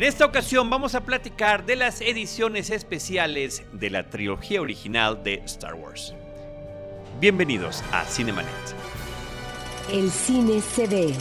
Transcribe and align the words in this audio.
En 0.00 0.06
esta 0.06 0.24
ocasión 0.24 0.70
vamos 0.70 0.94
a 0.94 1.02
platicar 1.02 1.66
de 1.66 1.76
las 1.76 2.00
ediciones 2.00 2.70
especiales 2.70 3.64
de 3.70 3.90
la 3.90 4.08
trilogía 4.08 4.62
original 4.62 5.22
de 5.22 5.42
Star 5.44 5.74
Wars. 5.74 6.14
Bienvenidos 7.20 7.84
a 7.92 8.06
Cinemanet. 8.06 8.50
El 9.92 10.10
cine 10.10 10.62
se 10.62 10.86
ve, 10.86 11.14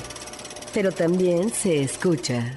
pero 0.74 0.94
también 0.94 1.50
se 1.50 1.82
escucha. 1.82 2.56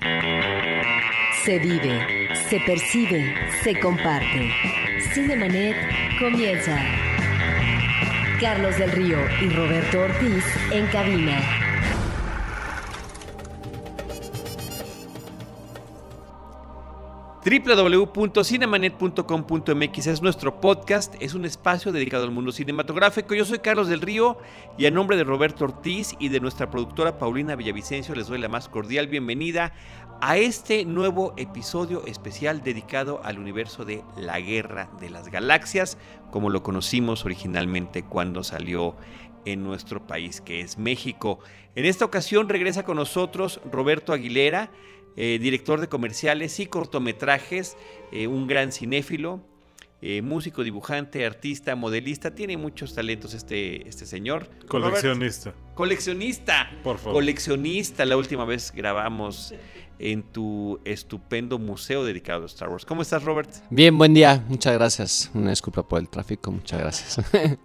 Se 1.44 1.58
vive, 1.58 2.28
se 2.48 2.60
percibe, 2.60 3.34
se 3.64 3.80
comparte. 3.80 4.48
Cinemanet 5.12 5.74
comienza. 6.20 6.78
Carlos 8.40 8.78
del 8.78 8.92
Río 8.92 9.18
y 9.40 9.48
Roberto 9.48 10.02
Ortiz 10.02 10.44
en 10.70 10.86
cabina. 10.86 11.71
www.cinemanet.com.mx 17.44 20.06
es 20.06 20.22
nuestro 20.22 20.60
podcast, 20.60 21.16
es 21.18 21.34
un 21.34 21.44
espacio 21.44 21.90
dedicado 21.90 22.22
al 22.22 22.30
mundo 22.30 22.52
cinematográfico. 22.52 23.34
Yo 23.34 23.44
soy 23.44 23.58
Carlos 23.58 23.88
del 23.88 24.00
Río 24.00 24.38
y 24.78 24.86
a 24.86 24.92
nombre 24.92 25.16
de 25.16 25.24
Roberto 25.24 25.64
Ortiz 25.64 26.14
y 26.20 26.28
de 26.28 26.38
nuestra 26.38 26.70
productora 26.70 27.18
Paulina 27.18 27.56
Villavicencio 27.56 28.14
les 28.14 28.28
doy 28.28 28.38
la 28.38 28.48
más 28.48 28.68
cordial 28.68 29.08
bienvenida 29.08 29.72
a 30.20 30.36
este 30.36 30.84
nuevo 30.84 31.34
episodio 31.36 32.06
especial 32.06 32.62
dedicado 32.62 33.20
al 33.24 33.40
universo 33.40 33.84
de 33.84 34.04
la 34.16 34.38
Guerra 34.38 34.88
de 35.00 35.10
las 35.10 35.28
Galaxias, 35.28 35.98
como 36.30 36.48
lo 36.48 36.62
conocimos 36.62 37.24
originalmente 37.24 38.04
cuando 38.04 38.44
salió 38.44 38.94
en 39.46 39.64
nuestro 39.64 40.06
país, 40.06 40.40
que 40.40 40.60
es 40.60 40.78
México. 40.78 41.40
En 41.74 41.86
esta 41.86 42.04
ocasión 42.04 42.48
regresa 42.48 42.84
con 42.84 42.98
nosotros 42.98 43.60
Roberto 43.68 44.12
Aguilera, 44.12 44.70
eh, 45.16 45.38
director 45.40 45.80
de 45.80 45.88
comerciales 45.88 46.58
y 46.60 46.66
cortometrajes, 46.66 47.76
eh, 48.12 48.26
un 48.26 48.46
gran 48.46 48.72
cinéfilo, 48.72 49.40
eh, 50.04 50.20
músico, 50.20 50.64
dibujante, 50.64 51.24
artista, 51.24 51.76
modelista, 51.76 52.34
tiene 52.34 52.56
muchos 52.56 52.94
talentos 52.94 53.34
este, 53.34 53.88
este 53.88 54.04
señor. 54.04 54.50
Coleccionista. 54.66 55.50
Robert, 55.50 55.74
coleccionista. 55.74 56.70
Por 56.82 56.98
favor. 56.98 57.14
Coleccionista, 57.14 58.04
la 58.04 58.16
última 58.16 58.44
vez 58.44 58.72
grabamos 58.74 59.54
en 60.00 60.24
tu 60.24 60.80
estupendo 60.84 61.60
museo 61.60 62.04
dedicado 62.04 62.42
a 62.42 62.46
Star 62.46 62.68
Wars. 62.68 62.84
¿Cómo 62.84 63.02
estás, 63.02 63.22
Robert? 63.22 63.48
Bien, 63.70 63.96
buen 63.96 64.12
día, 64.12 64.44
muchas 64.48 64.74
gracias. 64.74 65.30
Una 65.34 65.50
disculpa 65.50 65.86
por 65.86 66.00
el 66.00 66.08
tráfico, 66.08 66.50
muchas 66.50 66.80
gracias. 66.80 67.24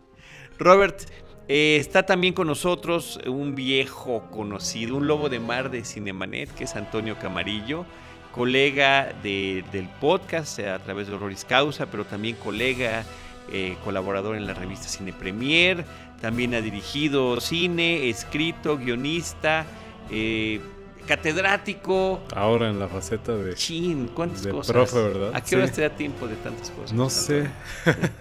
Robert, 0.60 1.02
eh, 1.48 1.78
está 1.80 2.06
también 2.06 2.34
con 2.34 2.48
nosotros 2.48 3.20
un 3.28 3.56
viejo 3.56 4.24
conocido, 4.32 4.96
un 4.98 5.08
lobo 5.08 5.30
de 5.30 5.40
mar 5.40 5.70
de 5.72 5.84
Cinemanet, 5.86 6.54
que 6.54 6.66
es 6.66 6.76
Antonio 6.76 7.18
Camarillo, 7.20 7.86
colega 8.34 9.14
de, 9.24 9.64
del 9.72 9.88
podcast 10.02 10.60
a 10.60 10.80
través 10.80 11.08
de 11.08 11.16
Horroris 11.16 11.46
Causa, 11.46 11.86
pero 11.88 12.06
también 12.06 12.36
colega, 12.36 13.04
eh, 13.52 13.76
colaborador 13.84 14.36
en 14.36 14.46
la 14.46 14.54
revista 14.54 14.88
Cine 14.88 15.14
Premier, 15.14 15.86
también 16.22 16.54
ha 16.54 16.62
dirigido 16.62 17.40
cine, 17.40 18.10
escrito, 18.10 18.78
guionista, 18.78 19.66
eh, 20.12 20.60
catedrático. 21.08 22.20
Ahora 22.36 22.70
en 22.70 22.80
la 22.80 22.88
faceta 22.88 23.36
de... 23.36 23.56
Chin, 23.56 24.10
¿cuántas 24.14 24.44
de 24.44 24.52
cosas? 24.52 24.74
profe, 24.74 25.02
¿verdad? 25.02 25.32
¿A 25.34 25.42
qué 25.42 25.48
Sí. 25.50 25.56
horas 25.56 25.72
te 25.72 25.82
da 25.82 25.90
tiempo 25.92 26.28
de 26.28 26.36
tantas 26.36 26.70
cosas? 26.72 26.94
No 26.94 27.10
sé, 27.10 27.48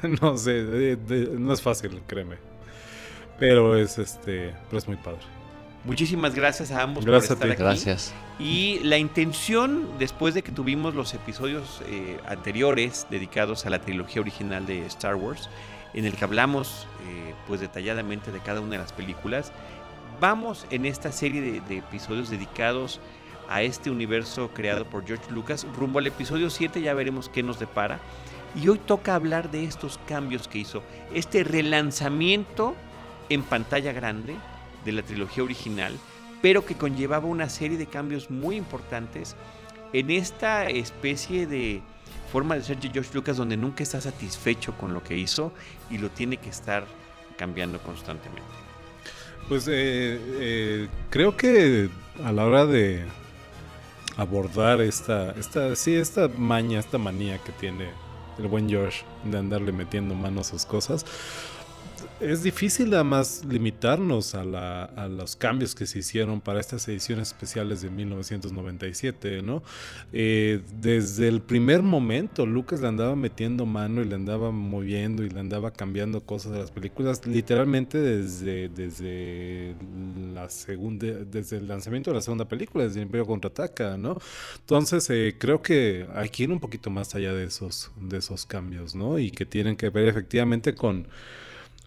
no 0.23 0.37
sé, 0.39 0.97
no 1.37 1.53
es 1.53 1.61
fácil, 1.63 2.01
créeme. 2.07 2.37
Pero 3.39 3.77
es 3.77 3.99
este, 3.99 4.55
pero 4.69 4.79
es 4.79 4.89
muy 4.89 4.97
padre. 4.97 5.21
Muchísimas 5.85 6.35
gracias 6.35 6.73
a 6.73 6.83
ambos 6.83 7.05
Gracias 7.05 7.37
por 7.39 7.47
a 7.49 7.53
estar 7.53 7.67
ti. 7.67 7.73
aquí. 7.75 7.85
Gracias. 7.85 8.15
Y 8.39 8.81
la 8.83 8.99
intención, 8.99 9.89
después 9.99 10.35
de 10.35 10.43
que 10.43 10.51
tuvimos 10.51 10.95
los 10.95 11.15
episodios 11.15 11.81
eh, 11.87 12.19
anteriores 12.27 13.07
dedicados 13.09 13.67
a 13.67 13.71
la 13.71 13.81
trilogía 13.81 14.21
original 14.21 14.67
de 14.67 14.85
Star 14.87 15.15
Wars, 15.15 15.49
en 15.95 16.05
el 16.05 16.15
que 16.15 16.25
hablamos 16.25 16.87
eh, 17.09 17.35
pues 17.47 17.61
detalladamente 17.61 18.33
de 18.33 18.41
cada 18.41 18.61
una 18.61 18.73
de 18.73 18.79
las 18.79 18.93
películas, 18.93 19.53
vamos 20.21 20.67
en 20.71 20.87
esta 20.87 21.13
serie 21.13 21.41
de, 21.41 21.61
de 21.61 21.79
episodios 21.79 22.31
dedicados 22.31 23.01
a 23.49 23.63
este 23.63 23.91
universo 23.91 24.51
creado 24.53 24.85
por 24.87 25.07
George 25.07 25.31
Lucas. 25.31 25.67
Rumbo 25.77 26.01
al 26.01 26.09
episodio 26.09 26.51
7 26.51 26.83
ya 26.83 26.95
veremos 26.95 27.29
qué 27.29 27.43
nos 27.43 27.61
depara. 27.61 28.01
Y 28.61 28.69
hoy 28.69 28.79
toca 28.79 29.15
hablar 29.15 29.51
de 29.51 29.65
estos 29.65 30.01
cambios 30.09 30.49
que 30.49 30.59
hizo, 30.59 30.83
este 31.15 31.45
relanzamiento 31.45 32.75
en 33.29 33.43
pantalla 33.43 33.93
grande 33.93 34.37
de 34.85 34.93
la 34.93 35.03
trilogía 35.03 35.45
original, 35.45 35.97
pero 36.43 36.65
que 36.65 36.75
conllevaba 36.75 37.27
una 37.27 37.49
serie 37.49 37.79
de 37.79 37.87
cambios 37.87 38.31
muy 38.31 38.57
importantes 38.57 39.37
en 39.93 40.11
esta 40.11 40.67
especie 40.67 41.47
de 41.47 41.83
forma 42.33 42.57
de 42.57 42.63
ser 42.63 42.79
George 42.81 43.11
Lucas 43.15 43.37
donde 43.37 43.57
nunca 43.57 43.83
está 43.83 44.01
satisfecho 44.01 44.77
con 44.77 44.93
lo 44.93 45.03
que 45.03 45.17
hizo 45.17 45.53
y 45.91 45.99
lo 45.99 46.11
tiene 46.11 46.37
que 46.37 46.51
estar 46.51 46.85
cambiando 47.37 47.79
constantemente. 47.81 48.43
Pues 49.49 49.69
eh, 49.69 50.19
eh, 50.41 50.89
creo 51.09 51.37
que 51.37 51.89
a 52.25 52.33
la 52.33 52.45
hora 52.45 52.67
de 52.67 53.05
abordar 54.17 54.81
esta, 54.81 55.31
esta, 55.33 55.77
sí, 55.77 55.95
esta 55.95 56.29
maña, 56.29 56.81
esta 56.81 56.99
manía 56.99 57.39
que 57.39 57.53
tiene 57.53 57.91
el 58.39 58.49
buen 58.49 58.69
George 58.69 59.05
de 59.25 59.39
andarle 59.39 59.73
metiendo 59.73 60.15
mano 60.15 60.41
a 60.41 60.45
sus 60.45 60.67
cosas, 60.67 61.07
es 62.21 62.43
difícil 62.43 62.93
además 62.95 63.45
limitarnos 63.49 64.35
a, 64.35 64.45
la- 64.45 64.85
a 64.85 65.09
los 65.09 65.37
cambios 65.37 65.75
que 65.75 65.87
se 65.87 66.01
hicieron 66.01 66.41
para 66.41 66.61
estas 66.61 66.87
ediciones 66.89 67.29
especiales 67.29 67.81
de 67.83 67.91
1997, 67.91 69.43
¿no? 69.43 69.63
Eh, 70.13 70.63
desde 70.81 71.29
el 71.29 71.41
primer 71.43 71.83
momento 71.83 72.45
Lucas 72.47 72.81
le 72.81 72.89
andaba 72.89 73.17
metiendo 73.17 73.67
mano 73.67 74.03
y 74.03 74.05
le 74.05 74.15
andaba 74.15 74.51
moviendo 74.51 75.25
y 75.25 75.31
le 75.31 75.41
andaba 75.41 75.73
cambiando 75.73 76.21
cosas 76.25 76.53
de 76.53 76.59
las 76.59 76.71
películas, 76.71 77.27
literalmente 77.27 77.99
desde, 78.01 78.69
desde 78.69 79.75
la 80.35 80.49
segunda, 80.51 81.07
desde 81.07 81.59
el 81.59 81.69
lanzamiento 81.69 82.11
de 82.11 82.17
la 82.17 82.23
segunda 82.23 82.47
película, 82.47 82.85
desde 82.85 83.01
Imperio 83.01 83.27
Contraataca, 83.27 83.97
¿no? 83.97 84.19
Entonces 84.61 85.09
eh, 85.11 85.37
creo 85.39 85.63
que 85.63 86.07
hay 86.15 86.29
que 86.29 86.45
ir 86.45 86.51
un 86.53 86.61
poquito 86.61 86.91
más 86.91 87.15
allá 87.15 87.33
de 87.33 87.45
esos, 87.45 87.91
de 88.01 88.19
esos 88.19 88.47
cambios, 88.47 88.95
¿no? 88.95 89.19
Y 89.19 89.31
que 89.31 89.47
tienen 89.47 89.77
que 89.77 89.91
ver 89.91 90.09
efectivamente 90.09 90.75
con 90.75 91.07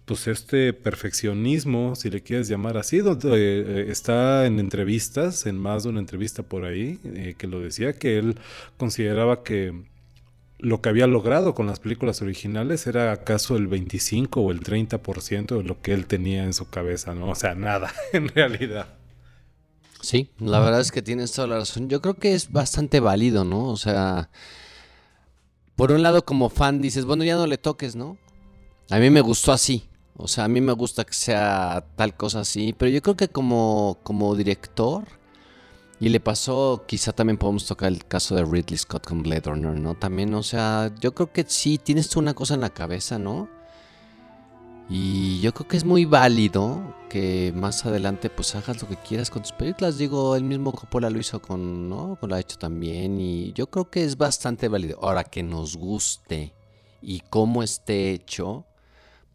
pues 0.09 0.25
este 0.25 0.74
perfeccionismo, 0.74 1.96
si 1.96 2.09
le 2.09 2.24
quieres 2.24 2.47
llamar 2.47 2.78
así, 2.78 2.97
donde 2.97 3.30
eh, 3.59 3.92
está 3.92 4.47
en 4.47 4.58
entrevistas, 4.58 5.46
en 5.46 5.56
más 5.56 5.84
de 5.84 5.90
una 5.90 6.00
entrevista 6.00 6.42
por 6.42 6.66
ahí, 6.66 7.00
eh, 7.03 7.36
que 7.38 7.46
lo 7.46 7.59
decía, 7.59 7.94
que 7.94 8.18
él 8.18 8.40
consideraba 8.78 9.44
que 9.44 9.84
lo 10.58 10.81
que 10.81 10.90
había 10.90 11.06
logrado 11.06 11.53
con 11.53 11.68
las 11.68 11.80
películas 11.80 12.24
originales 12.24 12.88
era 12.88 13.12
acaso 13.12 13.56
el 13.56 13.68
25 13.68 14.42
o 14.42 14.50
el 14.50 14.62
30% 14.62 15.58
de 15.58 15.64
lo 15.64 15.80
que 15.80 15.94
él 15.94 16.08
tenía 16.08 16.44
en 16.44 16.53
su 16.56 16.68
cabeza, 16.68 17.14
¿no? 17.14 17.30
O 17.30 17.36
sea, 17.36 17.53
nada, 17.53 17.94
en 18.12 18.30
realidad. 18.30 18.88
Sí, 20.02 20.31
la 20.40 20.59
verdad 20.59 20.81
es 20.81 20.92
que 20.92 21.03
tienes 21.03 21.34
toda 21.34 21.50
la 21.50 21.58
razón. 21.59 21.88
Yo 21.88 22.02
creo 22.02 22.16
que 22.16 22.34
es 22.34 22.52
bastante 22.52 23.00
válido, 23.00 23.44
¿no? 23.44 23.66
O 23.66 23.78
sea, 23.78 24.31
por 25.75 25.92
un 25.92 26.02
lado 26.02 26.25
como 26.25 26.50
fan 26.50 26.81
dices, 26.81 27.06
bueno, 27.06 27.24
ya 27.24 27.36
no 27.36 27.46
le 27.46 27.59
toques, 27.59 27.96
¿no? 27.96 28.18
A 28.90 28.98
mí 28.98 29.12
me 29.12 29.22
gustó 29.22 29.52
así. 29.52 29.89
O 30.19 30.28
sea, 30.28 30.44
a 30.44 30.47
mí 30.50 30.59
me 30.62 30.74
gusta 30.74 31.06
que 31.06 31.13
sea 31.13 31.85
tal 31.96 32.16
cosa 32.16 32.41
así. 32.41 32.74
Pero 32.78 32.91
yo 32.91 33.02
creo 33.02 33.16
que 33.16 33.30
como, 33.30 33.97
como 34.03 34.35
director, 34.35 35.06
y 36.00 36.09
le 36.09 36.19
pasó, 36.19 36.84
quizá 36.88 37.13
también 37.13 37.38
podemos 37.38 37.66
tocar 37.66 37.91
el 37.91 38.06
caso 38.06 38.35
de 38.35 38.44
Ridley 38.44 38.78
Scott 38.78 39.06
con 39.07 39.24
Blade 39.24 39.44
Runner, 39.46 39.80
¿no? 39.80 39.96
También, 39.96 40.34
o 40.34 40.44
sea, 40.44 40.94
yo 41.00 41.13
creo 41.13 41.31
que 41.31 41.46
sí, 41.47 41.78
tienes 41.78 42.09
tú 42.09 42.19
una 42.19 42.34
cosa 42.34 42.53
en 42.56 42.62
la 42.62 42.69
cabeza, 42.69 43.18
¿no? 43.18 43.50
Y 44.89 45.39
yo 45.42 45.54
creo 45.54 45.68
que 45.68 45.77
es 45.77 45.86
muy 45.86 46.06
válido 46.06 46.95
que 47.10 47.54
más 47.56 47.86
adelante 47.86 48.30
pues 48.30 48.56
hagas 48.56 48.81
lo 48.81 48.88
que 48.88 48.95
quieras 48.98 49.30
con 49.30 49.44
tus 49.44 49.51
películas. 49.51 49.98
Digo, 49.98 50.36
el 50.36 50.44
mismo 50.44 50.72
Coppola 50.72 51.10
lo 51.10 51.19
hizo 51.19 51.42
con, 51.42 51.88
¿no? 51.88 52.18
Lo 52.22 52.36
ha 52.36 52.39
hecho 52.39 52.57
también 52.57 53.19
y 53.22 53.54
yo 53.54 53.69
creo 53.69 53.89
que 53.92 54.04
es 54.04 54.18
bastante 54.18 54.68
válido. 54.68 55.00
Ahora 55.01 55.24
que 55.24 55.44
nos 55.44 55.77
guste 55.77 56.56
y 57.01 57.19
cómo 57.30 57.62
esté 57.62 58.12
hecho, 58.12 58.65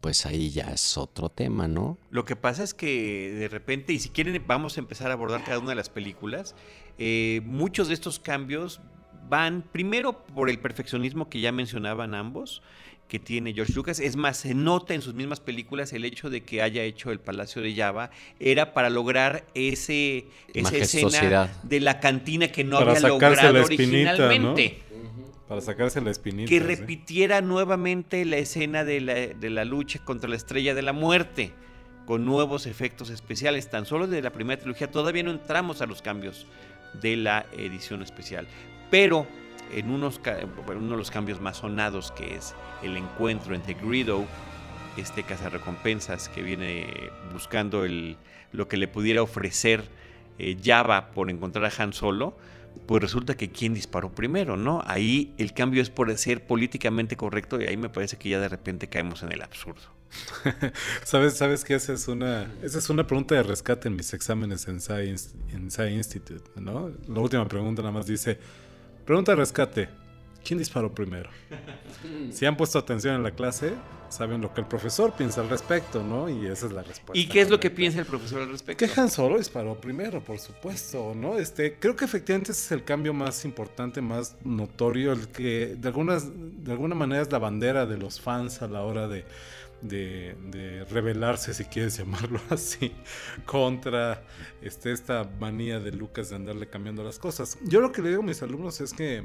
pues 0.05 0.27
ahí 0.27 0.51
ya 0.51 0.69
es 0.71 0.99
otro 0.99 1.29
tema, 1.29 1.67
¿no? 1.67 1.97
Lo 2.11 2.25
que 2.25 2.35
pasa 2.35 2.63
es 2.63 2.75
que 2.75 3.31
de 3.31 3.47
repente, 3.47 3.91
y 3.91 3.97
si 3.97 4.09
quieren 4.09 4.39
vamos 4.45 4.77
a 4.77 4.79
empezar 4.79 5.09
a 5.09 5.13
abordar 5.13 5.43
cada 5.43 5.57
una 5.57 5.69
de 5.69 5.75
las 5.75 5.89
películas, 5.89 6.53
eh, 6.99 7.41
muchos 7.43 7.87
de 7.87 7.95
estos 7.95 8.19
cambios 8.19 8.81
van 9.27 9.63
primero 9.63 10.23
por 10.23 10.51
el 10.51 10.59
perfeccionismo 10.59 11.27
que 11.27 11.39
ya 11.41 11.51
mencionaban 11.51 12.13
ambos, 12.13 12.61
que 13.07 13.17
tiene 13.17 13.51
George 13.55 13.73
Lucas. 13.73 13.99
Es 13.99 14.15
más, 14.15 14.37
se 14.37 14.53
nota 14.53 14.93
en 14.93 15.01
sus 15.01 15.15
mismas 15.15 15.39
películas 15.39 15.91
el 15.91 16.05
hecho 16.05 16.29
de 16.29 16.43
que 16.43 16.61
haya 16.61 16.83
hecho 16.83 17.09
el 17.09 17.19
Palacio 17.19 17.63
de 17.63 17.73
Java, 17.73 18.11
era 18.39 18.75
para 18.75 18.91
lograr 18.91 19.47
ese, 19.55 20.27
esa 20.53 20.77
escena 20.77 21.51
de 21.63 21.79
la 21.79 21.99
cantina 21.99 22.49
que 22.49 22.63
no 22.63 22.77
Para 22.77 22.91
había 22.91 23.07
logrado 23.07 23.53
la 23.53 23.61
espinita, 23.61 24.37
¿no? 24.37 24.53
Para 25.47 25.61
sacarse 25.61 26.01
la 26.01 26.11
espinita. 26.11 26.49
Que 26.49 26.59
repitiera 26.59 27.41
nuevamente 27.41 28.25
la 28.25 28.37
escena 28.37 28.83
de 28.83 29.01
la, 29.01 29.13
de 29.13 29.49
la 29.49 29.65
lucha 29.65 29.99
contra 30.03 30.29
la 30.29 30.35
estrella 30.35 30.73
de 30.73 30.81
la 30.81 30.93
muerte, 30.93 31.53
con 32.05 32.25
nuevos 32.25 32.65
efectos 32.65 33.09
especiales. 33.09 33.69
Tan 33.69 33.85
solo 33.85 34.07
de 34.07 34.21
la 34.21 34.31
primera 34.31 34.59
trilogía 34.59 34.89
todavía 34.89 35.23
no 35.23 35.31
entramos 35.31 35.81
a 35.81 35.85
los 35.85 36.01
cambios 36.01 36.47
de 37.01 37.17
la 37.17 37.45
edición 37.57 38.01
especial. 38.01 38.47
Pero 38.89 39.27
en 39.71 39.89
unos, 39.91 40.19
uno 40.67 40.91
de 40.91 40.97
los 40.97 41.11
cambios 41.11 41.41
más 41.41 41.57
sonados, 41.57 42.11
que 42.11 42.35
es 42.35 42.55
el 42.83 42.97
encuentro 42.97 43.55
entre 43.55 43.73
Greedo, 43.73 44.25
este 44.97 45.23
cazarrecompensas 45.23 46.29
que 46.29 46.41
viene 46.41 46.87
buscando 47.33 47.83
el, 47.83 48.17
lo 48.51 48.67
que 48.67 48.77
le 48.77 48.87
pudiera 48.87 49.21
ofrecer 49.21 49.83
eh, 50.39 50.57
Java 50.63 51.11
por 51.11 51.29
encontrar 51.29 51.65
a 51.65 51.83
Han 51.83 51.93
Solo, 51.93 52.37
pues 52.85 53.01
resulta 53.01 53.35
que 53.35 53.49
quién 53.49 53.73
disparó 53.73 54.11
primero, 54.13 54.57
¿no? 54.57 54.83
Ahí 54.85 55.33
el 55.37 55.53
cambio 55.53 55.81
es 55.81 55.89
por 55.89 56.15
ser 56.17 56.45
políticamente 56.45 57.15
correcto 57.15 57.59
y 57.59 57.65
ahí 57.65 57.77
me 57.77 57.89
parece 57.89 58.17
que 58.17 58.29
ya 58.29 58.39
de 58.39 58.49
repente 58.49 58.87
caemos 58.87 59.23
en 59.23 59.31
el 59.31 59.41
absurdo. 59.41 59.81
¿Sabes, 61.03 61.35
sabes 61.37 61.63
que 61.63 61.75
esa 61.75 61.93
es 61.93 62.07
una 62.07 62.51
esa 62.61 62.77
es 62.77 62.89
una 62.89 63.05
pregunta 63.05 63.35
de 63.35 63.43
rescate 63.43 63.87
en 63.87 63.95
mis 63.95 64.13
exámenes 64.13 64.67
en 64.67 64.79
Science, 64.79 65.31
en 65.51 65.71
Science 65.71 65.95
Institute, 65.95 66.49
¿no? 66.55 66.91
La 67.07 67.19
última 67.19 67.47
pregunta 67.47 67.81
nada 67.81 67.91
más 67.91 68.05
dice, 68.05 68.37
pregunta 69.05 69.33
de 69.33 69.37
rescate, 69.37 69.89
¿quién 70.45 70.59
disparó 70.59 70.93
primero? 70.93 71.29
Si 72.31 72.45
han 72.45 72.55
puesto 72.55 72.79
atención 72.79 73.15
en 73.15 73.23
la 73.23 73.31
clase, 73.31 73.73
saben 74.09 74.41
lo 74.41 74.53
que 74.53 74.61
el 74.61 74.67
profesor 74.67 75.13
piensa 75.13 75.41
al 75.41 75.49
respecto, 75.49 76.03
¿no? 76.03 76.29
Y 76.29 76.45
esa 76.45 76.67
es 76.67 76.71
la 76.71 76.83
respuesta. 76.83 77.17
¿Y 77.17 77.27
qué 77.27 77.41
es 77.41 77.49
lo 77.49 77.59
que 77.59 77.69
piensa 77.69 77.99
el 77.99 78.05
profesor 78.05 78.43
al 78.43 78.49
respecto? 78.49 78.85
Que 78.85 79.01
Han 79.01 79.09
Solo 79.09 79.37
disparó 79.37 79.75
primero, 79.75 80.21
por 80.21 80.39
supuesto, 80.39 81.13
¿no? 81.15 81.37
Este, 81.37 81.77
creo 81.79 81.95
que 81.95 82.05
efectivamente 82.05 82.51
ese 82.51 82.65
es 82.65 82.71
el 82.71 82.83
cambio 82.83 83.13
más 83.13 83.43
importante, 83.43 84.01
más 84.01 84.35
notorio, 84.43 85.11
el 85.11 85.27
que 85.29 85.75
de 85.77 85.87
algunas, 85.87 86.29
de 86.63 86.71
alguna 86.71 86.95
manera 86.95 87.21
es 87.21 87.31
la 87.31 87.39
bandera 87.39 87.85
de 87.85 87.97
los 87.97 88.21
fans 88.21 88.61
a 88.61 88.67
la 88.67 88.81
hora 88.83 89.07
de, 89.07 89.25
de, 89.81 90.35
de 90.51 90.85
rebelarse, 90.85 91.53
si 91.53 91.65
quieres 91.65 91.97
llamarlo 91.97 92.39
así, 92.49 92.91
contra 93.45 94.23
este, 94.61 94.91
esta 94.91 95.29
manía 95.39 95.79
de 95.79 95.91
Lucas 95.91 96.29
de 96.29 96.35
andarle 96.35 96.67
cambiando 96.67 97.03
las 97.03 97.19
cosas. 97.19 97.57
Yo 97.63 97.81
lo 97.81 97.91
que 97.91 98.01
le 98.01 98.09
digo 98.09 98.21
a 98.21 98.25
mis 98.25 98.41
alumnos 98.41 98.81
es 98.81 98.93
que 98.93 99.23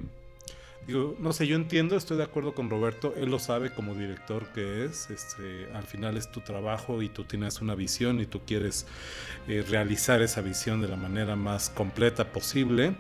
Digo, 0.87 1.15
no 1.21 1.33
sé, 1.33 1.47
yo 1.47 1.57
entiendo, 1.57 1.97
estoy 1.97 2.17
de 2.17 2.25
acuerdo 2.25 2.55
con 2.55 2.69
Roberto, 2.69 3.15
él 3.17 3.31
lo 3.31 3.39
sabe 3.39 3.71
como 3.71 3.95
director 3.95 4.47
que 4.53 4.85
es, 4.85 5.11
este, 5.11 5.71
al 5.75 5.85
final 5.85 6.17
es 6.17 6.33
tu 6.33 6.41
trabajo 6.41 7.03
y 7.03 7.09
tú 7.09 7.25
tienes 7.25 7.61
una 7.61 7.75
visión 7.75 8.21
y 8.21 8.27
tú 8.27 8.41
quieres 8.45 8.87
eh, 9.47 9.65
realizar 9.69 10.23
esa 10.23 10.41
visión 10.41 10.81
de 10.81 10.89
la 10.89 10.97
manera 10.97 11.37
más 11.37 11.71
completa 11.71 12.33
posible. 12.33 12.97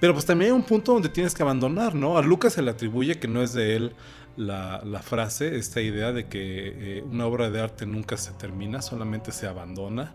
Pero 0.00 0.12
pues 0.12 0.26
también 0.26 0.52
hay 0.52 0.56
un 0.56 0.64
punto 0.64 0.92
donde 0.92 1.08
tienes 1.08 1.34
que 1.34 1.42
abandonar, 1.42 1.94
¿no? 1.94 2.18
A 2.18 2.22
Lucas 2.22 2.52
se 2.52 2.62
le 2.62 2.70
atribuye 2.70 3.18
que 3.18 3.28
no 3.28 3.42
es 3.42 3.52
de 3.52 3.76
él 3.76 3.92
la, 4.38 4.80
la 4.84 5.02
frase, 5.02 5.56
esta 5.56 5.80
idea 5.80 6.12
de 6.12 6.28
que 6.28 6.98
eh, 6.98 7.02
una 7.02 7.26
obra 7.26 7.50
de 7.50 7.60
arte 7.60 7.86
nunca 7.86 8.16
se 8.16 8.32
termina, 8.32 8.80
solamente 8.80 9.32
se 9.32 9.46
abandona. 9.46 10.14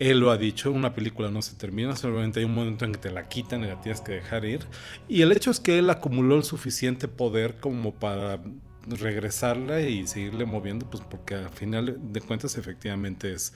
Él 0.00 0.18
lo 0.18 0.32
ha 0.32 0.36
dicho, 0.36 0.72
una 0.72 0.92
película 0.92 1.30
no 1.30 1.40
se 1.40 1.54
termina, 1.54 1.94
solamente 1.94 2.40
hay 2.40 2.46
un 2.46 2.54
momento 2.54 2.84
en 2.84 2.92
que 2.92 2.98
te 2.98 3.10
la 3.12 3.28
quitan 3.28 3.62
y 3.62 3.68
la 3.68 3.80
tienes 3.80 4.00
que 4.00 4.12
dejar 4.12 4.44
ir. 4.44 4.66
Y 5.08 5.22
el 5.22 5.30
hecho 5.30 5.52
es 5.52 5.60
que 5.60 5.78
él 5.78 5.88
acumuló 5.88 6.36
el 6.36 6.42
suficiente 6.42 7.06
poder 7.06 7.60
como 7.60 7.94
para 7.94 8.40
regresarla 8.86 9.82
y 9.82 10.06
seguirle 10.08 10.46
moviendo, 10.46 10.90
pues 10.90 11.04
porque 11.08 11.36
al 11.36 11.50
final 11.50 11.96
de 12.12 12.20
cuentas 12.20 12.58
efectivamente 12.58 13.32
es, 13.32 13.52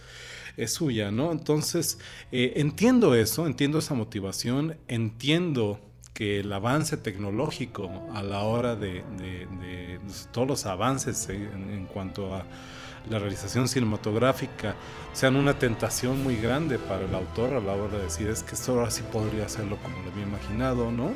es 0.57 0.73
suya, 0.73 1.11
¿no? 1.11 1.33
Entonces, 1.33 1.99
eh, 2.31 2.53
entiendo 2.57 3.17
eso, 3.17 3.47
entiendo 3.47 3.79
esa 3.81 3.95
motivación, 3.95 4.77
entiendo 4.87 5.81
que 6.15 6.41
el 6.41 6.53
avance 6.53 6.97
tecnológico 6.97 7.91
a 8.15 8.23
la 8.23 8.43
hora 8.43 8.77
de, 8.77 9.03
todos 10.33 10.47
los 10.47 10.67
avances 10.67 11.29
en, 11.29 11.87
cuanto 11.93 12.35
a 12.35 12.45
la 13.11 13.19
realización 13.19 13.69
cinematográfica 13.69 14.77
sean 15.13 15.37
una 15.37 15.59
tentación 15.59 16.23
muy 16.23 16.37
grande 16.37 16.79
para 16.79 17.05
el 17.05 17.15
autor 17.15 17.53
a 17.53 17.61
la 17.61 17.73
hora 17.73 17.99
de 17.99 18.05
decir 18.05 18.29
es 18.29 18.43
que 18.43 18.55
esto 18.55 18.73
ahora 18.73 18.91
sí 18.91 19.03
podría 19.13 19.45
hacerlo 19.45 19.77
como 19.83 19.99
lo 20.03 20.11
había 20.11 20.23
imaginado, 20.23 20.91
¿no? 20.91 21.13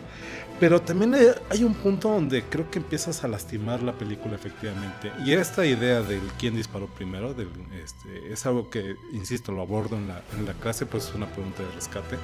Pero 0.60 0.82
también 0.82 1.14
hay 1.48 1.62
un 1.62 1.74
punto 1.74 2.10
donde 2.10 2.42
creo 2.42 2.68
que 2.68 2.80
empiezas 2.80 3.22
a 3.22 3.28
lastimar 3.28 3.82
la 3.82 3.92
película 3.92 4.34
efectivamente. 4.34 5.12
Y 5.24 5.32
esta 5.32 5.64
idea 5.64 6.02
del 6.02 6.20
quién 6.36 6.56
disparó 6.56 6.88
primero 6.88 7.32
del, 7.32 7.48
este, 7.80 8.32
es 8.32 8.44
algo 8.44 8.68
que, 8.68 8.96
insisto, 9.12 9.52
lo 9.52 9.62
abordo 9.62 9.96
en 9.96 10.08
la, 10.08 10.20
en 10.36 10.44
la 10.46 10.54
clase, 10.54 10.84
pues 10.84 11.08
es 11.08 11.14
una 11.14 11.26
pregunta 11.26 11.62
de 11.62 11.70
rescate 11.70 12.16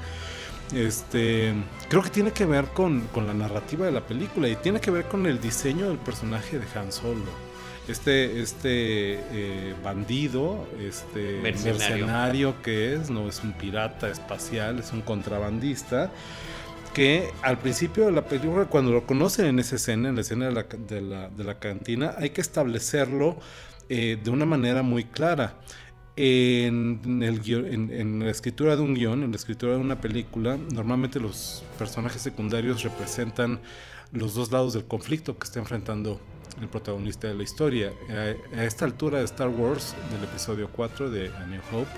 este, 0.73 1.53
creo 1.89 2.03
que 2.03 2.11
tiene 2.11 2.33
que 2.33 2.47
ver 2.47 2.67
con, 2.67 3.03
la 3.15 3.35
narrativa 3.35 3.87
de 3.87 3.93
la 3.93 4.01
película 4.01 4.49
y 4.49 4.57
tiene 4.57 4.81
que 4.81 4.91
ver 4.91 5.05
con 5.05 5.27
el 5.27 5.41
diseño 5.41 5.89
del 5.89 5.99
personaje 5.99 6.59
de 6.59 6.67
Han 6.79 6.93
Solo. 6.93 7.45
Este, 7.87 8.41
este 8.41 9.21
eh, 9.31 9.75
bandido, 9.85 10.67
este 10.81 11.41
mercenario. 11.43 12.63
que 12.63 12.95
es, 12.95 13.11
no 13.11 13.29
es 13.29 13.45
un 13.45 13.53
pirata 13.53 14.09
espacial, 14.09 14.79
es 14.79 14.93
un 14.93 15.03
contrabandista 15.03 16.11
que 16.95 17.31
al 17.43 17.59
principio 17.59 18.07
de 18.07 18.13
la 18.13 18.23
película, 18.25 18.67
cuando 18.67 18.93
lo 18.93 19.05
conocen 19.05 19.47
en 19.47 19.59
esa 19.59 19.77
escena, 19.77 20.09
en 20.09 20.15
la 20.15 20.21
escena 20.21 20.47
de 20.47 21.45
la, 21.45 21.59
cantina, 21.59 22.15
hay 22.17 22.31
que 22.31 22.41
establecerlo 22.41 23.37
eh, 23.89 24.17
de 24.23 24.31
una 24.31 24.47
manera 24.47 24.83
muy 24.83 25.05
clara 25.05 25.57
en, 26.17 27.23
el 27.23 27.41
en, 27.47 28.21
la 28.21 28.31
escritura 28.31 28.77
de 28.77 28.83
un 28.83 28.95
guion, 28.95 29.23
en 29.23 29.31
la 29.31 29.37
escritura 29.37 29.73
de 29.73 29.79
una 29.79 30.01
película, 30.01 30.57
normalmente 30.57 31.19
los 31.19 31.65
personajes 31.79 32.23
secundarios 32.23 32.83
representan 32.83 33.61
los 34.13 34.35
dos 34.35 34.53
lados 34.53 34.75
del 34.75 34.85
conflicto 34.85 35.37
que 35.37 35.45
está 35.45 35.59
enfrentando 35.59 36.21
el 36.61 36.69
protagonista 36.69 37.27
de 37.27 37.35
la 37.35 37.43
historia. 37.43 37.93
A, 38.57 38.63
esta 38.63 38.85
altura 38.85 39.19
de 39.19 39.25
Star 39.25 39.49
Wars, 39.49 39.97
del 40.13 40.23
episodio 40.23 40.71
4 40.71 41.11
de 41.11 41.29
A 41.29 41.47
New 41.47 41.61
Hope, 41.73 41.91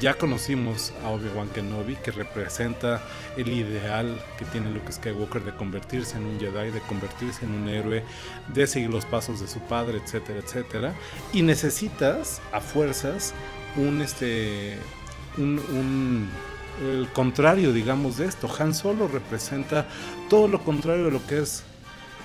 ya 0.00 0.14
conocimos 0.14 0.92
a 1.04 1.10
Obi-Wan 1.10 1.48
Kenobi, 1.48 1.96
que 1.96 2.10
representa 2.10 3.02
el 3.36 3.48
ideal 3.48 4.20
que 4.38 4.44
tiene 4.46 4.70
Luke 4.70 4.92
Skywalker 4.92 5.44
de 5.44 5.54
convertirse 5.54 6.18
en 6.18 6.26
un 6.26 6.38
Jedi, 6.38 6.72
de 6.72 6.80
convertirse 6.80 7.44
en 7.44 7.52
un 7.52 7.68
héroe, 7.68 8.02
de 8.52 8.66
seguir 8.66 8.90
los 8.90 9.06
pasos 9.06 9.40
de 9.40 9.46
su 9.46 9.60
padre, 9.60 9.98
etcétera, 10.04 10.40
etcétera. 10.40 10.94
Y 11.32 11.42
necesitas, 11.42 12.42
a 12.52 12.60
fuerzas, 12.60 13.32
un 13.76 14.02
este 14.02 14.78
un, 15.38 16.28
el 16.82 17.08
contrario 17.12 17.72
digamos 17.72 18.18
de 18.18 18.26
esto. 18.26 18.50
Han 18.58 18.74
Solo 18.74 19.08
representa 19.08 19.86
todo 20.28 20.48
lo 20.48 20.62
contrario 20.62 21.06
de 21.06 21.10
lo 21.10 21.26
que 21.26 21.38
es 21.38 21.64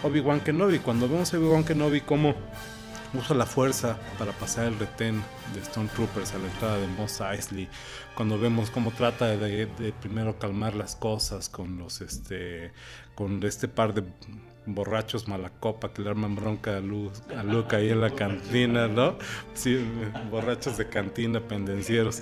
Obi-Wan 0.03 0.41
Kenobi. 0.41 0.79
Cuando 0.79 1.07
vemos 1.07 1.33
a 1.33 1.37
Obi-Wan 1.37 1.63
Kenobi 1.63 2.01
como 2.01 2.35
usa 3.13 3.35
la 3.35 3.45
fuerza 3.45 3.97
para 4.19 4.31
pasar 4.33 4.65
el 4.65 4.77
retén 4.79 5.23
de 5.53 5.61
Stone 5.61 5.89
Troopers 5.95 6.33
a 6.33 6.37
la 6.37 6.47
entrada 6.47 6.77
de 6.77 6.87
Mos 6.87 7.21
Eisley. 7.21 7.67
Cuando 8.15 8.37
vemos 8.39 8.69
cómo 8.69 8.91
trata 8.91 9.27
de, 9.27 9.67
primero 10.01 10.37
calmar 10.37 10.75
las 10.75 10.95
cosas 10.95 11.49
con 11.49 11.77
los 11.77 12.01
este 12.01 12.71
con 13.15 13.43
este 13.43 13.67
par 13.67 13.93
de 13.93 14.03
borrachos 14.67 15.27
malacopa 15.27 15.93
que 15.93 16.01
le 16.01 16.09
arman 16.09 16.35
bronca 16.35 16.71
a, 16.71 16.77
a 16.77 17.43
Luca 17.43 17.77
ahí 17.77 17.89
en 17.89 18.01
la 18.01 18.11
cantina, 18.11 18.87
¿no? 18.87 19.17
Sí, 19.53 19.83
borrachos 20.29 20.77
de 20.77 20.87
cantina, 20.87 21.39
pendencieros, 21.39 22.21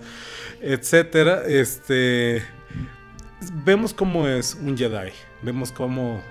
etcétera. 0.61 1.43
Este, 1.47 2.43
vemos 3.65 3.93
cómo 3.93 4.27
es 4.27 4.55
un 4.55 4.77
Jedi, 4.77 5.11
vemos 5.41 5.71
cómo 5.71 6.21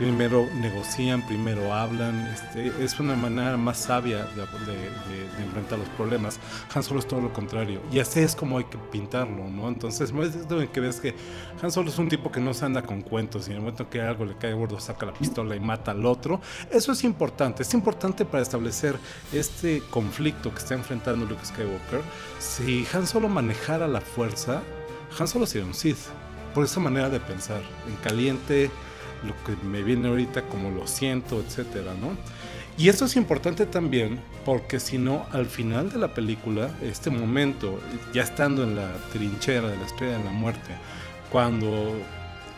primero 0.00 0.48
negocian, 0.54 1.20
primero 1.26 1.74
hablan, 1.74 2.26
este, 2.28 2.72
es 2.82 2.98
una 3.00 3.14
manera 3.16 3.58
más 3.58 3.76
sabia 3.76 4.24
de, 4.24 5.42
enfrentar 5.42 5.78
los 5.78 5.88
problemas. 5.90 6.40
Han 6.74 6.82
Solo 6.82 7.00
es 7.00 7.06
todo 7.06 7.20
lo 7.20 7.34
contrario, 7.34 7.82
y 7.92 7.98
así 7.98 8.20
es 8.20 8.34
como 8.34 8.56
hay 8.56 8.64
que 8.64 8.78
pintarlo, 8.78 9.46
¿no? 9.50 9.68
Entonces, 9.68 10.10
es 10.10 10.68
que 10.70 10.80
ves 10.80 11.00
que 11.00 11.14
Han 11.62 11.70
Solo 11.70 11.90
es 11.90 11.98
un 11.98 12.08
tipo 12.08 12.32
que 12.32 12.40
no 12.40 12.54
se 12.54 12.64
anda 12.64 12.80
con 12.80 13.02
cuentos, 13.02 13.46
y 13.46 13.50
en 13.50 13.56
el 13.56 13.60
momento 13.60 13.90
que 13.90 14.00
algo 14.00 14.24
le 14.24 14.36
cae 14.36 14.54
gordo, 14.54 14.80
saca 14.80 15.04
la 15.04 15.12
pistola 15.12 15.54
y 15.54 15.60
mata 15.60 15.90
al 15.90 16.06
otro. 16.06 16.40
Eso 16.70 16.92
es 16.92 17.04
importante, 17.04 17.62
es 17.62 17.74
importante 17.74 18.24
para 18.24 18.42
establecer 18.42 18.98
este 19.34 19.82
conflicto 19.90 20.50
que 20.50 20.60
está 20.60 20.72
enfrentando 20.72 21.26
Luke 21.26 21.44
Skywalker. 21.44 22.00
Si 22.38 22.86
Han 22.94 23.06
Solo 23.06 23.28
manejara 23.28 23.86
la 23.86 24.00
fuerza, 24.00 24.62
Han 25.18 25.28
Solo 25.28 25.44
sería 25.44 25.66
un 25.66 25.74
Sith, 25.74 25.98
por 26.54 26.64
esa 26.64 26.80
manera 26.80 27.10
de 27.10 27.20
pensar, 27.20 27.60
en 27.86 27.96
caliente 27.96 28.70
lo 29.24 29.34
que 29.44 29.56
me 29.66 29.82
viene 29.82 30.08
ahorita, 30.08 30.42
como 30.42 30.70
lo 30.70 30.86
siento, 30.86 31.40
etcétera, 31.40 31.94
¿no? 31.94 32.16
Y 32.78 32.88
esto 32.88 33.04
es 33.04 33.16
importante 33.16 33.66
también 33.66 34.20
porque 34.44 34.80
si 34.80 34.96
no, 34.96 35.26
al 35.32 35.46
final 35.46 35.90
de 35.90 35.98
la 35.98 36.14
película, 36.14 36.70
este 36.82 37.10
momento, 37.10 37.78
ya 38.14 38.22
estando 38.22 38.62
en 38.62 38.76
la 38.76 38.92
trinchera 39.12 39.68
de 39.68 39.76
la 39.76 39.84
estrella 39.84 40.18
de 40.18 40.24
la 40.24 40.30
muerte, 40.30 40.70
cuando 41.30 41.94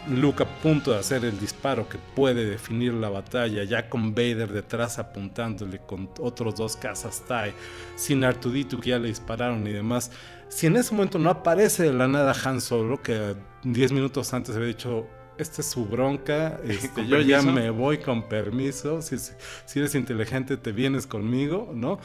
Luke 0.09 0.42
a 0.42 0.47
punto 0.47 0.92
de 0.92 0.99
hacer 0.99 1.25
el 1.25 1.38
disparo 1.38 1.88
que 1.88 1.99
puede 1.99 2.45
definir 2.45 2.92
la 2.95 3.09
batalla, 3.09 3.64
ya 3.64 3.88
con 3.88 4.14
Vader 4.14 4.52
detrás 4.52 4.99
apuntándole 4.99 5.78
con 5.78 6.11
otros 6.21 6.57
dos 6.57 6.76
cazas 6.76 7.23
TIE, 7.26 7.54
sin 7.97 8.25
Artudito 8.25 8.81
que 8.81 8.90
ya 8.90 8.99
le 8.99 9.09
dispararon 9.09 9.66
y 9.66 9.73
demás, 9.73 10.11
si 10.49 10.66
en 10.66 10.76
ese 10.76 10.95
momento 10.95 11.19
no 11.19 11.31
aparece 11.31 11.85
de 11.85 11.92
la 11.92 12.09
nada 12.09 12.35
Han 12.45 12.61
Solo, 12.61 13.00
que 13.02 13.35
10 13.64 13.92
minutos 13.92 14.35
antes 14.35 14.54
había 14.54 14.69
dicho 14.69 15.07
esta 15.39 15.62
es 15.62 15.69
su 15.69 15.87
bronca, 15.87 16.61
este, 16.65 17.07
yo 17.07 17.21
ya 17.21 17.43
me 17.43 17.71
voy 17.71 17.99
con 17.99 18.29
permiso, 18.29 19.03
si, 19.03 19.17
si, 19.19 19.79
eres 19.79 19.95
inteligente 19.95 20.57
te 20.57 20.73
vienes 20.73 21.07
conmigo, 21.07 21.71
¿no? 21.75 21.99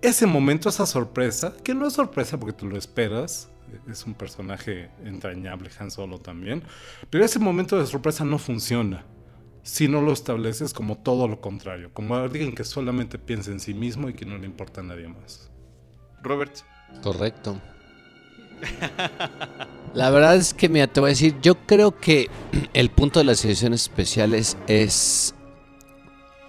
ese 0.00 0.26
momento, 0.26 0.68
esa 0.68 0.86
sorpresa, 0.86 1.54
que 1.64 1.74
no 1.74 1.86
es 1.86 1.94
sorpresa 1.94 2.38
porque 2.38 2.52
tú 2.52 2.66
lo 2.66 2.76
esperas, 2.76 3.50
es 3.90 4.06
un 4.06 4.14
personaje 4.14 4.90
entrañable, 5.04 5.70
Han 5.78 5.90
Solo 5.90 6.18
también, 6.18 6.62
pero 7.10 7.24
ese 7.24 7.38
momento 7.38 7.78
de 7.78 7.86
sorpresa 7.86 8.24
no 8.24 8.38
funciona 8.38 9.04
si 9.62 9.86
no 9.86 10.00
lo 10.00 10.12
estableces 10.12 10.72
como 10.72 10.96
todo 10.96 11.28
lo 11.28 11.40
contrario, 11.42 11.90
como 11.92 12.16
alguien 12.16 12.54
que 12.54 12.64
solamente 12.64 13.18
piensa 13.18 13.50
en 13.50 13.60
sí 13.60 13.74
mismo 13.74 14.08
y 14.08 14.14
que 14.14 14.24
no 14.24 14.38
le 14.38 14.46
importa 14.46 14.80
a 14.80 14.84
nadie 14.84 15.08
más. 15.08 15.50
Robert. 16.22 16.56
Correcto. 17.02 17.60
La 19.94 20.10
verdad 20.10 20.36
es 20.36 20.54
que, 20.54 20.68
mira, 20.68 20.86
te 20.86 21.00
voy 21.00 21.08
a 21.08 21.10
decir, 21.10 21.36
yo 21.42 21.54
creo 21.66 21.98
que 21.98 22.28
el 22.72 22.90
punto 22.90 23.20
de 23.20 23.24
las 23.24 23.44
ediciones 23.44 23.82
especiales 23.82 24.56
es, 24.66 25.34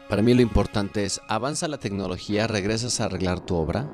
para 0.10 0.22
mí 0.22 0.34
lo 0.34 0.42
importante 0.42 1.06
es, 1.06 1.22
avanza 1.28 1.68
la 1.68 1.78
tecnología, 1.78 2.48
regresas 2.48 3.00
a 3.00 3.06
arreglar 3.06 3.40
tu 3.40 3.56
obra, 3.56 3.90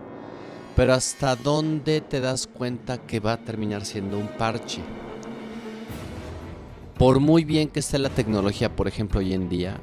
pero 0.76 0.94
hasta 0.94 1.36
dónde 1.36 2.02
te 2.02 2.20
das 2.20 2.48
cuenta 2.48 2.98
que 2.98 3.20
va 3.20 3.34
a 3.34 3.44
terminar 3.44 3.86
siendo 3.86 4.18
un 4.18 4.28
parche. 4.28 4.82
Por 6.98 7.20
muy 7.20 7.44
bien 7.46 7.70
que 7.70 7.80
esté 7.80 8.00
la 8.00 8.10
tecnología, 8.10 8.76
por 8.76 8.88
ejemplo, 8.88 9.20
hoy 9.20 9.34
en 9.34 9.48
día, 9.48 9.80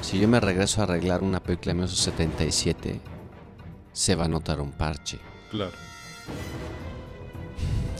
si 0.00 0.18
yo 0.18 0.26
me 0.26 0.40
regreso 0.40 0.80
a 0.80 0.84
arreglar 0.84 1.22
una 1.22 1.42
película 1.42 1.70
de 1.70 1.74
1977, 1.74 3.00
se 3.92 4.14
va 4.14 4.24
a 4.24 4.28
notar 4.28 4.60
un 4.60 4.72
parche. 4.72 5.18
Claro. 5.50 5.72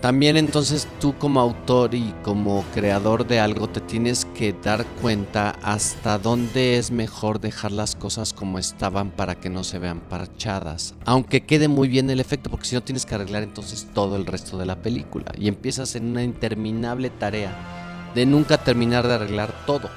También 0.03 0.37
entonces 0.37 0.89
tú 1.01 1.17
como 1.17 1.41
autor 1.41 1.95
y 1.95 2.13
como 2.25 2.65
creador 2.75 3.25
de 3.25 3.39
algo 3.39 3.69
te 3.69 3.81
tienes 3.81 4.25
que 4.35 4.53
dar 4.53 4.85
cuenta 5.01 5.51
hasta 5.63 6.19
dónde 6.19 6.77
es 6.77 6.91
mejor 6.91 7.39
dejar 7.39 7.71
las 7.71 7.95
cosas 7.95 8.33
como 8.33 8.59
estaban 8.59 9.13
para 9.13 9.37
que 9.37 9.49
no 9.49 9.63
se 9.63 9.79
vean 9.79 10.01
parchadas. 10.01 10.97
Aunque 11.05 11.47
quede 11.47 11.69
muy 11.69 11.87
bien 11.87 12.11
el 12.11 12.19
efecto, 12.19 12.51
porque 12.51 12.67
si 12.67 12.75
no 12.75 12.83
tienes 12.83 13.07
que 13.07 13.15
arreglar 13.15 13.45
entonces 13.45 13.87
todo 13.95 14.17
el 14.17 14.27
resto 14.27 14.59
de 14.59 14.67
la 14.67 14.83
película. 14.83 15.31
Y 15.39 15.47
empiezas 15.47 15.95
en 15.95 16.07
una 16.07 16.25
interminable 16.25 17.09
tarea 17.09 18.11
de 18.13 18.27
nunca 18.27 18.59
terminar 18.59 19.07
de 19.07 19.15
arreglar 19.15 19.55
todo. 19.67 19.89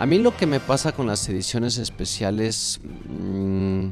A 0.00 0.06
mí 0.06 0.18
lo 0.18 0.36
que 0.36 0.46
me 0.46 0.58
pasa 0.58 0.90
con 0.90 1.06
las 1.06 1.28
ediciones 1.28 1.78
especiales... 1.78 2.80
mmm, 3.06 3.90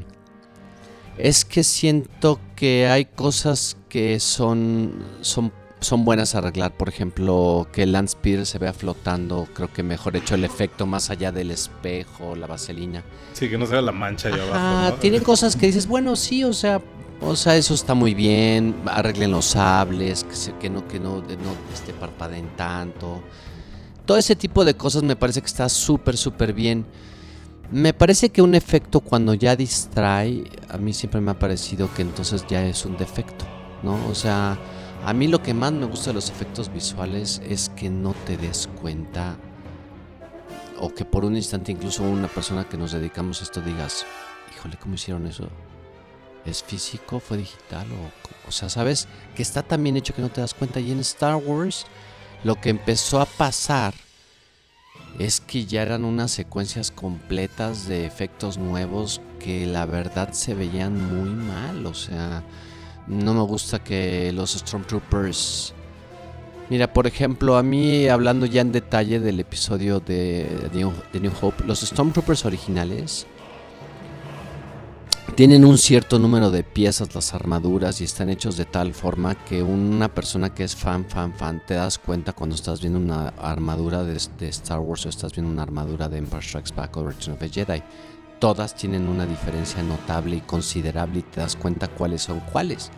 es 1.17 1.45
que 1.45 1.63
siento 1.63 2.39
que 2.55 2.87
hay 2.87 3.05
cosas 3.05 3.77
que 3.91 4.19
son, 4.21 4.93
son, 5.19 5.51
son 5.81 6.05
buenas 6.05 6.33
a 6.33 6.37
arreglar. 6.37 6.71
Por 6.77 6.87
ejemplo, 6.87 7.67
que 7.73 7.85
Lance 7.85 8.13
Spear 8.13 8.45
se 8.45 8.57
vea 8.57 8.71
flotando. 8.73 9.47
Creo 9.53 9.71
que 9.71 9.83
mejor 9.83 10.15
hecho 10.15 10.35
el 10.35 10.45
efecto 10.45 10.85
más 10.85 11.09
allá 11.09 11.31
del 11.33 11.51
espejo, 11.51 12.35
la 12.35 12.47
vaselina. 12.47 13.03
Sí, 13.33 13.49
que 13.49 13.57
no 13.57 13.65
se 13.65 13.73
vea 13.73 13.81
la 13.81 13.91
mancha 13.91 14.29
allá 14.29 14.43
Ah, 14.53 14.77
abajo. 14.85 14.95
¿no? 14.95 15.01
tiene 15.01 15.19
cosas 15.21 15.55
que 15.55 15.65
dices, 15.67 15.87
bueno, 15.87 16.15
sí, 16.15 16.43
o 16.45 16.53
sea, 16.53 16.81
o 17.19 17.35
sea, 17.35 17.57
eso 17.57 17.73
está 17.73 17.93
muy 17.93 18.13
bien. 18.13 18.75
Arreglen 18.85 19.31
los 19.31 19.45
sables, 19.45 20.23
que, 20.23 20.35
se- 20.35 20.53
que 20.53 20.69
no, 20.69 20.87
que 20.87 20.99
no, 20.99 21.19
de- 21.21 21.35
no 21.37 21.53
este, 21.73 21.91
parpadeen 21.93 22.47
tanto. 22.55 23.21
Todo 24.05 24.17
ese 24.17 24.35
tipo 24.37 24.63
de 24.65 24.73
cosas 24.75 25.03
me 25.03 25.15
parece 25.17 25.41
que 25.41 25.47
está 25.47 25.67
súper, 25.69 26.15
súper 26.17 26.53
bien. 26.53 26.85
Me 27.71 27.93
parece 27.93 28.29
que 28.29 28.41
un 28.41 28.55
efecto 28.55 28.99
cuando 28.99 29.33
ya 29.33 29.55
distrae, 29.55 30.43
a 30.69 30.77
mí 30.77 30.93
siempre 30.93 31.21
me 31.21 31.31
ha 31.31 31.39
parecido 31.39 31.93
que 31.93 32.01
entonces 32.01 32.45
ya 32.49 32.65
es 32.65 32.85
un 32.85 32.97
defecto, 32.97 33.45
¿no? 33.83 34.07
O 34.07 34.15
sea, 34.15 34.57
a 35.05 35.13
mí 35.13 35.27
lo 35.27 35.41
que 35.41 35.53
más 35.53 35.71
me 35.71 35.85
gusta 35.85 36.11
de 36.11 36.15
los 36.15 36.29
efectos 36.29 36.71
visuales 36.71 37.41
es 37.47 37.69
que 37.69 37.89
no 37.89 38.13
te 38.25 38.37
des 38.37 38.69
cuenta 38.81 39.37
o 40.79 40.93
que 40.93 41.05
por 41.05 41.25
un 41.25 41.35
instante 41.35 41.71
incluso 41.71 42.03
una 42.03 42.27
persona 42.27 42.67
que 42.67 42.77
nos 42.77 42.91
dedicamos 42.91 43.39
a 43.39 43.43
esto 43.43 43.61
digas, 43.61 44.05
híjole, 44.55 44.77
¿cómo 44.77 44.95
hicieron 44.95 45.27
eso? 45.27 45.47
¿Es 46.45 46.63
físico? 46.63 47.19
¿Fue 47.19 47.37
digital? 47.37 47.87
O, 47.91 48.49
o 48.49 48.51
sea, 48.51 48.67
¿sabes? 48.67 49.07
Que 49.35 49.43
está 49.43 49.61
tan 49.61 49.83
bien 49.83 49.97
hecho 49.97 50.15
que 50.15 50.23
no 50.23 50.29
te 50.29 50.41
das 50.41 50.55
cuenta. 50.55 50.79
Y 50.79 50.91
en 50.91 50.99
Star 50.99 51.35
Wars 51.35 51.85
lo 52.43 52.55
que 52.55 52.69
empezó 52.69 53.21
a 53.21 53.25
pasar 53.25 53.93
es 55.19 55.39
que 55.39 55.65
ya 55.65 55.83
eran 55.83 56.05
unas 56.05 56.31
secuencias 56.31 56.89
completas 56.89 57.87
de 57.87 58.05
efectos 58.05 58.57
nuevos 58.57 59.21
que 59.39 59.67
la 59.67 59.85
verdad 59.85 60.31
se 60.33 60.55
veían 60.55 60.99
muy 61.15 61.29
mal. 61.29 61.85
O 61.85 61.93
sea, 61.93 62.43
no 63.11 63.33
me 63.33 63.41
gusta 63.41 63.83
que 63.83 64.31
los 64.31 64.53
Stormtroopers... 64.53 65.73
Mira, 66.69 66.93
por 66.93 67.05
ejemplo, 67.05 67.57
a 67.57 67.63
mí 67.63 68.07
hablando 68.07 68.45
ya 68.45 68.61
en 68.61 68.71
detalle 68.71 69.19
del 69.19 69.41
episodio 69.41 69.99
de 69.99 70.69
New, 70.73 71.31
Hope, 71.41 71.65
los 71.65 71.81
Stormtroopers 71.81 72.45
originales 72.45 73.27
tienen 75.35 75.65
un 75.65 75.77
cierto 75.77 76.19
número 76.19 76.49
de 76.49 76.63
piezas 76.63 77.13
las 77.15 77.33
armaduras 77.33 77.99
y 77.99 78.05
están 78.05 78.29
hechos 78.29 78.55
de 78.57 78.65
tal 78.65 78.93
forma 78.93 79.35
que 79.35 79.63
una 79.63 80.07
persona 80.07 80.53
que 80.53 80.63
es 80.63 80.75
fan, 80.75 81.05
fan, 81.05 81.33
fan, 81.33 81.61
te 81.65 81.73
das 81.73 81.97
cuenta 81.99 82.31
cuando 82.33 82.55
estás 82.55 82.79
viendo 82.79 82.99
una 82.99 83.29
armadura 83.29 84.03
de, 84.03 84.17
de 84.37 84.47
Star 84.49 84.79
Wars 84.79 85.05
o 85.05 85.09
estás 85.09 85.33
viendo 85.33 85.51
una 85.51 85.63
armadura 85.63 86.07
de 86.07 86.17
Empire 86.17 86.41
Strikes 86.41 86.73
Back 86.75 86.95
o 86.97 87.07
Return 87.07 87.33
of 87.33 87.39
the 87.39 87.49
Jedi. 87.49 87.81
Todas 88.41 88.73
tienen 88.73 89.07
una 89.07 89.27
diferencia 89.27 89.83
notable 89.83 90.37
y 90.37 90.41
considerable 90.41 91.19
y 91.19 91.21
te 91.21 91.41
das 91.41 91.55
cuenta 91.55 91.87
cuáles 91.87 92.23
son 92.23 92.39
cuáles. 92.39 92.89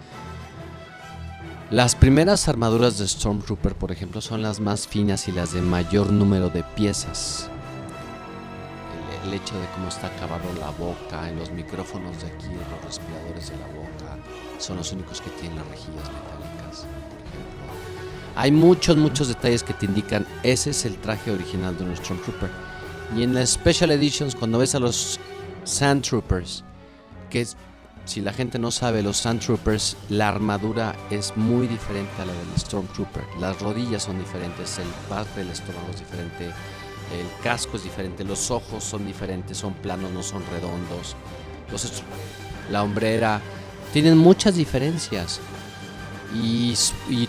Las 1.70 1.96
primeras 1.96 2.48
armaduras 2.48 2.98
de 2.98 3.06
Stormtrooper, 3.06 3.76
por 3.76 3.92
ejemplo, 3.92 4.22
son 4.22 4.42
las 4.42 4.62
más 4.62 4.88
finas 4.88 5.28
y 5.28 5.34
las 5.34 5.52
de 5.52 5.62
mayor 5.62 6.14
número 6.14 6.50
de 6.50 6.64
piezas. 6.64 7.50
El, 9.22 9.28
el 9.28 9.34
hecho 9.34 9.60
de 9.60 9.66
cómo 9.76 9.90
está 9.90 10.08
acabado 10.08 10.46
la 10.62 10.70
boca, 10.70 11.28
en 11.28 11.38
los 11.38 11.52
micrófonos 11.52 12.22
de 12.22 12.28
aquí, 12.28 12.48
los 12.48 12.86
respiradores 12.86 13.50
de 13.50 13.58
la 13.58 13.68
boca, 13.68 14.18
son 14.60 14.78
los 14.78 14.94
únicos 14.94 15.20
que 15.20 15.30
tienen 15.32 15.58
las 15.58 15.68
rejillas 15.68 16.08
metálicas, 16.08 16.86
por 17.10 17.20
ejemplo. 17.20 18.38
Hay 18.38 18.52
muchos, 18.54 18.96
muchos 18.96 19.28
detalles 19.28 19.62
que 19.62 19.74
te 19.74 19.88
indican, 19.88 20.26
ese 20.42 20.70
es 20.70 20.86
el 20.86 20.96
traje 21.00 21.32
original 21.32 21.78
de 21.78 21.84
un 21.84 21.98
Stormtrooper. 21.98 22.50
Y 23.18 23.24
en 23.24 23.34
las 23.34 23.50
Special 23.50 23.92
Editions, 23.92 24.36
cuando 24.36 24.58
ves 24.58 24.74
a 24.74 24.80
los 24.80 25.20
Sand 25.64 26.04
Troopers, 26.04 26.64
que 27.30 27.42
es 27.42 27.58
si 28.06 28.20
la 28.20 28.34
gente 28.34 28.60
no 28.60 28.70
sabe, 28.70 29.02
los 29.02 29.18
Sandtroopers, 29.18 29.96
la 30.10 30.28
armadura 30.28 30.94
es 31.10 31.38
muy 31.38 31.68
diferente 31.68 32.12
a 32.22 32.26
la 32.26 32.34
del 32.34 32.58
Stormtrooper. 32.58 33.24
Las 33.40 33.62
rodillas 33.62 34.04
son 34.04 34.20
diferentes, 34.20 34.78
el 34.78 34.88
parte 35.08 35.40
del 35.40 35.52
estómago 35.52 35.88
es 35.94 36.00
diferente, 36.00 36.48
el 36.48 37.44
casco 37.44 37.78
es 37.78 37.84
diferente, 37.84 38.26
los 38.26 38.52
ojos 38.52 38.84
son 38.84 39.06
diferentes, 39.06 39.58
son 39.58 39.74
planos, 39.76 40.12
no 40.12 40.22
son 40.22 40.44
redondos. 40.52 41.16
La 42.70 42.84
hombrera, 42.84 43.40
tienen 43.94 44.18
muchas 44.18 44.56
diferencias. 44.56 45.40
Y, 46.36 46.76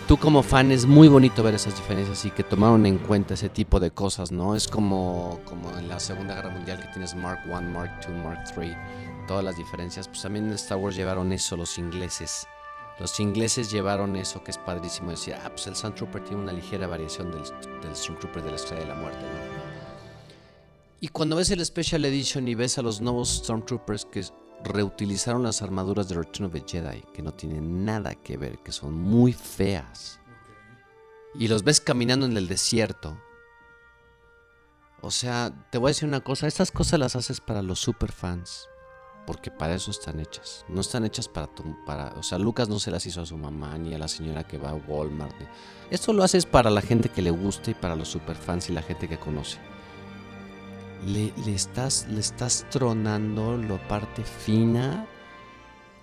tú 0.07 0.17
como 0.17 0.41
fan 0.41 0.71
es 0.71 0.85
muy 0.85 1.07
bonito 1.07 1.43
ver 1.43 1.53
esas 1.53 1.75
diferencias 1.75 2.25
y 2.25 2.31
que 2.31 2.43
tomaron 2.43 2.85
en 2.85 2.97
cuenta 2.97 3.35
ese 3.35 3.49
tipo 3.49 3.79
de 3.79 3.91
cosas, 3.91 4.31
¿no? 4.31 4.55
Es 4.55 4.67
como, 4.67 5.39
como 5.45 5.77
en 5.77 5.87
la 5.87 5.99
Segunda 5.99 6.35
Guerra 6.35 6.49
Mundial 6.49 6.81
que 6.81 6.87
tienes 6.87 7.13
Mark 7.15 7.41
I, 7.45 7.49
Mark 7.49 8.01
II, 8.07 8.15
Mark 8.23 8.43
III 8.57 8.75
todas 9.27 9.43
las 9.43 9.57
diferencias, 9.57 10.07
pues 10.07 10.21
también 10.21 10.47
en 10.47 10.53
Star 10.53 10.77
Wars 10.77 10.95
llevaron 10.95 11.31
eso 11.31 11.57
los 11.57 11.77
ingleses. 11.77 12.47
Los 12.99 13.19
ingleses 13.19 13.71
llevaron 13.71 14.15
eso 14.15 14.43
que 14.43 14.51
es 14.51 14.57
padrísimo 14.57 15.11
decir, 15.11 15.35
ah, 15.35 15.49
pues 15.49 15.67
el 15.67 15.75
Stormtrooper 15.75 16.23
tiene 16.23 16.43
una 16.43 16.53
ligera 16.53 16.87
variación 16.87 17.31
del, 17.31 17.43
del 17.81 17.95
Stormtrooper 17.95 18.43
de 18.43 18.49
la 18.51 18.55
Estrella 18.55 18.83
de 18.83 18.87
la 18.87 18.95
Muerte, 18.95 19.21
¿no? 19.21 19.75
Y 21.01 21.09
cuando 21.09 21.35
ves 21.35 21.51
el 21.51 21.63
Special 21.63 22.05
Edition 22.05 22.47
y 22.47 22.55
ves 22.55 22.77
a 22.77 22.81
los 22.81 23.01
nuevos 23.01 23.29
Stormtroopers 23.29 24.05
que 24.05 24.23
reutilizaron 24.63 25.43
las 25.43 25.61
armaduras 25.61 26.07
de 26.07 26.15
Return 26.15 26.45
of 26.45 26.53
the 26.53 26.63
Jedi, 26.65 27.03
que 27.13 27.21
no 27.21 27.33
tienen 27.33 27.85
nada 27.85 28.15
que 28.15 28.37
ver, 28.37 28.59
que 28.59 28.71
son 28.71 28.93
muy 28.93 29.33
feas, 29.33 30.19
y 31.35 31.47
los 31.47 31.63
ves 31.63 31.81
caminando 31.81 32.25
en 32.25 32.37
el 32.37 32.47
desierto, 32.47 33.17
o 35.01 35.11
sea, 35.11 35.53
te 35.69 35.77
voy 35.77 35.89
a 35.89 35.91
decir 35.91 36.07
una 36.07 36.21
cosa, 36.21 36.47
estas 36.47 36.71
cosas 36.71 36.99
las 36.99 37.15
haces 37.15 37.39
para 37.39 37.61
los 37.61 37.79
superfans. 37.79 38.67
Porque 39.27 39.51
para 39.51 39.75
eso 39.75 39.91
están 39.91 40.19
hechas. 40.19 40.65
No 40.67 40.81
están 40.81 41.05
hechas 41.05 41.27
para 41.27 41.45
tu, 41.47 41.63
para, 41.85 42.13
o 42.13 42.23
sea, 42.23 42.37
Lucas 42.37 42.69
no 42.69 42.79
se 42.79 42.91
las 42.91 43.05
hizo 43.05 43.21
a 43.21 43.25
su 43.25 43.37
mamá 43.37 43.77
ni 43.77 43.93
a 43.93 43.99
la 43.99 44.07
señora 44.07 44.47
que 44.47 44.57
va 44.57 44.71
a 44.71 44.75
Walmart. 44.75 45.35
Esto 45.91 46.13
lo 46.13 46.23
haces 46.23 46.45
para 46.45 46.69
la 46.69 46.81
gente 46.81 47.09
que 47.09 47.21
le 47.21 47.31
gusta 47.31 47.71
y 47.71 47.73
para 47.75 47.95
los 47.95 48.07
superfans 48.07 48.69
y 48.69 48.73
la 48.73 48.83
gente 48.83 49.07
que 49.07 49.19
conoce. 49.19 49.59
Le, 51.05 51.33
le 51.45 51.53
estás, 51.53 52.07
le 52.09 52.19
estás 52.19 52.65
tronando 52.69 53.57
la 53.57 53.77
parte 53.87 54.23
fina 54.23 55.07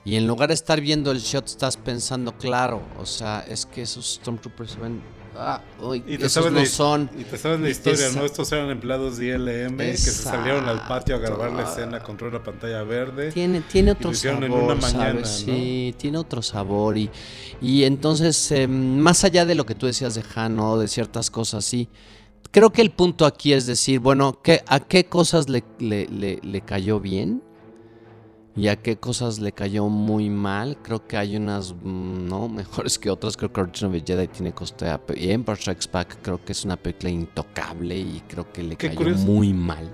y 0.05 0.17
en 0.17 0.27
lugar 0.27 0.49
de 0.49 0.55
estar 0.55 0.81
viendo 0.81 1.13
el 1.13 1.21
shot 1.21 1.47
estás 1.47 1.77
pensando, 1.77 2.33
claro, 2.37 2.83
o 2.99 3.07
sea, 3.07 3.45
es 3.49 3.67
que 3.67 3.83
esos 3.83 4.15
Stormtroopers 4.15 4.73
se 4.73 4.81
ven, 4.81 5.01
ah, 5.37 5.61
uy, 5.81 5.99
Y 6.09 6.19
te, 6.19 6.27
esos 6.27 6.33
sabes 6.33 6.53
no 6.53 6.59
la, 6.59 6.67
son. 6.67 7.09
y 7.17 7.23
te 7.23 7.39
sabes 7.39 7.61
la 7.61 7.71
historia, 7.71 8.09
¿no? 8.11 8.25
Estos 8.25 8.51
eran 8.51 8.69
empleados 8.71 9.19
de 9.19 9.29
ILM 9.29 9.77
que 9.77 9.97
se 9.97 10.11
salieron 10.11 10.69
al 10.69 10.89
patio 10.89 11.15
a 11.15 11.19
grabar 11.19 11.53
la 11.53 11.63
escena 11.63 12.01
contra 12.03 12.27
una 12.27 12.43
pantalla 12.43 12.83
verde. 12.83 13.31
Tiene, 13.31 13.61
tiene 13.61 13.93
otro 13.93 14.13
sabor, 14.13 14.43
en 14.45 14.53
una 14.53 14.75
mañana, 14.75 15.25
¿sabes? 15.25 15.47
¿no? 15.47 15.55
Sí, 15.55 15.95
tiene 15.99 16.19
otro 16.19 16.43
sabor. 16.43 16.99
Y, 16.99 17.09
y 17.61 17.85
entonces, 17.85 18.51
eh, 18.51 18.67
más 18.67 19.23
allá 19.23 19.47
de 19.47 19.55
lo 19.55 19.65
que 19.65 19.77
tú 19.77 19.87
decías 19.87 20.17
de 20.17 20.25
Han, 20.35 20.57
¿no? 20.57 20.79
de 20.79 20.89
ciertas 20.89 21.31
cosas, 21.31 21.65
sí. 21.65 21.89
Creo 22.51 22.71
que 22.71 22.83
el 22.83 22.91
punto 22.91 23.25
aquí 23.25 23.53
es 23.55 23.67
decir, 23.67 23.99
bueno, 24.01 24.39
¿qué, 24.43 24.63
¿a 24.67 24.81
qué 24.81 25.05
cosas 25.05 25.49
le, 25.49 25.65
le- 25.79 26.07
le- 26.09 26.41
le 26.43 26.61
cayó 26.61 27.01
bien? 27.01 27.43
y 28.55 28.69
a 28.69 28.77
qué 28.77 28.97
cosas 28.99 29.39
le 29.39 29.53
cayó 29.53 29.89
muy 29.89 30.29
mal. 30.29 30.77
Creo 30.83 31.07
que 31.07 31.17
hay 31.17 31.37
unas 31.39 31.73
mm, 31.73 32.29
no 32.29 32.49
mejores 32.51 32.99
que 32.99 33.09
otras. 33.09 33.35
Creo 33.39 33.51
que 33.51 33.63
Return 33.63 33.95
of 33.95 34.03
the 34.05 34.13
Jedi 34.13 34.29
tiene 34.29 34.53
coste 34.53 34.85
y 35.17 35.31
Empire 35.31 35.57
Strikes 35.57 35.87
Back 35.91 36.19
creo 36.21 36.45
que 36.45 36.53
es 36.53 36.63
una 36.67 36.77
película 36.77 37.09
intocable 37.09 37.97
y 37.97 38.23
creo 38.29 38.53
que 38.53 38.63
le 38.63 38.77
cayó 38.77 38.95
curioso. 38.97 39.25
muy 39.25 39.55
mal. 39.55 39.91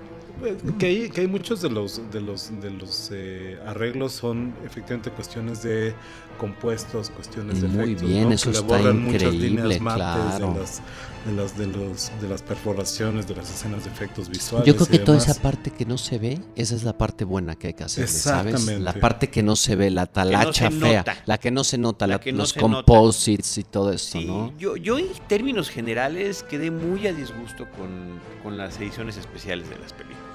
Que 0.77 0.85
hay, 0.85 1.09
que 1.09 1.21
hay 1.21 1.27
muchos 1.27 1.61
de 1.61 1.69
los 1.69 2.01
de 2.11 2.21
los 2.21 2.49
de 2.61 2.69
los 2.71 3.09
eh, 3.11 3.59
arreglos 3.65 4.13
son 4.13 4.53
efectivamente 4.65 5.11
cuestiones 5.11 5.61
de 5.63 5.93
compuestos, 6.37 7.09
cuestiones 7.09 7.61
de 7.61 7.67
Muy 7.67 7.83
efectos, 7.93 8.07
bien, 8.09 8.29
¿no? 8.29 8.35
eso 8.35 8.51
Que 8.51 8.57
está 8.57 8.67
borran 8.67 9.03
muchas 9.03 9.23
increíble, 9.23 9.49
líneas 9.49 9.81
mates 9.81 9.97
claro. 10.37 10.53
de 10.53 10.59
las 10.59 10.81
de 11.25 11.33
las 11.33 11.57
de 11.57 11.67
los 11.67 12.11
de 12.21 12.29
las 12.29 12.41
perforaciones, 12.43 13.27
de 13.27 13.35
las 13.35 13.49
escenas 13.53 13.83
de 13.83 13.89
efectos 13.91 14.29
visuales. 14.29 14.65
Yo 14.65 14.75
creo 14.75 14.87
que 14.87 14.99
toda 14.99 15.17
esa 15.17 15.33
parte 15.33 15.71
que 15.71 15.85
no 15.85 15.97
se 15.97 16.17
ve, 16.17 16.39
esa 16.55 16.75
es 16.75 16.83
la 16.83 16.97
parte 16.97 17.25
buena 17.25 17.55
que 17.55 17.67
hay 17.67 17.73
que 17.73 17.83
hacer, 17.83 18.07
¿sabes? 18.07 18.53
Exactamente. 18.53 18.83
La 18.83 18.93
parte 18.93 19.29
que 19.29 19.43
no 19.43 19.57
se 19.57 19.75
ve, 19.75 19.89
la 19.91 20.05
talacha 20.05 20.71
se 20.71 20.79
fea, 20.79 20.99
nota. 20.99 21.17
la 21.25 21.37
que 21.37 21.51
no 21.51 21.63
se 21.65 21.77
nota, 21.77 22.07
La 22.07 22.15
la- 22.15 22.19
que 22.21 22.31
no 22.31 22.37
los 22.39 22.49
se 22.51 22.61
nota. 22.61 22.83
composites 22.85 23.57
y 23.57 23.63
todo 23.65 23.91
esto, 23.91 24.17
Sí, 24.19 24.25
¿no? 24.25 24.53
yo, 24.57 24.77
yo 24.77 24.97
en 24.97 25.07
términos 25.27 25.69
generales 25.69 26.43
quedé 26.43 26.71
muy 26.71 27.05
a 27.07 27.13
disgusto 27.13 27.67
con, 27.77 28.19
con 28.41 28.57
las 28.57 28.79
ediciones 28.79 29.17
especiales 29.17 29.69
de 29.69 29.77
las 29.77 29.91
películas. 29.91 30.28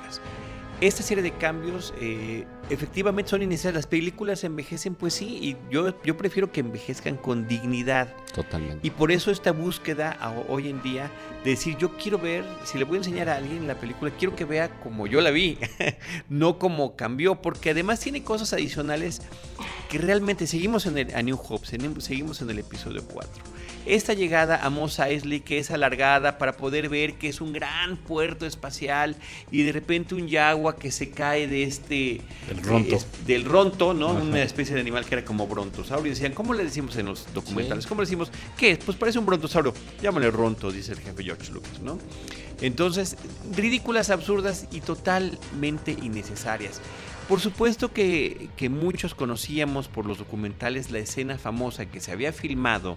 Esta 0.80 1.04
serie 1.04 1.22
de 1.22 1.32
cambios 1.32 1.94
eh, 2.00 2.46
efectivamente 2.68 3.30
son 3.30 3.42
innecesarias. 3.42 3.74
Las 3.74 3.86
películas 3.86 4.42
envejecen, 4.42 4.96
pues 4.96 5.14
sí, 5.14 5.38
y 5.40 5.56
yo, 5.70 5.94
yo 6.02 6.16
prefiero 6.16 6.50
que 6.50 6.60
envejezcan 6.60 7.16
con 7.16 7.46
dignidad. 7.46 8.12
Totalmente. 8.34 8.84
Y 8.86 8.90
por 8.90 9.12
eso 9.12 9.30
esta 9.30 9.52
búsqueda 9.52 10.18
hoy 10.48 10.68
en 10.68 10.82
día 10.82 11.10
de 11.44 11.50
decir, 11.50 11.76
yo 11.78 11.96
quiero 11.96 12.18
ver, 12.18 12.44
si 12.64 12.76
le 12.76 12.84
voy 12.84 12.96
a 12.96 12.98
enseñar 12.98 13.28
a 13.28 13.36
alguien 13.36 13.68
la 13.68 13.76
película, 13.76 14.10
quiero 14.18 14.34
que 14.34 14.44
vea 14.44 14.68
como 14.80 15.06
yo 15.06 15.20
la 15.20 15.30
vi, 15.30 15.58
no 16.28 16.58
como 16.58 16.96
cambió, 16.96 17.40
porque 17.40 17.70
además 17.70 18.00
tiene 18.00 18.24
cosas 18.24 18.52
adicionales 18.52 19.22
que 19.88 19.98
realmente 19.98 20.46
seguimos 20.48 20.86
en 20.86 20.98
el, 20.98 21.14
a 21.14 21.22
New 21.22 21.38
Hope, 21.40 21.66
seguimos 21.66 22.42
en 22.42 22.50
el 22.50 22.58
episodio 22.58 23.04
4. 23.06 23.53
Esta 23.86 24.14
llegada 24.14 24.64
a 24.64 24.70
Mos 24.70 24.98
Eisley 24.98 25.40
que 25.40 25.58
es 25.58 25.70
alargada 25.70 26.38
para 26.38 26.56
poder 26.56 26.88
ver 26.88 27.14
que 27.14 27.28
es 27.28 27.42
un 27.42 27.52
gran 27.52 27.98
puerto 27.98 28.46
espacial 28.46 29.16
y 29.50 29.62
de 29.62 29.72
repente 29.72 30.14
un 30.14 30.26
yagua 30.26 30.76
que 30.76 30.90
se 30.90 31.10
cae 31.10 31.46
de 31.46 31.64
este 31.64 32.22
Del 32.48 32.62
ronto. 32.62 32.98
del 33.26 33.44
ronto, 33.44 33.92
¿no? 33.92 34.10
Ajá. 34.10 34.22
Una 34.22 34.42
especie 34.42 34.74
de 34.74 34.80
animal 34.80 35.04
que 35.04 35.16
era 35.16 35.24
como 35.24 35.46
brontosaurio. 35.46 36.06
Y 36.06 36.10
decían, 36.14 36.32
¿cómo 36.32 36.54
le 36.54 36.64
decimos 36.64 36.96
en 36.96 37.06
los 37.06 37.32
documentales? 37.34 37.84
Sí. 37.84 37.88
¿Cómo 37.88 38.00
le 38.00 38.06
decimos? 38.06 38.30
¿Qué 38.56 38.70
es? 38.72 38.78
Pues 38.78 38.96
parece 38.96 39.18
un 39.18 39.26
brontosaurio. 39.26 39.74
Llámale 40.02 40.30
ronto, 40.30 40.72
dice 40.72 40.92
el 40.92 41.00
jefe 41.00 41.22
George 41.22 41.52
Lucas, 41.52 41.80
¿no? 41.80 41.98
Entonces, 42.62 43.16
ridículas, 43.54 44.08
absurdas 44.08 44.66
y 44.72 44.80
totalmente 44.80 45.92
innecesarias. 45.92 46.80
Por 47.28 47.40
supuesto 47.40 47.92
que, 47.92 48.48
que 48.56 48.68
muchos 48.68 49.14
conocíamos 49.14 49.88
por 49.88 50.06
los 50.06 50.18
documentales 50.18 50.90
la 50.90 50.98
escena 51.00 51.36
famosa 51.38 51.86
que 51.86 52.00
se 52.00 52.12
había 52.12 52.32
filmado 52.32 52.96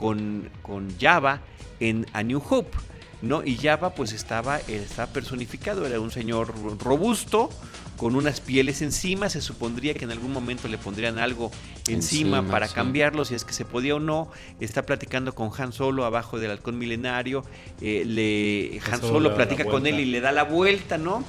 con, 0.00 0.48
con 0.62 0.88
Java 0.98 1.42
en 1.78 2.06
A 2.14 2.22
New 2.22 2.42
Hope, 2.48 2.76
¿no? 3.20 3.44
Y 3.44 3.56
Java 3.56 3.94
pues 3.94 4.12
estaba, 4.12 4.58
estaba 4.60 5.12
personificado, 5.12 5.86
era 5.86 6.00
un 6.00 6.10
señor 6.10 6.54
robusto, 6.82 7.50
con 7.98 8.16
unas 8.16 8.40
pieles 8.40 8.80
encima, 8.80 9.28
se 9.28 9.42
supondría 9.42 9.92
que 9.92 10.06
en 10.06 10.10
algún 10.10 10.32
momento 10.32 10.68
le 10.68 10.78
pondrían 10.78 11.18
algo 11.18 11.50
encima, 11.86 12.38
Encima, 12.38 12.50
para 12.50 12.66
sí. 12.66 12.74
cambiarlo, 12.74 13.26
si 13.26 13.34
es 13.34 13.44
que 13.44 13.52
se 13.52 13.66
podía 13.66 13.96
o 13.96 14.00
no, 14.00 14.30
está 14.58 14.86
platicando 14.86 15.34
con 15.34 15.50
Han 15.58 15.74
Solo 15.74 16.06
abajo 16.06 16.38
del 16.38 16.50
halcón 16.50 16.78
milenario, 16.78 17.44
eh, 17.82 18.04
le, 18.06 18.80
Han 18.90 19.02
Solo 19.02 19.12
Solo 19.12 19.34
platica 19.34 19.66
con 19.66 19.86
él 19.86 20.00
y 20.00 20.06
le 20.06 20.22
da 20.22 20.32
la 20.32 20.44
vuelta, 20.44 20.96
¿no? 20.96 21.22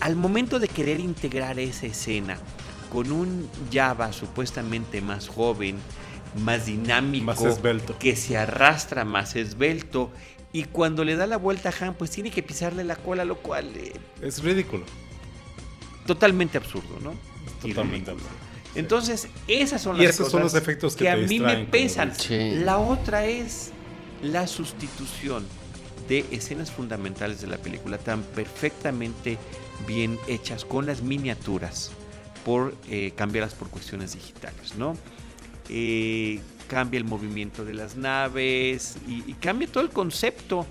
Al 0.00 0.16
momento 0.16 0.58
de 0.58 0.68
querer 0.68 1.00
integrar 1.00 1.58
esa 1.58 1.84
escena 1.84 2.38
con 2.90 3.12
un 3.12 3.50
Java 3.70 4.10
supuestamente 4.14 5.02
más 5.02 5.28
joven, 5.28 5.76
más 6.36 6.66
dinámico, 6.66 7.24
Más 7.26 7.42
esbelto. 7.42 7.98
que 7.98 8.16
se 8.16 8.36
arrastra 8.36 9.04
más 9.04 9.36
esbelto. 9.36 10.10
Y 10.52 10.64
cuando 10.64 11.04
le 11.04 11.16
da 11.16 11.26
la 11.26 11.36
vuelta 11.36 11.70
a 11.70 11.84
Han, 11.84 11.94
pues 11.94 12.10
tiene 12.12 12.30
que 12.30 12.42
pisarle 12.42 12.84
la 12.84 12.96
cola, 12.96 13.24
lo 13.24 13.36
cual 13.38 13.72
eh, 13.76 13.92
Es 14.22 14.42
ridículo. 14.42 14.84
totalmente 16.06 16.58
absurdo, 16.58 16.98
¿no? 17.02 17.14
Totalmente 17.60 18.10
absurdo. 18.10 18.30
Entonces, 18.74 19.28
esas 19.46 19.82
son 19.82 19.96
Y 19.96 20.00
las 20.00 20.10
esos 20.10 20.18
cosas 20.26 20.32
son 20.32 20.42
los 20.42 20.54
efectos 20.54 20.96
que 20.96 21.08
a 21.08 21.14
te 21.16 21.26
mí 21.26 21.40
me 21.40 21.56
pesan. 21.64 22.14
Sí. 22.14 22.52
La 22.56 22.78
otra 22.78 23.24
es 23.26 23.70
la 24.22 24.46
sustitución 24.46 25.44
de 26.08 26.24
escenas 26.32 26.70
fundamentales 26.70 27.40
de 27.40 27.46
la 27.46 27.56
película 27.58 27.98
tan 27.98 28.22
perfectamente 28.22 29.38
bien 29.86 30.18
hechas 30.28 30.64
con 30.64 30.86
las 30.86 31.02
miniaturas 31.02 31.90
por 32.44 32.74
eh, 32.88 33.12
cambiarlas 33.16 33.54
por 33.54 33.68
cuestiones 33.70 34.14
digitales, 34.14 34.74
¿no? 34.76 34.96
Eh, 35.68 36.40
cambia 36.68 36.98
el 36.98 37.04
movimiento 37.04 37.64
de 37.64 37.74
las 37.74 37.96
naves 37.96 38.96
y, 39.06 39.34
cambia 39.34 39.68
todo 39.68 39.84
el 39.84 39.90
concepto 39.90 40.66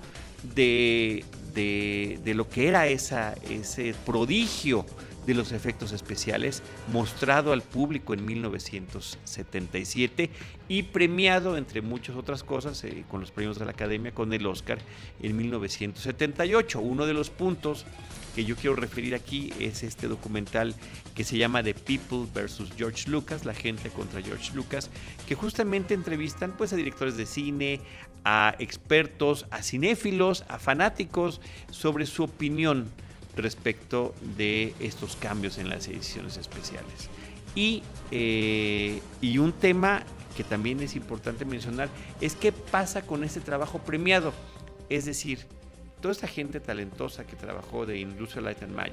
de, 0.54 1.24
de- 1.54 2.18
de 2.24 2.34
lo 2.34 2.48
que 2.48 2.66
era 2.68 2.86
esa, 2.88 3.34
ese 3.48 3.94
prodigio 4.04 4.84
de 5.26 5.32
los 5.34 5.52
efectos 5.52 5.92
especiales 5.92 6.62
mostrado 6.92 7.52
al 7.54 7.62
público 7.62 8.12
en 8.12 8.26
1977 8.26 10.28
y 10.68 10.82
premiado 10.82 11.56
entre 11.56 11.80
muchas 11.80 12.14
otras 12.16 12.42
cosas 12.42 12.82
eh, 12.84 13.04
con 13.10 13.20
los 13.20 13.30
premios 13.30 13.58
de 13.58 13.64
la 13.64 13.70
Academia 13.70 14.12
con 14.12 14.32
el 14.34 14.44
Oscar 14.46 14.78
en 15.22 15.34
1978. 15.36 16.78
Uno 16.80 17.06
de 17.06 17.14
los 17.14 17.30
puntos 17.30 17.86
que 18.34 18.44
yo 18.44 18.56
quiero 18.56 18.76
referir 18.76 19.14
aquí 19.14 19.52
es 19.60 19.82
este 19.82 20.08
documental 20.08 20.74
que 21.14 21.24
se 21.24 21.38
llama 21.38 21.62
The 21.62 21.74
People 21.74 22.26
versus 22.34 22.70
George 22.76 23.08
Lucas, 23.08 23.44
la 23.44 23.54
gente 23.54 23.90
contra 23.90 24.20
George 24.20 24.52
Lucas, 24.54 24.90
que 25.26 25.34
justamente 25.34 25.94
entrevistan 25.94 26.52
pues 26.56 26.72
a 26.72 26.76
directores 26.76 27.16
de 27.16 27.26
cine, 27.26 27.80
a 28.24 28.54
expertos, 28.58 29.46
a 29.50 29.62
cinéfilos, 29.62 30.44
a 30.48 30.58
fanáticos 30.58 31.40
sobre 31.70 32.06
su 32.06 32.24
opinión 32.24 32.90
respecto 33.36 34.14
de 34.36 34.74
estos 34.80 35.16
cambios 35.16 35.58
en 35.58 35.68
las 35.68 35.88
ediciones 35.88 36.36
especiales. 36.36 37.08
Y, 37.54 37.82
eh, 38.10 39.00
y 39.20 39.38
un 39.38 39.52
tema 39.52 40.02
que 40.36 40.44
también 40.44 40.80
es 40.80 40.96
importante 40.96 41.44
mencionar 41.44 41.88
es 42.20 42.34
qué 42.34 42.52
pasa 42.52 43.02
con 43.02 43.22
este 43.22 43.40
trabajo 43.40 43.78
premiado. 43.78 44.32
Es 44.88 45.04
decir, 45.04 45.46
toda 46.04 46.12
esta 46.12 46.28
gente 46.28 46.60
talentosa 46.60 47.26
que 47.26 47.34
trabajó 47.34 47.86
de 47.86 47.98
Industrial 47.98 48.44
Light 48.44 48.62
and 48.62 48.76
Magic 48.76 48.92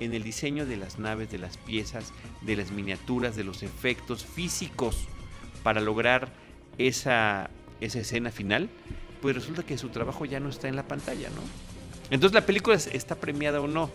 en 0.00 0.14
el 0.14 0.22
diseño 0.22 0.64
de 0.64 0.78
las 0.78 0.98
naves, 0.98 1.30
de 1.30 1.36
las 1.36 1.58
piezas, 1.58 2.14
de 2.40 2.56
las 2.56 2.70
miniaturas, 2.70 3.36
de 3.36 3.44
los 3.44 3.62
efectos 3.62 4.24
físicos 4.24 5.06
para 5.62 5.82
lograr 5.82 6.32
esa, 6.78 7.50
esa 7.82 7.98
escena 7.98 8.30
final, 8.30 8.70
pues 9.20 9.34
resulta 9.34 9.64
que 9.64 9.76
su 9.76 9.90
trabajo 9.90 10.24
ya 10.24 10.40
no 10.40 10.48
está 10.48 10.66
en 10.68 10.76
la 10.76 10.84
pantalla, 10.88 11.28
¿no? 11.28 11.42
Entonces 12.10 12.32
la 12.34 12.46
película 12.46 12.74
es- 12.74 12.86
está 12.86 13.16
premiada 13.16 13.60
o 13.60 13.68
no. 13.68 13.90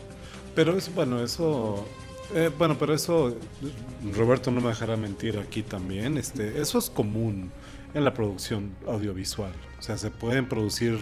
Pero 0.54 0.78
es 0.78 0.94
bueno, 0.94 1.24
eso. 1.24 1.84
eh, 2.36 2.52
bueno, 2.56 2.78
pero 2.78 2.94
eso. 2.94 3.36
Roberto 4.16 4.52
no 4.52 4.62
me 4.62 4.68
dejará 4.70 4.96
mentir 4.98 5.40
aquí 5.40 5.64
también. 5.64 6.20
Este, 6.20 6.62
eso 6.62 6.78
es 6.78 6.92
común 6.92 7.52
en 7.96 8.06
la 8.06 8.14
producción 8.14 8.76
audiovisual. 8.88 9.52
O 9.80 9.82
sea, 9.82 9.98
se 9.98 10.12
pueden 10.12 10.48
producir 10.48 11.00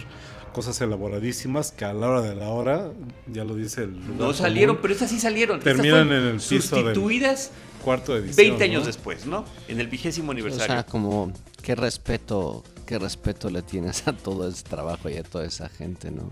cosas 0.54 0.80
elaboradísimas 0.80 1.70
que 1.72 1.84
a 1.84 1.92
la 1.92 2.08
hora 2.08 2.22
de 2.22 2.34
la 2.34 2.48
hora, 2.48 2.90
ya 3.30 3.44
lo 3.44 3.54
dice 3.54 3.82
el. 3.84 3.90
lugar 3.92 4.16
No 4.16 4.32
salieron, 4.32 4.76
común, 4.76 4.82
pero 4.82 4.94
estas 4.94 5.10
sí 5.10 5.20
salieron. 5.20 5.60
Terminan 5.60 6.08
en 6.12 6.22
el 6.24 6.32
piso 6.36 6.54
del- 6.54 6.62
Sustituidas 6.62 7.50
Cuarto 7.84 8.14
de 8.14 8.20
edición. 8.20 8.36
20 8.48 8.64
años 8.64 8.80
¿no? 8.80 8.86
después, 8.86 9.26
¿no? 9.26 9.44
En 9.68 9.78
el 9.78 9.88
vigésimo 9.88 10.28
O 10.28 10.32
aniversario. 10.32 10.66
sea, 10.66 10.86
como 10.86 11.30
qué 11.60 11.74
respeto, 11.74 12.64
qué 12.86 12.98
respeto 12.98 13.50
le 13.50 13.60
tienes 13.60 14.08
a 14.08 14.14
todo 14.14 14.48
ese 14.48 14.62
trabajo 14.62 15.10
y 15.10 15.18
a 15.18 15.22
toda 15.22 15.44
esa 15.44 15.68
gente, 15.68 16.10
¿no? 16.10 16.30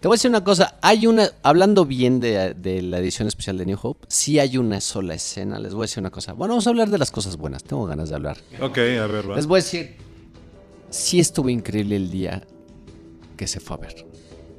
Te 0.00 0.06
voy 0.06 0.14
a 0.14 0.16
decir 0.18 0.30
una 0.30 0.44
cosa, 0.44 0.76
hay 0.82 1.06
una, 1.06 1.30
hablando 1.42 1.84
bien 1.86 2.20
de, 2.20 2.52
de 2.54 2.82
la 2.82 2.98
edición 2.98 3.26
especial 3.26 3.56
de 3.58 3.64
New 3.66 3.78
Hope, 3.82 4.06
sí 4.08 4.38
hay 4.38 4.56
una 4.58 4.80
sola 4.82 5.14
escena, 5.14 5.58
les 5.58 5.72
voy 5.72 5.84
a 5.84 5.86
decir 5.86 6.00
una 6.00 6.10
cosa. 6.10 6.32
Bueno, 6.34 6.52
vamos 6.52 6.66
a 6.66 6.70
hablar 6.70 6.90
de 6.90 6.98
las 6.98 7.10
cosas 7.10 7.36
buenas, 7.38 7.64
tengo 7.64 7.86
ganas 7.86 8.10
de 8.10 8.14
hablar. 8.16 8.36
Ok, 8.60 8.76
a 8.78 9.06
ver, 9.06 9.30
va. 9.30 9.36
Les 9.36 9.46
voy 9.46 9.58
a 9.60 9.62
decir, 9.62 9.96
sí 10.90 11.18
estuvo 11.20 11.48
increíble 11.48 11.96
el 11.96 12.10
día 12.10 12.42
que 13.40 13.46
se 13.46 13.58
fue 13.58 13.78
a 13.78 13.80
ver. 13.80 14.06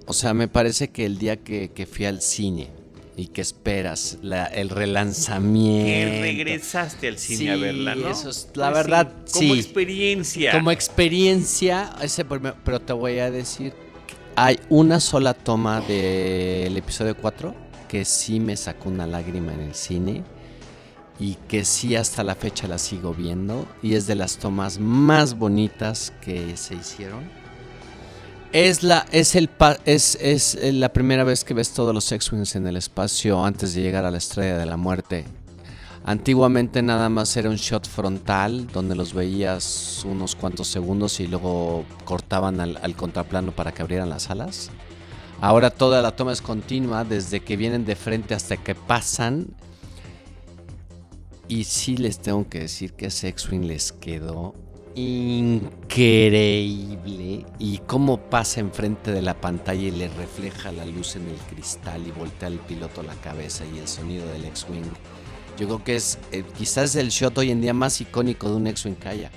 O 0.08 0.13
sea, 0.13 0.34
me 0.34 0.48
parece 0.48 0.88
que 0.89 1.06
el 1.06 1.20
día 1.20 1.38
que, 1.38 1.70
que 1.70 1.86
fui 1.86 2.06
al 2.06 2.20
cine 2.20 2.67
y 3.15 3.28
que 3.28 3.41
esperas 3.41 4.17
la- 4.24 4.46
el 4.48 4.70
relanzamiento. 4.70 5.86
que 5.86 6.20
regresaste 6.20 7.08
al 7.08 7.20
cine 7.20 7.38
Sí, 7.38 7.48
a 7.50 7.58
verla, 7.58 7.94
¿no? 7.94 8.10
eso 8.10 8.32
es- 8.32 8.50
la 8.56 8.72
Pues 8.72 8.84
verdad, 8.84 9.13
Como 9.32 9.54
sí. 9.54 9.60
experiencia. 9.60 10.52
Como 10.54 10.72
experiencia, 10.72 11.91
ese 12.02 12.26
primer- 12.26 12.56
pero 12.65 12.80
te 12.82 12.91
voy 12.94 13.20
a 13.20 13.30
decir, 13.30 13.74
que 14.08 14.15
hay 14.36 14.60
una 14.70 15.00
sola 15.00 15.36
toma 15.36 15.82
del 15.82 16.76
episodio 16.76 17.15
4 17.15 17.54
que 17.88 18.04
sí 18.04 18.39
me 18.39 18.58
sacó 18.58 18.89
una 18.89 19.06
lágrima 19.06 19.54
en 19.54 19.60
el 19.60 19.76
cine 19.76 20.24
y 21.20 21.36
que 21.48 21.65
sí 21.65 21.96
hasta 21.96 22.24
la 22.24 22.34
fecha 22.34 22.67
la 22.67 22.80
sigo 22.80 23.13
viendo 23.13 23.67
y 23.84 23.94
es 23.94 24.08
de 24.08 24.15
las 24.15 24.38
tomas 24.38 24.80
más 24.80 25.38
bonitas 25.38 26.12
que 26.22 26.58
se 26.58 26.74
hicieron. 26.74 27.39
Es 28.54 28.84
la, 28.84 29.06
es, 29.14 29.36
el 29.36 29.50
es, 29.86 30.16
es 30.16 30.58
la 30.62 30.92
primera 30.92 31.24
vez 31.24 31.46
que 31.46 31.54
ves 31.54 31.72
todos 31.72 31.96
los 31.96 32.12
X-Wings 32.12 32.58
en 32.58 32.68
el 32.68 32.76
espacio 32.76 33.46
antes 33.46 33.74
de 33.74 33.82
llegar 33.82 34.04
a 34.04 34.12
la 34.12 34.18
estrella 34.18 34.58
de 34.58 34.66
la 34.66 34.76
muerte. 34.76 35.24
Antiguamente 36.04 36.82
nada 36.82 37.08
más 37.08 37.38
era 37.38 37.50
un 37.50 37.56
shot 37.56 37.88
frontal 37.88 38.68
donde 38.68 38.94
los 38.94 39.14
veías 39.14 40.04
unos 40.04 40.36
cuantos 40.36 40.68
segundos 40.68 41.22
y 41.22 41.28
luego 41.28 41.86
cortaban 42.04 42.60
al, 42.60 42.78
al 42.84 42.94
contraplano 42.98 43.54
para 43.54 43.72
que 43.72 43.84
abrieran 43.84 44.10
las 44.10 44.30
alas. 44.30 44.70
Ahora 45.40 45.70
toda 45.70 46.02
la 46.02 46.14
toma 46.18 46.34
es 46.34 46.42
continua 46.42 47.06
desde 47.06 47.40
que 47.40 47.56
vienen 47.56 47.86
de 47.86 47.96
frente 47.96 48.34
hasta 48.34 48.58
que 48.58 48.76
pasan. 48.76 49.48
Y 51.48 51.64
sí 51.64 51.96
les 51.96 52.20
tengo 52.20 52.50
que 52.50 52.60
decir 52.60 52.92
que 52.94 53.06
ese 53.06 53.30
X-Wing 53.30 53.66
les 53.66 53.94
quedó 53.94 54.56
increíble. 54.95 57.45
Y 57.60 57.77
cómo 57.88 58.17
pasa 58.19 58.60
enfrente 58.60 59.12
de 59.12 59.21
la 59.21 59.39
pantalla 59.39 59.82
y 59.84 59.91
le 59.91 60.08
refleja 60.10 60.71
la 60.71 60.86
luz 60.86 61.15
en 61.15 61.27
el 61.30 61.38
cristal 61.38 62.06
y 62.08 62.12
voltea 62.12 62.47
el 62.49 62.60
piloto 62.60 63.04
la 63.04 63.13
cabeza 63.15 63.63
y 63.65 63.80
el 63.80 63.88
sonido 63.88 64.27
del 64.27 64.45
X-Wing. 64.45 64.84
Yo 65.58 65.67
creo 65.67 65.84
que 65.84 65.95
es 65.95 66.17
eh, 66.32 66.43
quizás 66.58 66.95
el 66.95 67.10
shot 67.10 67.38
hoy 67.38 67.51
en 67.51 67.62
día 67.62 67.73
más 67.73 68.01
icónico 68.01 68.49
de 68.49 68.56
un 68.56 68.67
X-Wing 68.67 68.95
que 68.95 69.10
haya. 69.10 69.32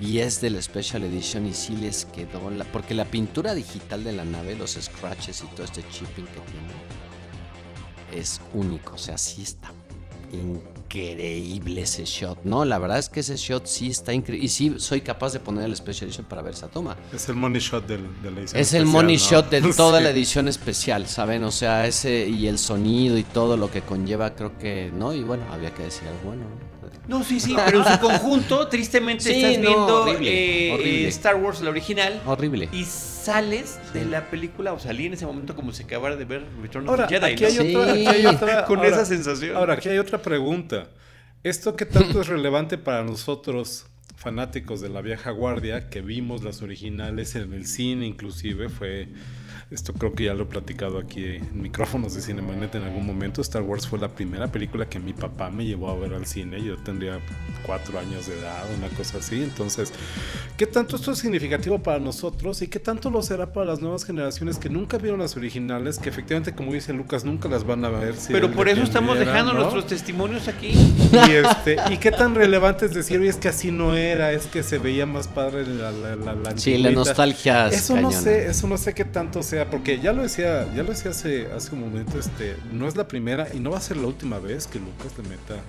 Y 0.00 0.18
es 0.18 0.40
del 0.40 0.60
Special 0.62 1.02
Edition 1.04 1.46
y 1.46 1.54
sí 1.54 1.76
les 1.76 2.04
quedó. 2.04 2.50
la- 2.50 2.64
porque 2.66 2.94
la 2.94 3.04
pintura 3.04 3.54
digital 3.54 4.04
de 4.04 4.12
la 4.12 4.24
nave, 4.24 4.56
los 4.56 4.72
scratches 4.80 5.42
y 5.42 5.46
todo 5.54 5.64
este 5.64 5.82
chipping 5.90 6.26
que 6.26 6.40
tiene, 6.50 6.72
es 8.22 8.40
único. 8.54 8.94
O 8.94 8.98
sea, 8.98 9.18
sí 9.18 9.42
está 9.42 9.72
increíble 10.32 10.77
ese 10.90 12.04
shot. 12.04 12.38
No, 12.44 12.64
la 12.64 12.78
verdad 12.78 12.98
es 12.98 13.08
que 13.08 13.20
ese 13.20 13.36
shot 13.36 13.66
sí 13.66 13.88
está 13.88 14.12
increíble. 14.12 14.44
Y 14.44 14.48
sí 14.48 14.74
soy 14.78 15.00
capaz 15.00 15.32
de 15.32 15.40
poner 15.40 15.64
el 15.64 15.76
Special 15.76 16.08
Edition 16.08 16.26
para 16.26 16.42
ver 16.42 16.54
esa 16.54 16.68
toma. 16.68 16.96
Es 17.12 17.28
el 17.28 17.36
money 17.36 17.60
shot 17.60 17.86
del, 17.86 18.02
de 18.22 18.30
la 18.30 18.40
edición 18.40 18.60
Es 18.60 18.74
el 18.74 18.86
money 18.86 19.16
¿no? 19.16 19.22
shot 19.22 19.50
de 19.50 19.60
toda 19.76 19.98
Sí. 19.98 20.04
la 20.04 20.10
edición 20.10 20.48
especial, 20.48 21.06
¿saben? 21.06 21.44
O 21.44 21.50
sea, 21.50 21.86
ese 21.86 22.26
y 22.28 22.46
el 22.48 22.58
sonido 22.58 23.16
y 23.18 23.24
todo 23.24 23.56
lo 23.56 23.70
que 23.70 23.82
conlleva, 23.82 24.34
creo 24.34 24.56
que 24.58 24.90
no. 24.92 25.12
Y 25.14 25.22
bueno, 25.22 25.44
había 25.52 25.72
que 25.74 25.84
decir 25.84 26.08
algo 26.08 26.20
bueno. 26.24 26.44
¿No? 27.08 27.24
Sí, 27.24 27.40
sí, 27.40 27.56
pero 27.64 27.78
en 27.84 27.92
su 27.94 27.98
conjunto, 28.00 28.68
tristemente 28.68 29.24
Sí, 29.24 29.42
estás 29.42 29.58
no, 29.58 29.68
viendo 29.68 30.02
horrible, 30.02 30.68
eh, 30.68 30.72
horrible. 30.74 31.04
eh, 31.04 31.08
Star 31.08 31.34
Wars, 31.36 31.60
la 31.62 31.70
original, 31.70 32.22
Horrible. 32.26 32.68
y 32.72 32.84
sales 32.84 33.78
de 33.92 34.04
la 34.04 34.30
película, 34.30 34.72
o 34.72 34.78
salí 34.78 35.06
en 35.06 35.14
ese 35.14 35.26
momento 35.26 35.56
como 35.56 35.72
si 35.72 35.82
acabara 35.82 36.14
de 36.16 36.24
ver 36.24 36.44
Return 36.62 36.84
of 36.86 36.90
Ahora, 36.90 37.06
the 37.08 37.14
Jedi, 37.18 37.32
aquí 37.32 37.42
¿no? 37.42 37.48
hay, 37.48 37.54
Sí. 37.56 37.74
otra, 37.76 37.92
aquí 37.92 38.06
hay 38.06 38.26
otra- 38.26 38.64
Con 38.66 38.78
ahora- 38.78 38.90
esa 38.90 39.04
sensación. 39.04 39.56
Ahora, 39.56 39.74
aquí 39.74 39.88
hay 39.88 39.98
otra 39.98 40.20
pregunta. 40.22 40.88
¿Esto 41.42 41.74
qué 41.76 41.86
tanto 41.86 42.20
es 42.20 42.26
relevante 42.28 42.78
para 42.78 43.02
nosotros, 43.04 43.86
fanáticos 44.16 44.80
de 44.80 44.88
la 44.88 45.00
vieja 45.00 45.30
guardia, 45.30 45.88
que 45.88 46.00
vimos 46.00 46.42
las 46.42 46.62
originales 46.62 47.34
en 47.36 47.52
el 47.52 47.66
cine 47.66 48.06
inclusive? 48.06 48.68
Fue, 48.68 49.08
esto 49.70 49.92
creo 49.92 50.14
que 50.14 50.24
ya 50.24 50.34
lo 50.34 50.44
he 50.44 50.46
platicado 50.46 50.98
aquí 50.98 51.24
en 51.24 51.60
micrófonos 51.62 52.14
de 52.14 52.22
Cinemanet 52.22 52.74
en 52.76 52.84
algún 52.84 53.04
momento. 53.04 53.42
Star 53.42 53.62
Wars 53.62 53.86
fue 53.86 53.98
la 53.98 54.08
primera 54.08 54.46
película 54.46 54.88
que 54.88 54.98
mi 54.98 55.12
papá 55.12 55.50
me 55.50 55.66
llevó 55.66 55.90
a 55.90 55.94
ver 55.94 56.14
al 56.14 56.24
cine. 56.24 56.62
Yo 56.62 56.76
tendría 56.78 57.20
cuatro 57.66 57.98
años 57.98 58.26
de 58.26 58.38
edad, 58.38 58.64
una 58.78 58.88
cosa 58.96 59.18
así. 59.18 59.42
Entonces, 59.42 59.92
¿qué 60.56 60.66
tanto 60.66 60.96
esto 60.96 61.12
es 61.12 61.18
significativo 61.18 61.78
para 61.82 61.98
nosotros 61.98 62.62
y 62.62 62.68
qué 62.68 62.78
tanto 62.80 63.10
lo 63.10 63.22
será 63.22 63.52
para 63.52 63.66
las 63.66 63.80
nuevas 63.82 64.04
generaciones 64.06 64.56
que 64.58 64.70
nunca 64.70 64.96
vieron 64.96 65.20
las 65.20 65.36
originales, 65.36 65.98
que 65.98 66.08
efectivamente, 66.08 66.54
como 66.54 66.72
dice 66.72 66.94
Lucas, 66.94 67.24
nunca 67.26 67.48
las 67.50 67.64
van 67.64 67.84
a 67.84 67.90
ver? 67.90 68.16
si 68.16 68.32
pero 68.32 68.50
por 68.50 68.68
eso 68.70 68.82
estamos 68.82 69.18
dejando 69.18 69.52
¿no? 69.52 69.60
nuestros 69.60 69.86
testimonios 69.86 70.48
aquí. 70.48 70.68
Y, 71.12 71.30
este, 71.32 71.76
¿Y 71.90 71.98
qué 71.98 72.10
tan 72.10 72.34
relevante 72.34 72.86
es 72.86 72.94
decir, 72.94 73.20
oye, 73.20 73.28
es 73.28 73.36
que 73.36 73.48
así 73.48 73.70
no 73.70 73.94
era, 73.94 74.32
es 74.32 74.46
que 74.46 74.62
se 74.62 74.78
veía 74.78 75.04
más 75.04 75.28
padre 75.28 75.66
la, 75.66 75.90
la, 75.92 76.16
la, 76.16 76.34
la 76.34 76.56
Sí, 76.56 76.78
la 76.78 76.88
antigüita"? 76.88 76.90
nostalgia 76.92 77.66
es 77.68 77.74
Eso 77.76 77.96
no 78.00 78.10
sé, 78.12 78.46
eso 78.46 78.66
no 78.66 78.78
sé 78.78 78.94
qué 78.94 79.04
tanto 79.04 79.42
sea, 79.42 79.57
porque 79.66 79.98
ya 79.98 80.12
lo 80.12 80.22
decía, 80.22 80.66
ya 80.74 80.82
lo 80.82 80.90
decía 80.90 81.10
hace, 81.10 81.48
hace 81.52 81.74
un 81.74 81.80
momento, 81.80 82.18
este, 82.18 82.56
no 82.72 82.88
es 82.88 82.96
la 82.96 83.08
primera 83.08 83.48
y 83.52 83.60
no 83.60 83.70
va 83.70 83.78
a 83.78 83.80
ser 83.80 83.96
la 83.96 84.06
última 84.06 84.38
vez 84.38 84.66
que 84.66 84.78
Lucas 84.78 85.12
le 85.16 85.28
meta 85.28 85.62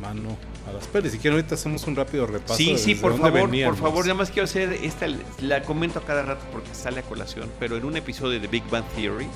mano 0.00 0.36
a 0.68 0.72
las 0.72 0.86
pelis. 0.86 1.12
Si 1.12 1.18
quieren 1.18 1.38
ahorita 1.38 1.54
hacemos 1.54 1.86
un 1.86 1.96
rápido 1.96 2.26
repaso. 2.26 2.56
Sí, 2.56 2.76
sí, 2.78 2.94
por 2.94 3.16
favor, 3.18 3.50
veníamos. 3.50 3.78
por 3.78 3.88
favor, 3.88 4.04
nada 4.04 4.18
más 4.18 4.30
quiero 4.30 4.44
hacer 4.44 4.72
esta, 4.72 5.06
la 5.40 5.62
comento 5.62 5.98
a 5.98 6.04
cada 6.04 6.22
rato 6.22 6.44
porque 6.52 6.74
sale 6.74 7.00
a 7.00 7.02
colación, 7.02 7.50
pero 7.58 7.76
en 7.76 7.84
un 7.84 7.96
episodio 7.96 8.40
de 8.40 8.46
Big 8.48 8.68
Bang 8.70 8.84
Theory 8.94 9.26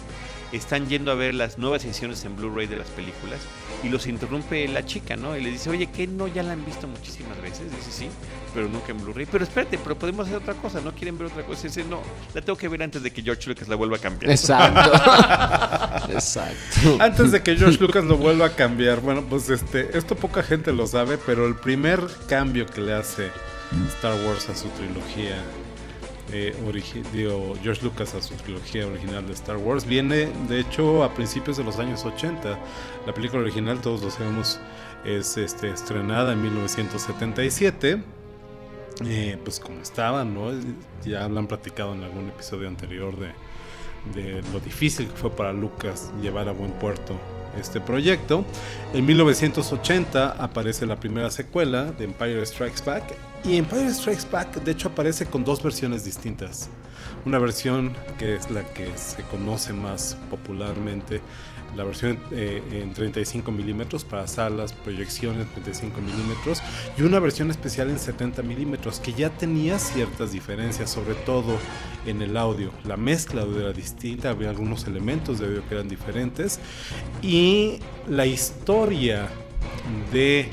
están 0.53 0.89
yendo 0.89 1.13
a 1.13 1.15
ver 1.15 1.35
las 1.35 1.59
nuevas 1.59 1.85
ediciones 1.85 2.25
en 2.25 2.37
Blu-ray 2.37 2.67
de 2.67 2.77
las 2.77 2.89
películas 2.89 3.41
y 3.83 3.89
los 3.89 4.07
interrumpe 4.07 4.67
la 4.69 4.85
chica, 4.85 5.17
¿no? 5.17 5.37
Y 5.37 5.43
le 5.43 5.51
dice, 5.51 5.71
oye, 5.71 5.87
¿qué 5.87 6.07
no 6.07 6.27
ya 6.27 6.43
la 6.43 6.53
han 6.53 6.65
visto 6.65 6.89
muchísimas 6.89 7.41
veces? 7.41 7.71
Dice, 7.71 7.91
sí, 7.91 8.09
pero 8.53 8.69
nunca 8.69 8.93
en 8.93 9.03
Blu-ray. 9.03 9.27
Pero 9.31 9.45
espérate, 9.45 9.79
pero 9.79 9.99
podemos 9.99 10.27
hacer 10.27 10.39
otra 10.39 10.55
cosa, 10.55 10.81
¿no? 10.81 10.93
¿Quieren 10.93 11.19
ver 11.19 11.29
otra 11.29 11.45
cosa? 11.45 11.63
Dice, 11.65 11.85
no, 11.85 12.01
la 12.35 12.41
tengo 12.41 12.57
que 12.57 12.69
ver 12.69 12.83
antes 12.83 13.03
de 13.03 13.11
que 13.13 13.23
George 13.23 13.49
Lucas 13.49 13.69
la 13.69 13.77
vuelva 13.77 13.97
a 13.97 14.01
cambiar. 14.01 14.31
Exacto. 14.31 14.93
Exacto. 16.13 16.99
Antes 16.99 17.33
de 17.33 17.43
que 17.43 17.57
George 17.57 17.79
Lucas 17.79 18.05
lo 18.05 18.17
vuelva 18.17 18.47
a 18.47 18.55
cambiar, 18.55 19.01
bueno, 19.01 19.23
pues 19.29 19.49
este, 19.51 19.97
esto 19.97 20.17
poca 20.17 20.43
gente 20.43 20.73
lo 20.73 20.87
sabe, 20.87 21.19
pero 21.19 21.47
el 21.47 21.57
primer 21.57 22.01
cambio 22.29 22.67
que 22.67 22.81
le 22.81 22.95
hace 22.95 23.31
Star 23.89 24.15
Wars 24.27 24.49
a 24.49 24.57
su 24.57 24.69
trilogía, 24.69 25.37
eh, 26.33 26.55
digo, 27.13 27.55
George 27.63 27.83
Lucas 27.83 28.15
a 28.15 28.23
su 28.23 28.35
trilogía 28.35 28.87
original 28.87 29.27
de 29.27 29.33
Star 29.33 29.57
Wars, 29.57 29.85
viene 29.85 30.29
de 30.49 30.61
hecho 30.61 31.03
a 31.05 31.15
principios 31.15 31.57
de 31.57 31.65
los 31.65 31.79
años 31.79 32.05
80. 32.05 32.59
La 33.07 33.15
película 33.15 33.43
original, 33.43 33.81
todos 33.81 34.03
lo 34.03 34.11
sabemos, 34.11 34.61
es 35.05 35.37
este, 35.37 35.71
estrenada 35.71 36.33
en 36.33 36.43
1977. 36.43 38.03
Eh, 39.05 39.39
pues 39.43 39.61
como 39.61 39.81
estaba, 39.81 40.25
¿no? 40.25 40.51
Ya 41.05 41.29
lo 41.29 41.39
han 41.39 41.47
platicado 41.47 41.95
en 41.95 42.03
algún 42.03 42.29
episodio 42.29 42.69
anterior 42.69 43.15
de 43.19 44.43
lo 44.53 44.61
difícil 44.61 45.09
que 45.09 45.17
fue 45.17 45.31
para 45.31 45.53
Lucas 45.53 46.11
llevar 46.23 46.49
a 46.49 46.53
buen 46.53 46.73
puerto 46.73 47.19
este 47.59 47.81
proyecto. 47.81 48.45
En 48.93 49.07
1980 49.07 50.33
aparece 50.33 50.87
la 50.87 50.97
primera 50.97 51.31
secuela 51.31 51.85
de 51.85 52.05
Empire 52.05 52.45
Strikes 52.45 52.83
Back 52.85 53.15
y 53.45 53.57
Empire 53.57 53.93
Strikes 53.93 54.27
Back 54.31 54.63
de 54.63 54.73
hecho 54.73 54.89
aparece 54.89 55.27
con 55.27 55.45
dos 55.45 55.63
versiones 55.63 56.05
distintas. 56.05 56.69
Una 57.25 57.39
versión 57.39 57.95
que 58.19 58.37
es 58.37 58.51
la 58.51 58.65
que 58.73 58.97
se 58.97 59.23
conoce 59.25 59.73
más 59.73 60.17
popularmente, 60.31 61.21
la 61.77 61.85
versión 61.85 62.19
eh, 62.33 62.63
en 62.73 62.93
35 62.93 63.51
milímetros 63.53 64.05
para 64.05 64.27
salas, 64.27 64.73
proyecciones 64.73 65.47
35 65.53 66.01
milímetros 66.01 66.63
y 66.99 67.03
una 67.03 67.19
versión 67.19 67.51
especial 67.51 67.91
en 67.91 67.99
70 67.99 68.43
milímetros 68.43 69.01
que 69.01 69.13
ya 69.13 69.31
tenía 69.31 69.79
ciertas 69.79 70.33
diferencias, 70.33 70.91
sobre 70.91 71.15
todo 71.15 71.59
en 72.07 72.23
el 72.23 72.37
audio. 72.37 72.71
La 72.85 72.97
mezcla 72.97 73.43
era 73.43 73.73
distinta, 73.73 74.31
había 74.31 74.51
algunos 74.51 74.87
elementos 74.87 75.39
de 75.39 75.47
audio 75.47 75.69
que 75.69 75.75
eran 75.75 75.89
diferentes 75.89 76.59
y 77.23 77.79
la 78.09 78.27
historia 78.27 79.29
de 80.13 80.49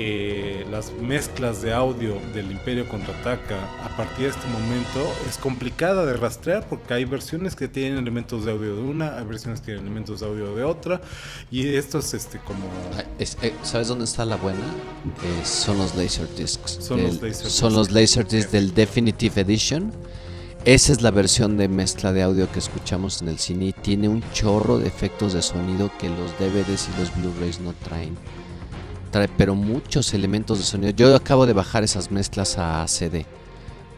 eh, 0.00 0.64
las 0.70 0.92
mezclas 0.92 1.60
de 1.60 1.72
audio 1.74 2.14
del 2.32 2.52
Imperio 2.52 2.88
contraataca 2.88 3.56
a 3.84 3.96
partir 3.96 4.26
de 4.26 4.30
este 4.30 4.46
momento 4.46 5.12
es 5.28 5.36
complicada 5.38 6.06
de 6.06 6.12
rastrear 6.14 6.68
porque 6.68 6.94
hay 6.94 7.04
versiones 7.04 7.56
que 7.56 7.66
tienen 7.66 7.98
elementos 7.98 8.44
de 8.44 8.52
audio 8.52 8.76
de 8.76 8.82
una, 8.82 9.18
hay 9.18 9.24
versiones 9.24 9.58
que 9.60 9.66
tienen 9.66 9.82
elementos 9.84 10.20
de 10.20 10.26
audio 10.26 10.54
de 10.54 10.62
otra 10.62 11.00
y 11.50 11.66
esto 11.74 11.98
es 11.98 12.14
este 12.14 12.38
como 12.38 12.60
es- 13.18 13.36
eh, 13.42 13.52
¿Sabes 13.64 13.88
dónde 13.88 14.04
está 14.04 14.24
la 14.24 14.36
buena? 14.36 14.60
Eh, 14.60 15.44
son 15.44 15.78
los 15.78 15.94
Laserdiscs. 15.96 16.78
Son 16.80 17.02
los 17.02 17.14
Laserdiscs. 17.14 17.50
son 17.52 17.74
los 17.74 17.90
Laserdiscs 17.90 18.52
del 18.52 18.72
Definitive 18.74 19.40
Edition. 19.40 19.92
Esa 20.64 20.92
es 20.92 21.02
la 21.02 21.10
versión 21.10 21.56
de 21.56 21.66
mezcla 21.68 22.12
de 22.12 22.22
audio 22.22 22.50
que 22.52 22.58
escuchamos 22.58 23.22
en 23.22 23.28
el 23.28 23.38
cine 23.38 23.66
y 23.66 23.72
tiene 23.72 24.08
un 24.08 24.22
chorro 24.32 24.78
de 24.78 24.86
efectos 24.86 25.32
de 25.32 25.40
sonido 25.42 25.90
que 25.98 26.08
los 26.08 26.32
DVDs 26.38 26.88
y 26.94 27.00
los 27.00 27.14
Blu-rays 27.16 27.60
no 27.60 27.72
traen. 27.84 28.16
Trae 29.10 29.28
pero 29.28 29.54
muchos 29.54 30.12
elementos 30.14 30.58
de 30.58 30.64
sonido. 30.64 30.90
Yo 30.90 31.14
acabo 31.14 31.46
de 31.46 31.52
bajar 31.52 31.84
esas 31.84 32.10
mezclas 32.10 32.58
a 32.58 32.86
CD. 32.88 33.26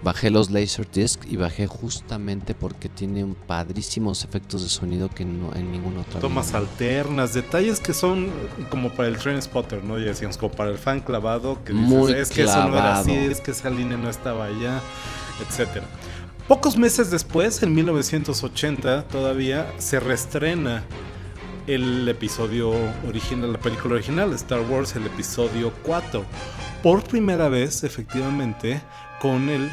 Bajé 0.02 0.30
los 0.30 0.50
Laserdisc 0.50 1.30
y 1.30 1.36
bajé 1.36 1.66
justamente 1.66 2.54
porque 2.54 2.88
tiene 2.88 3.22
un 3.22 3.34
padrísimos 3.34 4.24
efectos 4.24 4.62
de 4.62 4.70
sonido 4.70 5.10
que 5.10 5.26
no 5.26 5.54
en 5.54 5.70
ninguna 5.70 6.00
otra. 6.00 6.20
tomas 6.20 6.54
alternas, 6.54 7.34
detalles 7.34 7.80
que 7.80 7.92
son 7.92 8.30
como 8.70 8.90
para 8.90 9.08
el 9.08 9.18
Train 9.18 9.42
Spotter, 9.42 9.84
¿no? 9.84 9.98
Ya 9.98 10.06
decíamos, 10.06 10.38
como 10.38 10.52
para 10.52 10.70
el 10.70 10.78
fan 10.78 11.00
clavado, 11.00 11.62
que 11.64 11.74
dices, 11.74 11.88
Muy 11.88 12.12
es 12.12 12.30
que 12.30 12.44
eso 12.44 12.66
no 12.66 12.78
era 12.78 12.98
así, 12.98 13.12
es 13.12 13.42
que 13.42 13.50
esa 13.50 13.68
línea 13.68 13.98
no 13.98 14.08
estaba 14.08 14.46
allá, 14.46 14.80
etcétera. 15.46 15.86
Pocos 16.48 16.78
meses 16.78 17.10
después, 17.10 17.62
en 17.62 17.74
1980, 17.74 19.06
todavía 19.08 19.70
se 19.76 20.00
reestrena 20.00 20.82
el 21.74 22.08
episodio 22.08 22.72
original, 23.06 23.52
la 23.52 23.60
película 23.60 23.94
original, 23.94 24.32
Star 24.34 24.60
Wars, 24.60 24.96
el 24.96 25.06
episodio 25.06 25.72
4. 25.84 26.24
Por 26.82 27.04
primera 27.04 27.48
vez, 27.48 27.84
efectivamente, 27.84 28.80
con 29.20 29.48
el 29.48 29.70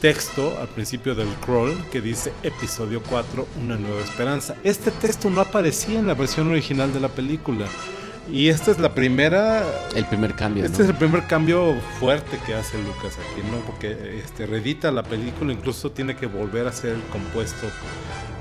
texto 0.00 0.58
al 0.60 0.68
principio 0.68 1.14
del 1.14 1.28
crawl 1.44 1.74
que 1.90 2.00
dice 2.00 2.32
episodio 2.42 3.02
4 3.08 3.48
una 3.62 3.76
nueva 3.76 4.02
esperanza 4.02 4.54
este 4.62 4.90
texto 4.90 5.30
no 5.30 5.40
aparecía 5.40 5.98
en 5.98 6.06
la 6.06 6.12
versión 6.12 6.50
original 6.50 6.92
de 6.92 7.00
la 7.00 7.08
película 7.08 7.66
Y 8.30 8.48
esta 8.48 8.70
es 8.70 8.78
la 8.78 8.94
primera. 8.94 9.64
El 9.94 10.04
primer 10.06 10.34
cambio. 10.34 10.64
Este 10.64 10.78
¿no? 10.78 10.84
es 10.84 10.90
el 10.90 10.96
primer 10.96 11.26
cambio 11.26 11.74
fuerte 12.00 12.38
que 12.44 12.54
hace 12.54 12.78
Lucas 12.78 13.18
aquí, 13.18 13.42
¿no? 13.50 13.58
Porque 13.60 14.20
este, 14.24 14.46
reedita 14.46 14.90
la 14.90 15.02
película, 15.02 15.52
incluso 15.52 15.92
tiene 15.92 16.16
que 16.16 16.26
volver 16.26 16.66
a 16.66 16.72
ser 16.72 16.94
el 16.94 17.02
compuesto 17.04 17.66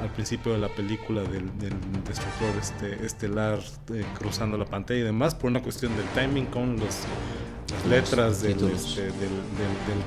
al 0.01 0.09
principio 0.09 0.53
de 0.53 0.59
la 0.59 0.69
película 0.69 1.21
del, 1.21 1.57
del 1.57 1.73
destructor 2.07 2.49
este, 2.59 3.05
estelar 3.05 3.59
eh, 3.93 4.05
cruzando 4.17 4.57
la 4.57 4.65
pantalla 4.65 4.99
y 4.99 5.03
demás, 5.03 5.33
por 5.33 5.49
una 5.49 5.61
cuestión 5.61 5.95
del 5.95 6.05
timing 6.09 6.45
con 6.45 6.77
los, 6.77 6.99
las 7.71 7.85
letras 7.87 8.41
del, 8.41 8.71
este, 8.71 9.03
del, 9.03 9.13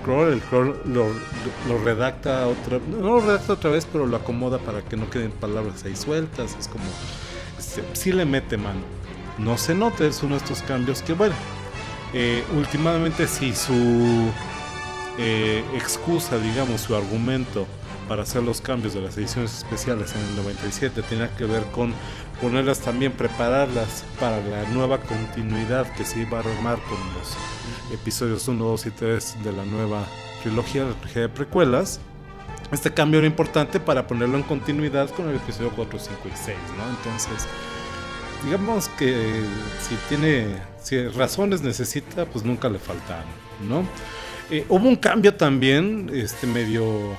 crawl. 0.05 0.33
El 0.33 0.41
crawl 0.41 0.81
lo, 0.87 1.07
lo 1.67 1.85
redacta 1.85 2.47
otra 2.47 2.79
no 2.91 3.01
lo 3.01 3.21
redacta 3.21 3.55
otra 3.55 3.71
vez, 3.71 3.87
pero 3.91 4.07
lo 4.07 4.17
acomoda 4.17 4.59
para 4.59 4.83
que 4.83 4.97
no 4.97 5.11
queden 5.11 5.33
palabras 5.33 5.85
ahí 5.85 5.97
sueltas. 5.97 6.57
Es 6.59 6.69
como. 6.69 6.85
Este, 7.59 7.83
sí 7.95 8.12
le 8.12 8.25
mete 8.25 8.57
mano. 8.57 8.97
No 9.38 9.57
se 9.57 9.74
nota, 9.74 10.05
es 10.05 10.22
uno 10.22 10.35
de 10.35 10.42
estos 10.42 10.62
cambios 10.62 11.03
que, 11.03 11.12
bueno, 11.12 11.35
eh, 12.12 12.44
últimamente 12.57 13.27
si 13.27 13.55
su 13.55 14.31
eh, 15.18 15.64
excusa, 15.74 16.38
digamos, 16.38 16.81
su 16.81 16.96
argumento 16.96 17.66
para 18.09 18.22
hacer 18.22 18.42
los 18.42 18.61
cambios 18.61 18.94
de 18.94 19.03
las 19.03 19.16
ediciones 19.18 19.59
especiales 19.59 20.14
en 20.14 20.22
el 20.22 20.37
97 20.37 21.03
tenía 21.03 21.29
que 21.37 21.44
ver 21.44 21.64
con 21.64 21.92
ponerlas 22.40 22.81
también, 22.81 23.12
prepararlas 23.12 24.05
para 24.18 24.40
la 24.40 24.64
nueva 24.70 24.98
continuidad 24.98 25.92
que 25.94 26.05
se 26.05 26.20
iba 26.20 26.38
a 26.38 26.40
armar 26.40 26.79
con 26.88 26.98
los 27.14 27.37
episodios 27.92 28.48
1, 28.48 28.64
2 28.64 28.87
y 28.87 28.90
3 28.90 29.44
de 29.44 29.53
la 29.53 29.64
nueva 29.64 30.07
trilogía, 30.42 30.85
la 30.85 30.94
trilogía 30.94 31.22
de 31.22 31.29
precuelas. 31.29 32.01
Este 32.72 32.92
cambio 32.92 33.18
era 33.18 33.27
importante 33.27 33.81
para 33.81 34.07
ponerlo 34.07 34.37
en 34.37 34.42
continuidad 34.42 35.11
con 35.11 35.29
el 35.29 35.37
episodio 35.37 35.72
4, 35.74 35.98
5 35.98 36.20
y 36.27 36.37
6, 36.37 36.57
¿no? 36.77 36.88
Entonces, 36.96 37.46
digamos 38.44 38.88
que 38.90 39.42
si 39.81 39.94
tiene 40.09 40.46
si 40.83 41.07
razones 41.09 41.62
necesita, 41.62 42.24
pues 42.24 42.44
nunca 42.44 42.68
le 42.68 42.79
faltaron, 42.79 43.29
¿no? 43.68 43.87
Eh, 44.51 44.64
hubo 44.68 44.88
un 44.88 44.96
cambio 44.96 45.35
también, 45.35 46.11
este 46.12 46.46
medio 46.46 47.12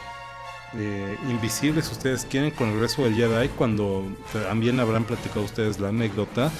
eh, 0.73 1.17
invisible, 1.29 1.81
si 1.81 1.91
ustedes 1.91 2.25
quieren, 2.25 2.51
con 2.51 2.69
el 2.69 2.73
regreso 2.75 3.03
del 3.03 3.15
Jedi, 3.15 3.49
cuando 3.49 4.03
también 4.33 4.79
habrán 4.79 5.03
platicado 5.03 5.41
ustedes 5.41 5.79
la 5.79 5.89
anécdota. 5.89 6.51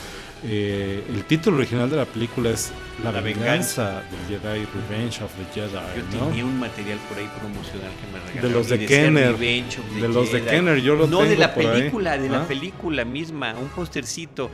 Eh, 0.41 1.04
el 1.10 1.25
título 1.25 1.58
original 1.58 1.89
de 1.89 1.97
la 1.97 2.06
película 2.06 2.49
es 2.52 2.71
La, 3.04 3.12
La 3.12 3.19
venganza 3.19 4.02
del 4.30 4.39
Jedi, 4.39 4.65
Revenge 4.89 5.21
of 5.21 5.32
the 5.36 5.45
Jedi, 5.54 5.73
Yo 5.73 6.17
¿no? 6.19 6.28
tenía 6.28 6.45
un 6.45 6.58
material 6.60 6.97
por 7.10 7.17
ahí 7.17 7.30
promocional 7.39 7.91
que 7.91 8.08
me 8.13 8.19
regalaron. 8.19 8.41
De 8.43 8.49
los 8.58 8.69
de 8.69 8.78
decía 8.78 8.97
Kenner. 8.97 9.32
Revenge 9.34 9.80
of 9.80 9.86
the 9.93 10.02
De 10.02 10.08
los 10.08 10.32
de 10.32 10.39
Jedi. 10.39 10.49
Kenner, 10.52 10.78
yo 10.82 10.95
lo 10.95 11.08
No, 11.08 11.19
de 11.23 11.28
tengo 11.28 11.39
la 11.41 11.54
por 11.54 11.65
ahí. 11.65 11.71
película, 11.82 12.17
de 12.17 12.30
la 12.30 12.41
Ah. 12.43 12.47
película 12.47 13.04
misma, 13.06 13.54
un 13.56 13.67
postercito. 13.67 14.49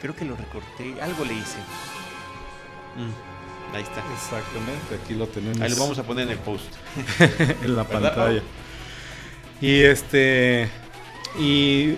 Creo 0.00 0.16
que 0.16 0.24
lo 0.24 0.34
recorté, 0.34 1.00
algo 1.00 1.24
le 1.24 1.34
hice. 1.34 1.58
Mm, 2.96 3.76
ahí 3.76 3.82
está. 3.82 4.02
Exactamente, 4.12 4.94
aquí 5.04 5.14
lo 5.14 5.26
tenemos. 5.28 5.60
Ahí 5.60 5.70
lo 5.70 5.76
vamos 5.76 5.98
a 5.98 6.02
poner 6.02 6.24
en 6.26 6.32
el 6.32 6.38
post. 6.38 6.64
en 7.62 7.76
la 7.76 7.84
¿Verdad, 7.84 8.14
pantalla. 8.14 8.42
Y 9.60 9.80
este. 9.82 10.68
Y 11.38 11.94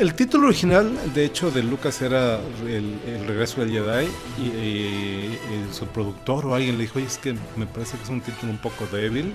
el 0.00 0.14
título 0.14 0.46
original, 0.48 0.90
de 1.14 1.24
hecho, 1.24 1.50
de 1.50 1.62
Lucas 1.62 2.00
era 2.02 2.40
el, 2.66 2.98
el 3.06 3.26
regreso 3.26 3.60
del 3.60 3.70
Jedi. 3.70 4.06
Y, 4.38 4.42
y- 4.42 5.38
y 5.70 5.74
su 5.74 5.86
productor 5.86 6.46
o 6.46 6.54
alguien 6.54 6.76
le 6.78 6.84
dijo: 6.84 6.98
Oye, 6.98 7.06
es 7.06 7.18
que 7.18 7.34
me 7.56 7.66
parece 7.66 7.96
que 7.98 8.04
es 8.04 8.08
un 8.08 8.20
título 8.20 8.50
un 8.52 8.58
poco 8.58 8.86
débil. 8.90 9.34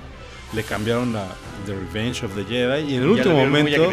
Le 0.54 0.64
cambiaron 0.64 1.16
a 1.16 1.26
The 1.66 1.74
Revenge 1.74 2.24
of 2.26 2.34
the 2.36 2.46
Jedi. 2.46 2.92
Y 2.92 2.96
en 2.96 3.04
el 3.04 3.10
último 3.10 3.36
momento. 3.50 3.84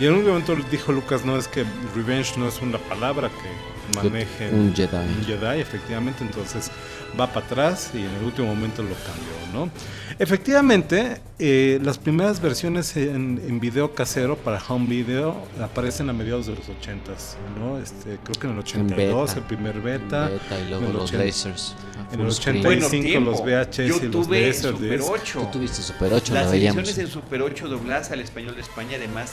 Y 0.00 0.06
en 0.06 0.12
un 0.14 0.26
momento 0.26 0.56
dijo 0.70 0.92
Lucas: 0.92 1.24
No, 1.24 1.36
es 1.38 1.48
que 1.48 1.64
Revenge 1.94 2.36
no 2.36 2.48
es 2.48 2.60
una 2.60 2.78
palabra 2.78 3.28
que 3.28 3.73
maneje 3.94 4.50
Un 4.50 4.74
Jedi. 4.74 4.96
un 4.96 5.24
Jedi, 5.24 5.60
efectivamente, 5.60 6.24
entonces 6.24 6.70
va 7.18 7.26
para 7.32 7.46
atrás 7.46 7.90
y 7.94 7.98
en 7.98 8.10
el 8.18 8.24
último 8.24 8.48
momento 8.48 8.82
lo 8.82 8.88
cambió, 8.94 9.34
¿no? 9.66 9.70
Efectivamente, 10.18 11.20
eh, 11.38 11.78
las 11.82 11.98
primeras 11.98 12.40
versiones 12.40 12.96
en, 12.96 13.40
en 13.46 13.60
video 13.60 13.94
casero 13.94 14.36
para 14.36 14.62
home 14.66 14.86
video 14.86 15.36
aparecen 15.60 16.08
a 16.08 16.12
mediados 16.12 16.46
de 16.46 16.52
los 16.54 16.66
80s, 16.66 17.36
¿no? 17.58 17.78
Este, 17.78 18.18
creo 18.24 18.34
que 18.40 18.46
en 18.46 18.52
el 18.54 18.58
82 18.60 18.96
beta. 19.28 19.38
el 19.40 19.44
primer 19.46 19.80
beta, 19.80 20.28
Beta 20.28 20.58
y 20.60 20.68
luego 20.70 20.84
en 20.84 20.90
el 20.90 20.96
los 20.96 21.02
80 21.10 21.24
lasers. 21.24 21.74
en 22.12 22.20
el 22.20 22.32
screen. 22.32 22.56
80 22.58 22.68
Bueno, 22.68 22.88
35 22.88 23.04
tiempo. 23.06 23.30
los 23.30 23.40
VHS 23.42 23.76
Yo 23.76 23.84
y 23.84 23.88
los 24.00 24.10
tuve 24.10 24.46
Laserdisc. 24.46 24.80
Super 24.80 24.98
Tú 25.00 25.06
8. 25.12 25.40
Tú 25.40 25.58
tuviste 25.58 25.82
Super 25.82 26.12
8, 26.14 26.34
Las 26.34 26.44
la 26.46 26.50
veíamos. 26.50 26.78
ediciones 26.78 26.98
en 26.98 27.12
Super 27.12 27.42
8 27.42 27.68
dobladas 27.68 28.10
al 28.10 28.20
español 28.20 28.54
de 28.54 28.60
España, 28.60 28.96
además. 28.96 29.32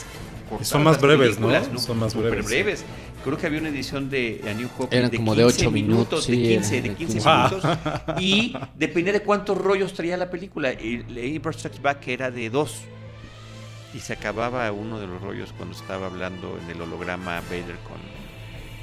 son 0.61 0.83
más 0.83 0.99
breves, 0.99 1.39
¿no? 1.39 1.49
Son 1.79 1.97
más 1.99 2.15
breves. 2.15 2.83
Creo 3.23 3.37
que 3.37 3.45
había 3.45 3.59
una 3.59 3.69
edición 3.69 4.09
de 4.09 4.40
A 4.49 4.53
New 4.53 4.69
Hope 4.77 4.95
Eran 4.95 5.11
de 5.11 5.17
como 5.17 5.35
de 5.35 5.43
15 5.43 5.61
ocho 5.61 5.71
minutos, 5.71 6.27
de 6.27 6.33
sí, 6.33 6.41
15, 6.41 6.77
era 6.77 6.83
de 6.83 6.89
de 6.89 6.95
15 6.95 7.13
15. 7.13 7.29
minutos. 7.29 7.77
Y 8.19 8.55
dependía 8.75 9.13
de 9.13 9.21
cuántos 9.21 9.57
rollos 9.57 9.93
traía 9.93 10.17
la 10.17 10.29
película. 10.29 10.73
Y 10.73 11.05
Empire 11.35 11.53
Strikes 11.53 11.81
Back 11.81 12.07
era 12.07 12.31
de 12.31 12.49
dos. 12.49 12.81
Y 13.93 13.99
se 13.99 14.13
acababa 14.13 14.71
uno 14.71 14.99
de 14.99 15.07
los 15.07 15.21
rollos 15.21 15.53
cuando 15.57 15.75
estaba 15.75 16.07
hablando 16.07 16.57
en 16.63 16.69
el 16.69 16.81
holograma 16.81 17.41
Vader 17.41 17.77
con, 17.83 17.99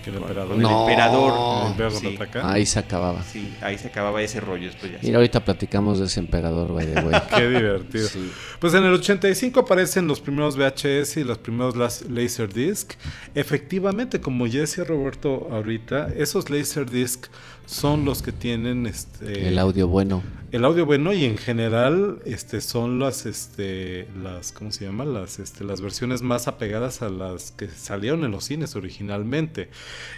Que 0.04 0.10
el 0.10 0.16
emperador. 0.16 0.48
con 0.48 0.56
el 0.56 0.62
No. 0.62 0.80
emperador. 0.88 1.62
El 1.62 1.70
emperador 1.72 1.98
Sí, 2.00 2.06
contraataca. 2.06 2.52
Ahí 2.52 2.66
se 2.66 2.78
acababa. 2.78 3.22
sí, 3.22 3.54
ahí 3.60 3.78
se 3.78 3.88
acababa 3.88 4.22
ese 4.22 4.40
rollo. 4.40 4.70
Mira, 5.02 5.16
ahorita 5.16 5.44
platicamos 5.44 5.98
de 5.98 6.06
ese 6.06 6.20
emperador, 6.20 6.72
by 6.74 6.86
the 6.86 7.00
way. 7.00 7.20
Qué 7.36 7.48
divertido. 7.48 8.08
Sí. 8.08 8.30
Pues 8.58 8.74
en 8.74 8.84
el 8.84 8.92
85 8.94 9.60
aparecen 9.60 10.06
los 10.06 10.20
primeros 10.20 10.56
VHS 10.56 11.16
y 11.20 11.24
los 11.24 11.38
primeros 11.38 11.76
las- 11.76 12.02
Laserdisc. 12.08 12.92
Efectivamente, 13.34 14.20
como 14.20 14.46
ya 14.46 14.60
decía 14.60 14.84
Roberto 14.84 15.48
ahorita, 15.50 16.08
esos 16.16 16.50
Laserdisc 16.50 17.26
son 17.68 18.06
los 18.06 18.22
que 18.22 18.32
tienen 18.32 18.86
este 18.86 19.46
El 19.46 19.58
audio 19.58 19.88
bueno. 19.88 20.22
el 20.52 20.64
audio 20.64 20.86
bueno 20.86 21.12
y 21.12 21.26
en 21.26 21.36
general 21.36 22.18
este 22.24 22.62
son 22.62 22.98
las 22.98 23.26
este 23.26 24.08
las 24.22 24.52
¿cómo 24.52 24.72
se 24.72 24.86
llama? 24.86 25.04
las 25.04 25.38
este 25.38 25.64
las 25.64 25.82
versiones 25.82 26.22
más 26.22 26.48
apegadas 26.48 27.02
a 27.02 27.10
las 27.10 27.50
que 27.50 27.68
salieron 27.68 28.24
en 28.24 28.30
los 28.30 28.44
cines 28.44 28.74
originalmente. 28.74 29.68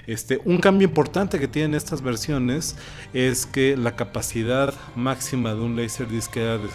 Este 0.07 0.41
un 0.45 0.59
cambio 0.59 0.87
importante 0.87 1.41
que 1.41 1.49
tienen 1.49 1.75
estas 1.75 2.03
versiones 2.03 2.77
es 3.15 3.47
que 3.47 3.77
la 3.77 3.97
capacidad 3.97 4.73
máxima 4.95 5.53
de 5.53 5.61
un 5.61 5.75
Laserdisc 5.75 6.37
era 6.37 6.59
de 6.59 6.69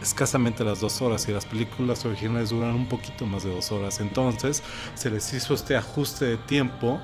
escasamente 0.00 0.64
las 0.64 0.80
dos 0.80 1.02
horas 1.02 1.28
y 1.28 1.32
las 1.32 1.44
películas 1.44 2.06
originales 2.06 2.50
duran 2.50 2.74
un 2.74 2.88
poquito 2.88 3.26
más 3.26 3.44
de 3.44 3.54
dos 3.54 3.70
horas. 3.70 4.00
Entonces 4.00 4.62
se 4.94 5.10
les 5.10 5.34
hizo 5.34 5.52
este 5.52 5.76
ajuste 5.76 6.24
de 6.24 6.36
tiempo 6.38 7.02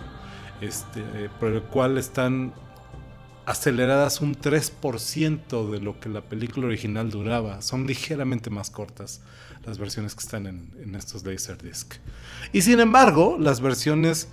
este, 0.62 1.03
por 1.38 1.53
el 1.53 1.62
cual 1.62 1.98
están 1.98 2.55
aceleradas 3.46 4.20
un 4.20 4.35
3% 4.37 5.70
de 5.70 5.81
lo 5.81 5.98
que 6.00 6.09
la 6.09 6.22
película 6.22 6.66
original 6.66 7.11
duraba. 7.11 7.62
Son 7.62 7.87
ligeramente 7.87 8.50
más 8.50 8.70
cortas 8.70 9.20
las 9.64 9.78
versiones 9.78 10.14
que 10.14 10.20
están 10.20 10.46
en, 10.46 10.70
en 10.83 10.94
estos 10.94 11.24
Laserdisc. 11.24 11.94
Y 12.52 12.62
sin 12.62 12.81
embargo, 12.81 13.37
las 13.38 13.61
versiones 13.61 14.28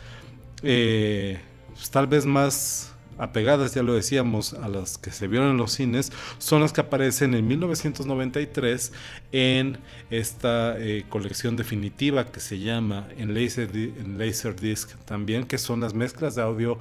eh, 0.63 1.39
pues, 1.73 1.89
tal 1.91 2.07
vez 2.07 2.25
más 2.25 2.93
apegadas, 3.17 3.73
ya 3.73 3.83
lo 3.83 3.93
decíamos, 3.93 4.53
a 4.53 4.69
las 4.69 4.97
que 4.97 5.11
se 5.11 5.27
vieron 5.27 5.49
en 5.51 5.57
los 5.57 5.73
cines, 5.73 6.11
son 6.37 6.61
las 6.61 6.71
que 6.71 6.79
aparecen 6.81 7.33
en 7.33 7.45
1993 7.47 8.93
en 9.33 9.77
esta 10.09 10.79
eh, 10.79 11.05
colección 11.09 11.57
definitiva 11.57 12.31
que 12.31 12.39
se 12.39 12.59
llama 12.59 13.07
en, 13.17 13.33
Laserdi- 13.35 13.93
en 13.99 14.17
Laserdisc 14.17 14.95
también, 15.05 15.43
que 15.43 15.57
son 15.57 15.81
las 15.81 15.93
mezclas 15.93 16.35
de 16.35 16.43
audio 16.43 16.79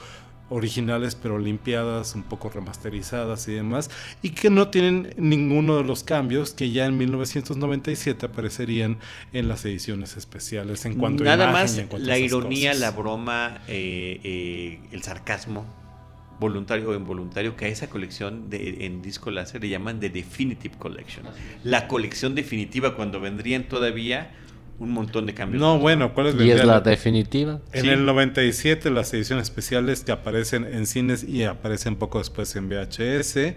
originales 0.50 1.14
pero 1.14 1.38
limpiadas, 1.38 2.14
un 2.14 2.22
poco 2.22 2.48
remasterizadas 2.50 3.48
y 3.48 3.52
demás, 3.52 3.90
y 4.22 4.30
que 4.30 4.50
no 4.50 4.68
tienen 4.68 5.14
ninguno 5.16 5.76
de 5.76 5.84
los 5.84 6.04
cambios 6.04 6.52
que 6.52 6.70
ya 6.70 6.86
en 6.86 6.96
1997 6.98 8.26
aparecerían 8.26 8.98
en 9.32 9.48
las 9.48 9.64
ediciones 9.64 10.16
especiales 10.16 10.84
en 10.84 10.94
cuanto 10.94 11.22
a 11.24 11.26
Nada 11.26 11.50
imagen 11.50 11.62
más 11.62 11.76
y 11.76 11.80
en 11.80 11.86
cuanto 11.88 12.06
la 12.06 12.18
ironía, 12.18 12.70
cosas. 12.70 12.80
la 12.80 12.90
broma, 12.90 13.58
eh, 13.68 14.20
eh, 14.24 14.80
el 14.92 15.02
sarcasmo, 15.02 15.66
voluntario 16.40 16.90
o 16.90 16.94
involuntario, 16.94 17.56
que 17.56 17.66
a 17.66 17.68
esa 17.68 17.90
colección 17.90 18.48
de, 18.48 18.86
en 18.86 19.02
disco 19.02 19.30
láser 19.30 19.60
le 19.60 19.68
llaman 19.68 20.00
The 20.00 20.10
Definitive 20.10 20.76
Collection. 20.78 21.26
La 21.64 21.88
colección 21.88 22.34
definitiva 22.34 22.94
cuando 22.94 23.20
vendrían 23.20 23.64
todavía 23.64 24.30
un 24.78 24.90
montón 24.92 25.26
de 25.26 25.34
cambios. 25.34 25.60
No, 25.60 25.78
bueno, 25.78 26.14
¿cuál 26.14 26.28
es 26.28 26.34
Y 26.40 26.50
es 26.50 26.64
la 26.64 26.80
definitiva. 26.80 27.60
En 27.72 27.82
Sí. 27.82 27.88
el 27.90 28.04
97 28.06 28.90
las 28.90 29.12
ediciones 29.12 29.44
especiales 29.44 30.04
que 30.04 30.12
aparecen 30.12 30.64
en 30.64 30.86
cines 30.86 31.24
y 31.24 31.44
aparecen 31.44 31.96
poco 31.96 32.18
después 32.18 32.54
en 32.56 32.68
VHS. 32.68 33.54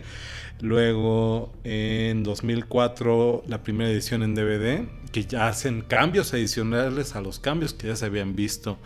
Luego 0.62 1.52
en 1.64 2.24
2004 2.24 3.44
la 3.48 3.64
primera 3.64 3.90
edición 3.90 4.24
en 4.24 4.36
DVD, 4.36 4.86
que 5.12 5.26
ya 5.26 5.48
hacen 5.48 5.82
cambios 5.82 6.34
adicionales 6.34 7.16
a 7.16 7.22
los 7.22 7.40
cambios 7.40 7.74
que 7.74 7.88
ya 7.88 7.96
se 7.96 8.06
habían 8.06 8.36
visto 8.36 8.78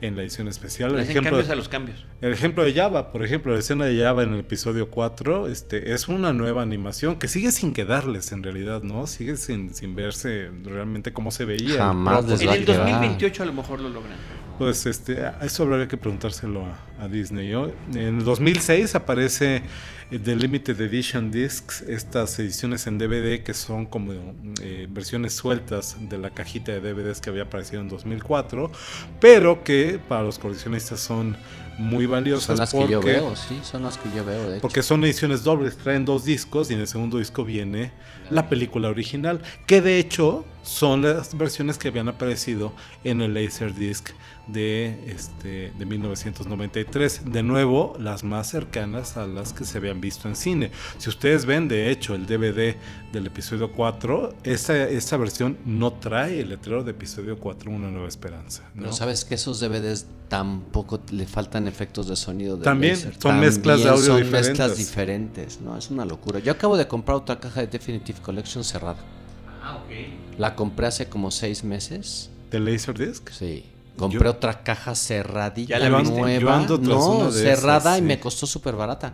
en 0.00 0.16
la 0.16 0.22
edición 0.22 0.46
especial. 0.48 0.92
El 0.92 1.00
hacen 1.00 1.10
ejemplo, 1.10 1.32
cambios 1.32 1.50
a 1.50 1.54
los 1.54 1.68
cambios. 1.68 2.06
el 2.20 2.32
ejemplo 2.32 2.64
de 2.64 2.72
Java, 2.72 3.10
por 3.12 3.24
ejemplo, 3.24 3.52
la 3.52 3.58
escena 3.58 3.86
de 3.86 4.00
Java 4.00 4.22
en 4.22 4.34
el 4.34 4.40
episodio 4.40 4.90
4, 4.90 5.48
este, 5.48 5.92
es 5.92 6.08
una 6.08 6.32
nueva 6.32 6.62
animación 6.62 7.18
que 7.18 7.28
sigue 7.28 7.50
sin 7.50 7.72
quedarles 7.72 8.32
en 8.32 8.42
realidad, 8.42 8.82
¿no? 8.82 9.06
Sigue 9.06 9.36
sin, 9.36 9.74
sin 9.74 9.94
verse 9.94 10.50
realmente 10.64 11.12
como 11.12 11.30
se 11.30 11.44
veía 11.44 11.78
Jamás 11.78 12.26
les 12.26 12.42
En 12.42 12.50
el 12.50 12.64
quedar. 12.64 12.78
2028 12.78 13.42
a 13.42 13.46
lo 13.46 13.52
mejor 13.52 13.80
lo 13.80 13.88
logran. 13.88 14.16
Pues 14.58 14.86
este, 14.86 15.24
a 15.24 15.38
eso 15.42 15.64
habría 15.64 15.88
que 15.88 15.96
preguntárselo 15.96 16.64
a, 16.66 17.04
a 17.04 17.08
Disney. 17.08 17.50
¿no? 17.50 17.66
En 17.94 18.18
el 18.18 18.24
2006 18.24 18.94
aparece 18.94 19.62
The 20.18 20.36
Limited 20.36 20.78
Edition 20.78 21.30
Discs, 21.30 21.80
estas 21.88 22.38
ediciones 22.38 22.86
en 22.86 22.98
DVD 22.98 23.42
que 23.42 23.54
son 23.54 23.86
como 23.86 24.12
eh, 24.60 24.86
versiones 24.90 25.32
sueltas 25.32 25.96
de 25.98 26.18
la 26.18 26.28
cajita 26.28 26.72
de 26.72 26.80
DVDs 26.80 27.22
que 27.22 27.30
había 27.30 27.44
aparecido 27.44 27.80
en 27.80 27.88
2004, 27.88 28.70
pero 29.20 29.64
que 29.64 29.98
para 30.08 30.22
los 30.22 30.38
coleccionistas 30.38 31.00
son 31.00 31.34
muy 31.78 32.04
valiosas 32.04 32.44
Son 32.44 32.58
las 32.58 32.72
que 32.72 32.76
porque, 32.76 32.92
yo 32.92 33.00
veo, 33.00 33.36
sí, 33.36 33.58
son 33.62 33.84
las 33.84 33.96
que 33.96 34.10
yo 34.14 34.22
veo, 34.22 34.42
de 34.50 34.56
hecho. 34.56 34.60
porque 34.60 34.82
son 34.82 35.02
ediciones 35.04 35.44
dobles, 35.44 35.78
traen 35.78 36.04
dos 36.04 36.26
discos 36.26 36.70
y 36.70 36.74
en 36.74 36.80
el 36.80 36.88
segundo 36.88 37.16
disco 37.16 37.42
viene 37.42 37.92
la 38.28 38.50
película 38.50 38.90
original, 38.90 39.40
que 39.66 39.80
de 39.80 39.98
hecho 39.98 40.44
son 40.62 41.02
las 41.02 41.36
versiones 41.38 41.78
que 41.78 41.88
habían 41.88 42.10
aparecido 42.10 42.74
en 43.02 43.22
el 43.22 43.32
Laserdisc 43.32 44.10
de, 44.52 44.98
este, 45.06 45.72
de 45.78 45.86
1993. 45.86 47.22
De 47.26 47.42
nuevo, 47.42 47.96
las 47.98 48.24
más 48.24 48.48
cercanas 48.50 49.16
a 49.16 49.26
las 49.26 49.52
que 49.52 49.64
se 49.64 49.78
habían 49.78 50.00
visto 50.00 50.28
en 50.28 50.36
cine. 50.36 50.70
Si 50.98 51.08
ustedes 51.08 51.46
ven, 51.46 51.68
de 51.68 51.90
hecho, 51.90 52.14
el 52.14 52.26
DVD 52.26 52.76
del 53.12 53.26
episodio 53.26 53.72
4, 53.72 54.34
esa, 54.44 54.88
esa 54.88 55.16
versión 55.16 55.58
no 55.64 55.92
trae 55.94 56.40
el 56.40 56.50
letrero 56.50 56.84
de 56.84 56.92
episodio 56.92 57.38
4, 57.38 57.70
Una 57.70 57.90
Nueva 57.90 58.08
Esperanza. 58.08 58.62
¿no? 58.74 58.82
Pero 58.82 58.92
sabes 58.92 59.24
que 59.24 59.34
esos 59.34 59.60
DVDs 59.60 60.06
tampoco 60.28 61.00
le 61.10 61.26
faltan 61.26 61.68
efectos 61.68 62.08
de 62.08 62.16
sonido. 62.16 62.56
de 62.56 62.64
También, 62.64 62.96
son 62.96 63.40
mezclas 63.40 63.82
de 63.82 63.88
audio 63.90 64.02
son 64.02 64.16
diferentes. 64.16 64.48
mezclas 64.50 64.76
diferentes, 64.78 65.60
¿no? 65.60 65.76
Es 65.76 65.90
una 65.90 66.04
locura. 66.04 66.38
Yo 66.38 66.52
acabo 66.52 66.76
de 66.76 66.88
comprar 66.88 67.16
otra 67.16 67.38
caja 67.38 67.60
de 67.60 67.66
Definitive 67.66 68.20
Collection 68.20 68.64
cerrada. 68.64 68.96
Ah, 69.62 69.76
ok. 69.76 70.38
La 70.38 70.54
compré 70.56 70.86
hace 70.86 71.08
como 71.08 71.30
seis 71.30 71.62
meses. 71.64 72.30
¿De 72.50 72.58
Laserdisc? 72.60 73.28
Sí. 73.30 73.64
Compré 73.96 74.24
Yo- 74.24 74.30
otra 74.30 74.62
caja 74.62 74.94
cerradita, 74.94 75.78
¿Ya 75.78 75.78
la 75.78 76.02
nueva. 76.02 76.56
Ando 76.56 76.78
no, 76.78 77.30
cerrada 77.30 77.78
esas, 77.90 77.96
y 77.98 78.00
sí. 78.00 78.06
me 78.06 78.18
costó 78.20 78.46
súper 78.46 78.74
barata. 78.74 79.12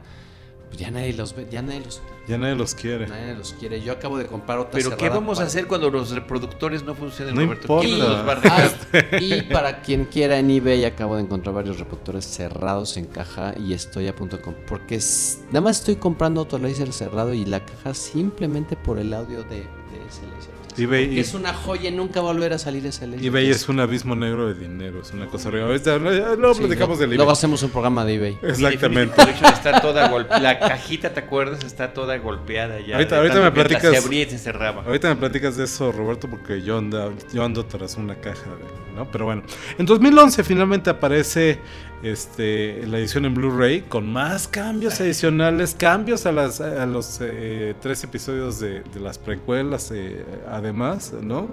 Pues 0.68 0.80
ya 0.80 0.90
nadie 0.90 1.14
los 1.14 1.34
ve, 1.34 1.46
ya 1.50 1.62
nadie 1.62 1.80
los, 1.80 2.02
Ya 2.28 2.36
nadie 2.36 2.54
los 2.54 2.74
quiere. 2.74 3.06
nadie 3.08 3.34
los 3.34 3.54
quiere. 3.54 3.80
Yo 3.80 3.90
acabo 3.94 4.18
de 4.18 4.26
comprar 4.26 4.58
otra 4.58 4.72
Pero 4.72 4.90
¿qué 4.90 4.96
cerrada 4.96 5.14
vamos 5.20 5.40
a 5.40 5.44
hacer 5.44 5.66
cuando 5.66 5.88
los 5.90 6.10
reproductores 6.10 6.82
no 6.84 6.94
funcionen, 6.94 7.34
No 7.34 7.40
Roberto? 7.40 7.62
importa. 7.62 7.86
¿Quién 7.86 7.98
los 7.98 8.28
va 8.28 8.32
a? 8.34 8.40
Ah, 8.44 9.18
y 9.18 9.42
para 9.50 9.80
quien 9.80 10.04
quiera 10.04 10.38
en 10.38 10.50
eBay 10.50 10.84
acabo 10.84 11.16
de 11.16 11.22
encontrar 11.22 11.54
varios 11.54 11.78
reproductores 11.78 12.26
cerrados 12.26 12.98
en 12.98 13.06
caja 13.06 13.54
y 13.58 13.72
estoy 13.72 14.08
a 14.08 14.14
punto 14.14 14.36
de 14.36 14.42
comprar 14.42 14.66
porque 14.66 14.96
es- 14.96 15.40
nada 15.46 15.62
más 15.62 15.78
estoy 15.78 15.96
comprando 15.96 16.42
otro 16.42 16.58
laser 16.58 16.92
cerrado 16.92 17.32
y 17.32 17.46
la 17.46 17.64
caja 17.64 17.94
simplemente 17.94 18.76
por 18.76 18.98
el 18.98 19.14
audio 19.14 19.42
de, 19.44 19.56
de 19.60 19.62
ese 20.06 20.20
laser. 20.36 20.57
eBay, 20.78 21.18
es 21.18 21.34
una 21.34 21.52
joya 21.54 21.88
y 21.90 21.92
nunca 21.92 22.20
va 22.20 22.30
a 22.30 22.32
volver 22.32 22.52
a 22.52 22.58
salir 22.58 22.84
ese 22.86 23.06
laser. 23.06 23.26
eBay 23.26 23.50
es 23.50 23.68
un 23.68 23.80
abismo 23.80 24.14
negro 24.14 24.46
de 24.48 24.54
dinero, 24.54 25.00
es 25.02 25.12
una 25.12 25.26
cosa 25.26 25.48
horrible. 25.48 25.66
Ahorita 25.68 25.98
no, 25.98 26.12
ya 26.12 26.36
no 26.36 26.54
Sí, 26.54 26.60
platicamos 26.60 26.98
del 26.98 27.06
eBay. 27.08 27.16
Luego 27.18 27.32
hacemos 27.32 27.62
un 27.62 27.70
programa 27.70 28.04
de 28.04 28.14
eBay. 28.14 28.38
Exactamente. 28.42 29.14
Está 29.52 29.80
toda 29.80 30.08
golpeada. 30.08 30.40
La 30.42 30.58
cajita, 30.58 31.12
¿te 31.12 31.20
acuerdas? 31.20 31.64
Está 31.64 31.92
toda 31.92 32.16
golpeada 32.18 32.80
ya. 32.80 32.96
Ahorita- 32.96 33.20
me 33.22 33.50
platicas- 33.52 33.90
Se 33.92 33.96
abría 33.98 34.22
y 34.22 34.30
se 34.30 34.38
cerraba. 34.38 34.82
Ahorita 34.84 35.08
me 35.08 35.16
platicas 35.16 35.56
de 35.56 35.64
eso, 35.64 35.92
Roberto, 35.92 36.28
porque 36.28 36.62
yo 36.62 36.78
ando, 36.78 37.12
yo 37.32 37.44
ando 37.44 37.64
tras 37.64 37.96
una 37.96 38.14
caja, 38.16 38.44
de- 38.50 38.96
¿no? 38.96 39.10
Pero 39.10 39.24
bueno, 39.26 39.42
en 39.78 39.86
2011 39.86 40.42
finalmente 40.44 40.90
aparece 40.90 41.58
este, 42.02 42.86
la 42.86 42.98
edición 42.98 43.24
en 43.24 43.34
Blu-ray 43.34 43.82
con 43.82 44.10
más 44.12 44.46
cambios 44.48 45.00
adicionales, 45.00 45.74
cambios 45.78 46.26
a, 46.26 46.32
las, 46.32 46.60
a 46.60 46.86
los 46.86 47.18
eh, 47.20 47.74
tres 47.80 48.04
episodios 48.04 48.60
de, 48.60 48.80
de 48.82 49.00
las 49.00 49.18
precuelas, 49.18 49.90
eh, 49.92 50.24
además, 50.50 51.12
¿no? 51.20 51.48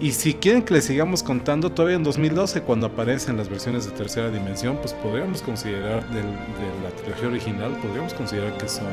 Y 0.00 0.12
si 0.12 0.34
quieren 0.34 0.62
que 0.62 0.74
les 0.74 0.84
sigamos 0.84 1.22
contando, 1.24 1.72
todavía 1.72 1.96
en 1.96 2.04
2012, 2.04 2.62
cuando 2.62 2.86
aparecen 2.86 3.36
las 3.36 3.48
versiones 3.48 3.84
de 3.84 3.90
tercera 3.90 4.30
dimensión, 4.30 4.76
pues 4.76 4.92
podríamos 4.94 5.42
considerar 5.42 6.08
del- 6.10 6.22
de 6.22 6.82
la 6.84 6.90
trilogía 7.02 7.28
original, 7.28 7.72
podríamos 7.82 8.14
considerar 8.14 8.56
que 8.58 8.68
son, 8.68 8.86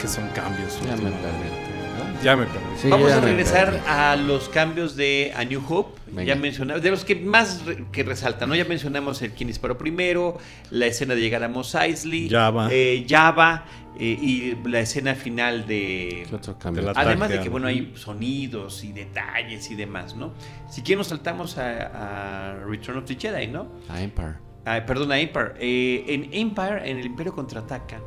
que 0.00 0.06
son 0.06 0.28
cambios. 0.34 0.78
Ya 0.84 0.96
me 0.96 1.10
perdí. 1.10 1.48
¿no? 1.96 2.22
Ya 2.22 2.36
me 2.36 2.44
perdí. 2.44 2.60
Sí, 2.76 2.88
Vamos 2.90 3.08
ya 3.08 3.16
a 3.16 3.20
regresar 3.22 3.80
a 3.88 4.16
los 4.16 4.50
cambios 4.50 4.96
de 4.96 5.32
A 5.34 5.44
New 5.44 5.62
Hope. 5.66 5.98
Venga. 6.16 6.34
Ya 6.34 6.40
mencionamos, 6.40 6.82
de 6.82 6.90
los 6.90 7.04
que 7.04 7.14
más 7.14 7.64
re- 7.66 7.84
que 7.92 8.02
resaltan, 8.02 8.48
¿no? 8.48 8.54
Ya 8.54 8.64
mencionamos 8.64 9.20
el 9.22 9.32
quién 9.32 9.46
disparó 9.48 9.76
primero, 9.78 10.38
la 10.70 10.86
escena 10.86 11.14
de 11.14 11.20
llegar 11.20 11.44
a 11.44 11.48
Mos 11.48 11.74
Eisley, 11.74 12.28
Java. 12.30 12.68
eh, 12.72 13.04
Java, 13.08 13.66
eh, 13.98 14.18
y 14.20 14.68
la 14.68 14.80
escena 14.80 15.14
final 15.14 15.66
de. 15.66 16.26
De 16.30 16.92
Además 16.96 17.28
de 17.28 17.40
que, 17.40 17.48
bueno, 17.50 17.66
¿no? 17.66 17.68
hay 17.70 17.92
sonidos 17.96 18.82
y 18.82 18.92
detalles 18.92 19.70
y 19.70 19.74
demás, 19.74 20.16
¿no? 20.16 20.32
Si 20.70 20.80
quieren, 20.82 20.98
nos 20.98 21.08
saltamos 21.08 21.58
a, 21.58 22.52
a 22.52 22.64
Return 22.64 22.98
of 22.98 23.04
the 23.04 23.14
Jedi, 23.16 23.46
¿no? 23.48 23.68
Ah, 23.88 24.02
Empire. 24.02 24.34
Ah, 24.64 24.80
perdón, 24.86 25.12
a 25.12 25.18
Empire. 25.20 25.52
Eh, 25.60 26.04
en 26.08 26.32
Empire, 26.32 26.90
en 26.90 26.98
el 26.98 27.06
Imperio 27.06 27.34
Contraataca, 27.34 28.00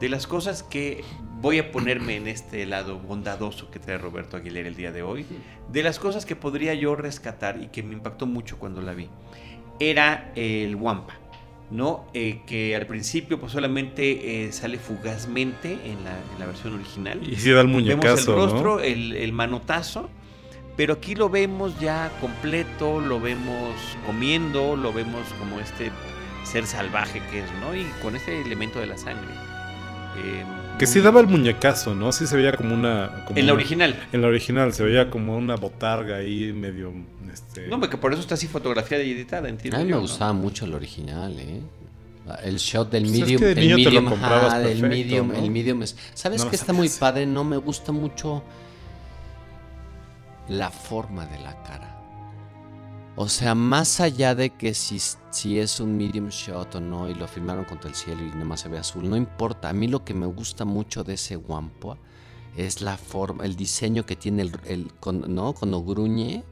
de 0.00 0.08
las 0.08 0.26
cosas 0.26 0.62
que 0.62 1.04
voy 1.44 1.58
a 1.58 1.70
ponerme 1.70 2.16
en 2.16 2.26
este 2.26 2.64
lado 2.64 2.98
bondadoso 2.98 3.70
que 3.70 3.78
trae 3.78 3.98
Roberto 3.98 4.38
Aguilera 4.38 4.66
el 4.66 4.76
día 4.76 4.92
de 4.92 5.02
hoy, 5.02 5.26
de 5.70 5.82
las 5.82 5.98
cosas 5.98 6.24
que 6.24 6.36
podría 6.36 6.72
yo 6.72 6.96
rescatar 6.96 7.60
y 7.62 7.66
que 7.66 7.82
me 7.82 7.92
impactó 7.92 8.24
mucho 8.24 8.58
cuando 8.58 8.80
la 8.80 8.94
vi, 8.94 9.10
era 9.78 10.32
el 10.34 10.74
Wampa. 10.74 11.20
¿no? 11.70 12.06
Eh, 12.12 12.40
que 12.46 12.76
al 12.76 12.86
principio 12.86 13.40
pues 13.40 13.50
solamente 13.50 14.44
eh, 14.44 14.52
sale 14.52 14.78
fugazmente 14.78 15.72
en 15.72 16.04
la, 16.04 16.16
en 16.32 16.38
la 16.38 16.46
versión 16.46 16.74
original. 16.74 17.20
Y 17.26 17.36
si 17.36 17.50
da 17.50 17.62
el 17.62 17.66
Vemos 17.66 17.82
muñecazo, 17.82 18.32
el 18.32 18.38
¿no? 18.38 18.46
rostro, 18.46 18.80
el, 18.80 19.16
el 19.16 19.32
manotazo, 19.32 20.08
pero 20.76 20.94
aquí 20.94 21.14
lo 21.14 21.30
vemos 21.30 21.78
ya 21.80 22.12
completo, 22.20 23.00
lo 23.00 23.18
vemos 23.18 23.74
comiendo, 24.06 24.76
lo 24.76 24.92
vemos 24.92 25.26
como 25.38 25.58
este 25.58 25.90
ser 26.44 26.66
salvaje 26.66 27.20
que 27.30 27.40
es, 27.40 27.50
¿no? 27.60 27.74
Y 27.74 27.84
con 28.02 28.14
este 28.14 28.40
elemento 28.40 28.78
de 28.78 28.86
la 28.86 28.98
sangre. 28.98 29.32
Eh, 30.18 30.44
Que 30.78 30.86
sí 30.86 31.00
daba 31.00 31.20
el 31.20 31.26
muñecazo, 31.28 31.94
¿no? 31.94 32.10
Sí 32.12 32.26
se 32.26 32.36
veía 32.36 32.52
como 32.52 32.74
una... 32.74 33.24
como 33.26 33.38
En 33.38 33.46
la 33.46 33.52
una- 33.52 33.60
original. 33.62 34.06
En 34.12 34.22
la 34.22 34.28
original 34.28 34.72
se 34.72 34.82
veía 34.82 35.08
como 35.10 35.36
una 35.36 35.56
botarga 35.56 36.16
ahí 36.16 36.52
medio... 36.52 36.92
Este... 37.32 37.68
No, 37.68 37.78
porque 37.80 37.96
por 37.96 38.12
eso 38.12 38.20
está 38.22 38.34
así 38.34 38.46
fotografiada 38.48 39.02
y 39.04 39.12
editada, 39.12 39.48
entiendo. 39.48 39.76
A 39.76 39.80
mí 39.80 39.84
me 39.86 39.90
yo, 39.90 39.96
¿no? 39.96 40.02
gustaba 40.02 40.32
mucho 40.32 40.64
el 40.64 40.74
original, 40.74 41.38
¿eh? 41.38 41.60
El 42.42 42.56
shot 42.56 42.90
del 42.90 43.02
Pues 43.04 43.14
es 43.14 43.20
medium, 43.20 43.38
que 43.38 43.44
de 43.46 43.52
el 43.52 43.58
niño 43.60 43.76
te 43.76 43.82
lo 43.82 43.90
medium, 43.90 44.08
comprabas 44.08 44.80
medium, 44.80 45.34
el 45.34 45.50
medium 45.50 45.82
es. 45.82 45.94
¿Sabes 46.14 46.42
No 46.42 46.50
qué 46.50 46.56
está 46.56 46.72
muy 46.72 46.88
padre? 46.88 47.26
No 47.26 47.44
me 47.44 47.58
gusta 47.58 47.92
mucho 47.92 48.42
la 50.48 50.70
forma 50.70 51.26
de 51.26 51.38
la 51.40 51.62
cara. 51.62 51.93
O 53.16 53.28
sea, 53.28 53.54
más 53.54 54.00
allá 54.00 54.34
de 54.34 54.50
que 54.50 54.74
si, 54.74 54.98
si 55.30 55.58
es 55.60 55.78
un 55.78 55.96
medium 55.96 56.28
shot 56.30 56.74
o 56.74 56.80
no 56.80 57.08
y 57.08 57.14
lo 57.14 57.28
filmaron 57.28 57.64
contra 57.64 57.88
el 57.88 57.94
cielo 57.94 58.22
y 58.22 58.30
nada 58.30 58.44
más 58.44 58.60
se 58.60 58.68
ve 58.68 58.78
azul, 58.78 59.08
no 59.08 59.16
importa. 59.16 59.68
A 59.68 59.72
mí 59.72 59.86
lo 59.86 60.04
que 60.04 60.14
me 60.14 60.26
gusta 60.26 60.64
mucho 60.64 61.04
de 61.04 61.14
ese 61.14 61.36
Wampa 61.36 61.96
es 62.56 62.80
la 62.80 62.96
forma, 62.96 63.44
el 63.44 63.54
diseño 63.56 64.04
que 64.04 64.16
tiene 64.16 64.42
el, 64.42 64.52
el 64.66 64.92
con- 65.00 65.32
¿no? 65.34 65.52
Cuando 65.52 65.82
gruñe. 65.82 66.42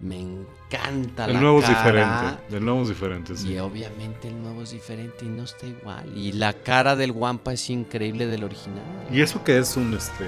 Me 0.00 0.20
encanta 0.20 1.24
El 1.24 1.32
la 1.34 1.40
nuevo 1.40 1.58
es 1.58 1.64
cara. 1.64 1.78
diferente. 1.82 2.56
El 2.56 2.64
nuevo 2.64 2.82
es 2.82 2.88
diferente, 2.88 3.36
sí. 3.36 3.54
Y 3.54 3.58
obviamente 3.58 4.28
el 4.28 4.40
nuevo 4.40 4.62
es 4.62 4.70
diferente 4.70 5.24
y 5.24 5.28
no 5.28 5.42
está 5.42 5.66
igual. 5.66 6.16
Y 6.16 6.30
la 6.30 6.52
cara 6.52 6.94
del 6.94 7.10
Wampa 7.10 7.52
es 7.52 7.68
increíble 7.68 8.28
del 8.28 8.44
original. 8.44 8.84
Y 9.10 9.22
eso 9.22 9.42
que 9.42 9.58
es 9.58 9.76
un 9.76 9.92
este 9.94 10.24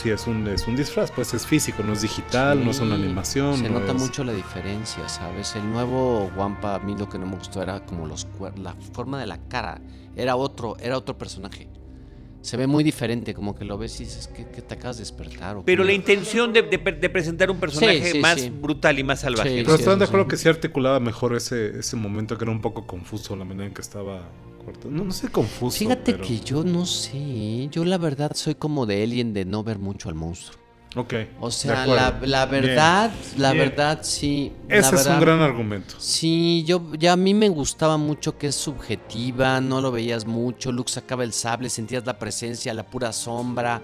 sí 0.00 0.10
es 0.10 0.26
un 0.26 0.46
es 0.48 0.66
un 0.66 0.76
disfraz, 0.76 1.10
pues 1.10 1.32
es 1.34 1.46
físico, 1.46 1.82
no 1.82 1.92
es 1.92 2.02
digital, 2.02 2.64
no 2.64 2.70
es 2.70 2.80
una 2.80 2.96
Sí, 2.96 3.02
animación. 3.02 3.56
Se 3.58 3.68
no 3.68 3.80
nota 3.80 3.92
es- 3.92 3.98
mucho 4.00 4.24
la 4.24 4.32
diferencia, 4.32 5.08
¿sabes? 5.08 5.54
El 5.56 5.70
nuevo 5.70 6.30
Wampa, 6.36 6.74
a 6.74 6.78
mí 6.80 6.96
lo 6.98 7.08
que 7.08 7.18
no 7.18 7.26
me 7.26 7.36
gustó 7.36 7.62
era 7.62 7.84
como 7.84 8.06
los 8.06 8.26
la 8.56 8.74
forma 8.92 9.18
de 9.20 9.26
la 9.26 9.38
cara. 9.48 9.80
Era 10.16 10.36
otro, 10.36 10.76
era 10.80 10.96
otro 10.96 11.16
personaje. 11.16 11.68
Se 12.42 12.56
ve 12.56 12.66
muy 12.66 12.82
diferente, 12.82 13.34
como 13.34 13.54
que 13.54 13.66
lo 13.66 13.76
ves 13.76 14.00
y 14.00 14.04
dices 14.04 14.26
que, 14.26 14.46
que 14.48 14.62
te 14.62 14.74
acabas 14.74 14.96
de 14.96 15.02
despertar. 15.02 15.58
o 15.58 15.64
Pero 15.64 15.84
la 15.84 15.92
intención 15.92 16.52
de, 16.54 16.62
de- 16.62 16.78
de 16.78 17.10
presentar 17.10 17.50
un 17.50 17.58
personaje 17.60 18.02
Sí, 18.02 18.12
sí, 18.12 18.18
más 18.20 18.40
sí. 18.40 18.48
brutal 18.50 18.98
y 18.98 19.04
más 19.04 19.20
salvaje. 19.20 19.50
Sí, 19.58 19.62
Pero 19.62 19.76
sí, 19.76 19.82
están 19.82 19.98
de 19.98 20.06
acuerdo 20.06 20.24
sí. 20.24 20.30
que 20.30 20.36
se 20.38 20.48
articulaba 20.48 20.98
mejor 21.00 21.34
ese, 21.36 21.78
ese 21.78 21.96
momento 21.96 22.38
que 22.38 22.44
era 22.44 22.50
un 22.52 22.62
poco 22.62 22.86
confuso 22.86 23.36
la 23.36 23.44
manera 23.44 23.66
en 23.66 23.74
que 23.74 23.82
estaba 23.82 24.22
No, 24.88 25.04
no 25.04 25.12
sé 25.12 25.28
confuso. 25.28 25.78
Fíjate 25.78 26.12
pero- 26.12 26.24
que 26.24 26.40
yo 26.40 26.64
no 26.64 26.86
sé, 26.86 27.68
yo 27.70 27.84
la 27.84 27.98
verdad 27.98 28.32
soy 28.34 28.54
como 28.54 28.86
de 28.86 29.02
Alien 29.02 29.32
de 29.32 29.44
no 29.44 29.62
ver 29.64 29.78
mucho 29.78 30.08
al 30.08 30.14
monstruo. 30.14 30.58
Ok. 30.96 31.14
O 31.40 31.52
sea, 31.52 31.86
la, 31.86 32.18
la 32.22 32.46
Bien. 32.46 32.62
verdad, 32.64 33.12
la 33.36 33.52
Bien. 33.52 33.68
verdad 33.68 34.00
sí. 34.02 34.52
la 34.68 34.76
Ese 34.78 34.96
es 34.96 35.06
un 35.06 35.20
gran 35.20 35.40
argumento. 35.40 35.94
Sí, 35.98 36.64
yo 36.66 36.82
ya 36.98 37.12
a 37.12 37.16
mí 37.16 37.32
me 37.32 37.48
gustaba 37.48 37.96
mucho 37.96 38.36
que 38.36 38.48
es 38.48 38.56
subjetiva, 38.56 39.60
no 39.60 39.80
lo 39.80 39.92
veías 39.92 40.26
mucho, 40.26 40.72
Luke 40.72 40.90
sacaba 40.90 41.22
el 41.22 41.32
sable, 41.32 41.70
sentías 41.70 42.04
la 42.06 42.18
presencia, 42.18 42.74
la 42.74 42.84
pura 42.84 43.12
sombra. 43.12 43.82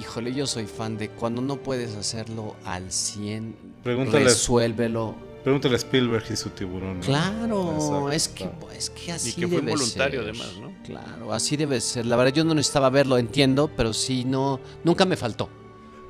Híjole, 0.00 0.32
yo 0.32 0.46
soy 0.46 0.66
fan 0.66 0.96
de 0.98 1.08
cuando 1.08 1.40
no 1.42 1.56
puedes 1.56 1.96
hacerlo 1.96 2.54
al 2.64 2.92
100, 2.92 3.56
Pregúntale- 3.82 4.24
resuélvelo. 4.24 5.14
Pregúntale 5.44 5.74
a 5.74 5.76
Spielberg 5.76 6.24
y 6.32 6.36
su 6.36 6.50
tiburón. 6.50 7.00
¿no? 7.00 7.04
Claro, 7.06 7.72
Exacto. 8.10 8.10
es 8.10 8.28
que 8.28 8.48
es 8.76 8.90
que 8.90 9.12
así 9.12 9.32
que 9.34 9.46
fue 9.46 9.58
debe 9.60 9.72
voluntario, 9.72 10.20
ser. 10.22 10.30
además, 10.30 10.52
¿no? 10.60 10.72
Claro, 10.84 11.32
así 11.34 11.56
debe 11.56 11.80
ser. 11.80 12.06
La 12.06 12.16
verdad 12.16 12.32
yo 12.32 12.44
no 12.44 12.54
necesitaba 12.54 12.88
verlo, 12.90 13.18
entiendo, 13.18 13.70
pero 13.76 13.92
sí 13.92 14.24
no 14.24 14.58
nunca 14.84 15.04
me 15.04 15.16
faltó. 15.16 15.48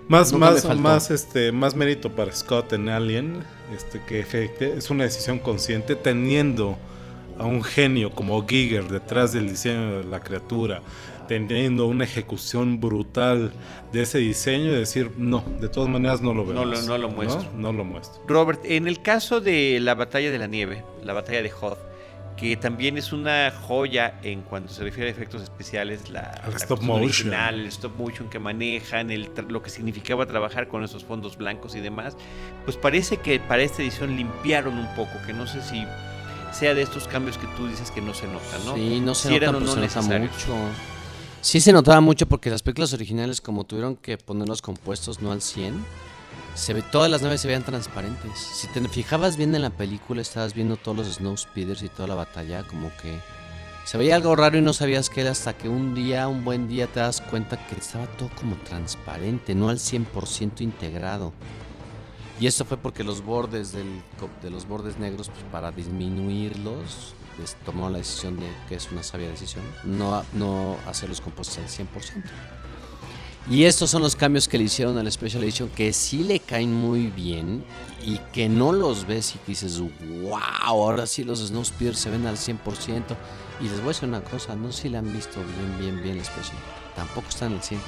Más, 0.06 0.32
Nunca 0.32 0.50
más, 0.52 0.62
faltó. 0.62 0.82
más, 0.82 1.10
este, 1.10 1.50
más 1.50 1.74
mérito 1.74 2.14
para 2.14 2.30
Scott 2.32 2.74
en 2.74 2.88
Alien, 2.90 3.42
este, 3.74 4.00
que 4.06 4.20
efecte- 4.20 4.76
es 4.76 4.90
una 4.90 5.04
decisión 5.04 5.38
consciente 5.38 5.96
teniendo 5.96 6.76
a 7.38 7.44
un 7.46 7.64
genio 7.64 8.10
como 8.12 8.46
Giger 8.46 8.86
detrás 8.86 9.32
del 9.32 9.48
diseño 9.48 9.98
de 9.98 10.04
la 10.04 10.20
criatura, 10.20 10.82
teniendo 11.26 11.86
una 11.86 12.04
ejecución 12.04 12.80
brutal 12.80 13.52
de 13.92 14.02
ese 14.02 14.18
diseño 14.18 14.66
y 14.72 14.74
decir, 14.76 15.12
no, 15.16 15.42
de 15.60 15.68
todas 15.68 15.88
maneras 15.88 16.20
no 16.20 16.34
lo 16.34 16.44
No 16.44 16.64
lo- 16.64 16.82
no 16.82 16.98
lo 16.98 17.08
muestro. 17.08 17.42
No, 17.54 17.58
No 17.58 17.72
lo 17.72 17.84
muestro. 17.84 18.22
Robert, 18.26 18.60
en 18.64 18.86
el 18.86 19.02
caso 19.02 19.40
de 19.40 19.78
la 19.80 19.94
batalla 19.94 20.30
de 20.30 20.38
la 20.38 20.46
nieve, 20.46 20.84
la 21.02 21.12
batalla 21.12 21.42
de 21.42 21.52
Hoth, 21.52 21.78
que 22.36 22.56
también 22.56 22.98
es 22.98 23.12
una 23.12 23.52
joya 23.52 24.18
en 24.24 24.42
cuanto 24.42 24.72
se 24.72 24.82
refiere 24.82 25.08
a 25.08 25.12
efectos 25.12 25.40
especiales, 25.40 26.10
la, 26.10 26.42
la 26.48 26.56
stop 26.56 26.80
motion. 26.82 27.04
original, 27.04 27.60
el 27.60 27.66
stop 27.68 27.96
motion 27.96 28.28
que 28.28 28.40
manejan, 28.40 29.12
el, 29.12 29.30
lo 29.48 29.62
que 29.62 29.70
significaba 29.70 30.26
trabajar 30.26 30.66
con 30.66 30.82
esos 30.82 31.04
fondos 31.04 31.36
blancos 31.36 31.76
y 31.76 31.80
demás, 31.80 32.16
pues 32.64 32.76
parece 32.76 33.18
que 33.18 33.38
para 33.38 33.62
esta 33.62 33.82
edición 33.82 34.16
limpiaron 34.16 34.76
un 34.76 34.88
poco, 34.96 35.12
que 35.24 35.32
no 35.32 35.46
sé 35.46 35.62
si 35.62 35.84
sea 36.50 36.74
de 36.74 36.82
estos 36.82 37.06
cambios 37.06 37.38
que 37.38 37.46
tú 37.56 37.68
dices 37.68 37.92
que 37.92 38.00
no 38.00 38.12
se 38.14 38.26
notan, 38.26 38.64
¿no? 38.64 38.74
Sí, 38.74 39.00
no 39.00 39.14
se 39.14 39.28
Si 39.28 39.34
nota, 39.34 39.44
eran 39.44 39.54
o 39.54 39.58
pero 39.60 39.70
no 39.70 39.88
se 39.88 40.00
nota 40.00 40.18
mucho. 40.18 40.54
Sí 41.44 41.60
se 41.60 41.74
notaba 41.74 42.00
mucho 42.00 42.24
porque 42.24 42.48
las 42.48 42.62
películas 42.62 42.94
originales, 42.94 43.42
como 43.42 43.64
tuvieron 43.64 43.96
que 43.96 44.16
poner 44.16 44.48
los 44.48 44.62
compuestos 44.62 45.20
no 45.20 45.30
al 45.30 45.42
100, 45.42 45.74
se 46.54 46.72
ve, 46.72 46.80
todas 46.80 47.10
las 47.10 47.20
naves 47.20 47.42
se 47.42 47.48
veían 47.48 47.62
transparentes. 47.62 48.32
Si 48.38 48.66
te 48.68 48.80
fijabas 48.88 49.36
bien 49.36 49.54
en 49.54 49.60
la 49.60 49.68
película, 49.68 50.22
estabas 50.22 50.54
viendo 50.54 50.78
todos 50.78 50.96
los 50.96 51.16
snow 51.16 51.36
speeders 51.36 51.82
y 51.82 51.90
toda 51.90 52.08
la 52.08 52.14
batalla, 52.14 52.66
como 52.66 52.90
que 52.96 53.20
se 53.84 53.98
veía 53.98 54.16
algo 54.16 54.34
raro 54.34 54.56
y 54.56 54.62
no 54.62 54.72
sabías 54.72 55.10
qué 55.10 55.20
era 55.20 55.32
hasta 55.32 55.52
que 55.52 55.68
un 55.68 55.94
día, 55.94 56.28
un 56.28 56.46
buen 56.46 56.66
día, 56.66 56.86
te 56.86 57.00
das 57.00 57.20
cuenta 57.20 57.58
que 57.66 57.74
estaba 57.74 58.06
todo 58.16 58.30
como 58.40 58.56
transparente, 58.64 59.54
no 59.54 59.68
al 59.68 59.78
100% 59.78 60.62
integrado. 60.62 61.34
Y 62.40 62.46
esto 62.46 62.64
fue 62.64 62.78
porque 62.78 63.04
los 63.04 63.22
bordes 63.22 63.72
del, 63.72 64.02
de 64.42 64.48
los 64.48 64.66
bordes 64.66 64.98
negros, 64.98 65.28
pues, 65.28 65.44
para 65.52 65.70
disminuirlos, 65.72 67.13
tomó 67.64 67.90
la 67.90 67.98
decisión 67.98 68.38
de 68.38 68.46
que 68.68 68.76
es 68.76 68.90
una 68.90 69.02
sabia 69.02 69.28
decisión, 69.28 69.64
no, 69.84 70.24
no 70.32 70.76
hacer 70.86 71.08
los 71.08 71.20
compuestos 71.20 71.58
al 71.58 71.68
100%. 71.68 72.22
Y 73.50 73.64
estos 73.64 73.90
son 73.90 74.00
los 74.00 74.16
cambios 74.16 74.48
que 74.48 74.56
le 74.56 74.64
hicieron 74.64 74.96
al 74.96 75.10
Special 75.12 75.42
Edition 75.42 75.68
que 75.68 75.92
sí 75.92 76.24
le 76.24 76.40
caen 76.40 76.72
muy 76.72 77.08
bien 77.08 77.62
y 78.02 78.16
que 78.32 78.48
no 78.48 78.72
los 78.72 79.06
ves 79.06 79.34
y 79.34 79.38
dices, 79.46 79.80
wow, 79.80 80.38
ahora 80.62 81.06
sí 81.06 81.24
los 81.24 81.40
Snowspeeder 81.40 81.94
se 81.94 82.08
ven 82.08 82.26
al 82.26 82.38
100%. 82.38 82.56
Y 83.60 83.64
les 83.64 83.76
voy 83.76 83.84
a 83.84 83.88
decir 83.88 84.08
una 84.08 84.24
cosa, 84.24 84.56
no 84.56 84.72
sé 84.72 84.82
si 84.82 84.88
la 84.88 85.00
han 85.00 85.12
visto 85.12 85.40
bien, 85.40 85.78
bien, 85.78 86.02
bien 86.02 86.16
el 86.16 86.24
Special. 86.24 86.56
Tampoco 86.96 87.28
están 87.28 87.52
al 87.52 87.62
100. 87.62 87.80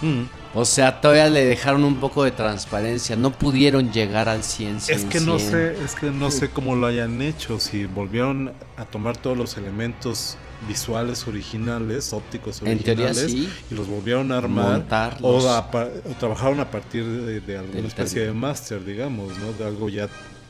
Mm. 0.00 0.22
O 0.54 0.64
sea, 0.64 1.00
todavía 1.00 1.28
le 1.28 1.44
dejaron 1.44 1.84
un 1.84 1.96
poco 1.96 2.24
de 2.24 2.30
transparencia. 2.30 3.16
No 3.16 3.32
pudieron 3.32 3.92
llegar 3.92 4.28
al 4.28 4.42
100. 4.42 4.76
Es 4.76 4.84
100, 4.84 5.08
que 5.08 5.20
no 5.20 5.38
100. 5.38 5.50
sé, 5.50 5.84
es 5.84 5.94
que 5.94 6.10
no 6.10 6.30
sé 6.30 6.48
cómo 6.50 6.74
lo 6.76 6.86
hayan 6.86 7.20
hecho, 7.22 7.60
si 7.60 7.84
volvieron 7.86 8.52
a 8.76 8.84
tomar 8.84 9.16
todos 9.16 9.36
los 9.36 9.56
elementos 9.56 10.36
visuales 10.66 11.28
originales, 11.28 12.12
ópticos 12.12 12.62
En 12.62 12.78
teoría 12.80 13.06
originales, 13.06 13.30
sí. 13.30 13.48
y 13.70 13.74
los 13.74 13.86
volvieron 13.88 14.32
a 14.32 14.38
armar 14.38 14.84
o, 15.20 15.38
a 15.48 15.70
o 15.70 16.14
trabajaron 16.18 16.58
a 16.58 16.70
partir 16.70 17.04
de, 17.06 17.40
de 17.40 17.58
alguna 17.58 17.76
Del 17.76 17.86
especie 17.86 18.22
término. 18.22 18.34
de 18.34 18.40
máster, 18.48 18.84
digamos, 18.84 19.38
¿no? 19.38 19.52
De 19.52 19.64
algo 19.64 19.88
ya, 19.88 20.08